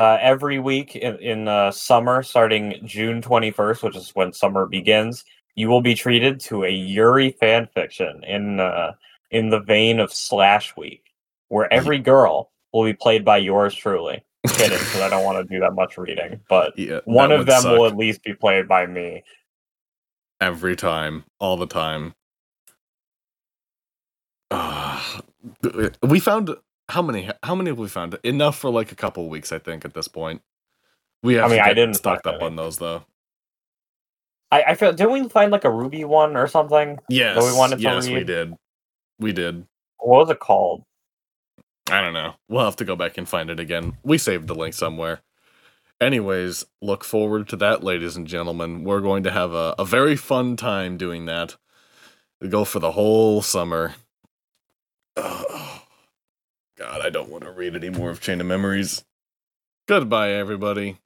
uh, 0.00 0.16
every 0.22 0.58
week 0.58 0.96
in, 0.96 1.16
in 1.16 1.46
uh, 1.46 1.70
summer, 1.70 2.22
starting 2.22 2.80
June 2.86 3.20
21st, 3.20 3.82
which 3.82 3.96
is 3.96 4.10
when 4.14 4.32
summer 4.32 4.64
begins, 4.64 5.26
you 5.56 5.68
will 5.68 5.82
be 5.82 5.94
treated 5.94 6.40
to 6.40 6.64
a 6.64 6.70
Yuri 6.70 7.32
fan 7.32 7.68
fiction 7.74 8.24
in 8.24 8.60
uh, 8.60 8.92
in 9.30 9.50
the 9.50 9.60
vein 9.60 10.00
of 10.00 10.10
Slash 10.10 10.74
Week, 10.74 11.04
where 11.48 11.70
every 11.70 11.98
girl 11.98 12.50
will 12.72 12.84
be 12.84 12.94
played 12.94 13.26
by 13.26 13.36
yours 13.36 13.74
truly. 13.74 14.24
kidding, 14.46 14.78
because 14.78 15.02
I 15.02 15.10
don't 15.10 15.22
want 15.22 15.46
to 15.46 15.54
do 15.54 15.60
that 15.60 15.74
much 15.74 15.98
reading. 15.98 16.40
But 16.48 16.78
Yeah, 16.78 17.00
one 17.04 17.30
of 17.30 17.44
them 17.44 17.62
will 17.64 17.86
at 17.86 17.94
least 17.94 18.22
be 18.22 18.32
played 18.32 18.66
by 18.66 18.86
me. 18.86 19.22
every 20.40 20.76
time, 20.76 21.24
all 21.38 21.58
the 21.58 21.66
time. 21.66 22.14
Ah, 24.50 25.20
we 26.02 26.20
found 26.20 26.56
how 26.90 27.02
many? 27.02 27.30
How 27.42 27.54
many 27.54 27.70
have 27.70 27.78
we 27.78 27.88
found? 27.88 28.18
Enough 28.24 28.58
for 28.58 28.70
like 28.70 28.92
a 28.92 28.96
couple 28.96 29.28
weeks, 29.28 29.52
I 29.52 29.58
think. 29.58 29.84
At 29.84 29.94
this 29.94 30.08
point, 30.08 30.42
we 31.22 31.34
have 31.34 31.50
I 31.50 31.54
mean, 31.54 31.60
I 31.60 31.74
didn't 31.74 31.94
stocked 31.94 32.26
up 32.26 32.36
any. 32.36 32.44
on 32.44 32.56
those 32.56 32.78
though. 32.78 33.04
I, 34.50 34.62
I 34.62 34.74
feel 34.74 34.92
didn't 34.92 35.12
we 35.12 35.28
find 35.28 35.52
like 35.52 35.64
a 35.64 35.70
ruby 35.70 36.04
one 36.04 36.36
or 36.36 36.46
something? 36.46 36.98
Yes, 37.08 37.42
we 37.42 37.56
wanted 37.56 37.80
yes, 37.80 38.08
we 38.08 38.24
did. 38.24 38.54
We 39.18 39.32
did. 39.32 39.66
What 39.98 40.26
was 40.26 40.30
it 40.30 40.40
called? 40.40 40.84
I 41.90 42.00
don't 42.00 42.14
know. 42.14 42.34
We'll 42.48 42.64
have 42.64 42.76
to 42.76 42.84
go 42.84 42.96
back 42.96 43.18
and 43.18 43.28
find 43.28 43.50
it 43.50 43.60
again. 43.60 43.96
We 44.02 44.18
saved 44.18 44.46
the 44.46 44.54
link 44.54 44.74
somewhere. 44.74 45.20
Anyways, 46.00 46.64
look 46.80 47.04
forward 47.04 47.48
to 47.48 47.56
that, 47.56 47.84
ladies 47.84 48.16
and 48.16 48.26
gentlemen. 48.26 48.84
We're 48.84 49.00
going 49.00 49.22
to 49.24 49.30
have 49.30 49.52
a, 49.52 49.74
a 49.78 49.84
very 49.84 50.16
fun 50.16 50.56
time 50.56 50.96
doing 50.96 51.26
that. 51.26 51.56
We 52.40 52.48
go 52.48 52.64
for 52.64 52.78
the 52.78 52.92
whole 52.92 53.42
summer. 53.42 53.94
Oh, 55.16 55.69
God, 56.80 57.02
I 57.02 57.10
don't 57.10 57.28
want 57.28 57.44
to 57.44 57.50
read 57.50 57.76
any 57.76 57.90
more 57.90 58.08
of 58.08 58.22
Chain 58.22 58.40
of 58.40 58.46
Memories. 58.46 59.04
Goodbye, 59.86 60.30
everybody. 60.30 60.96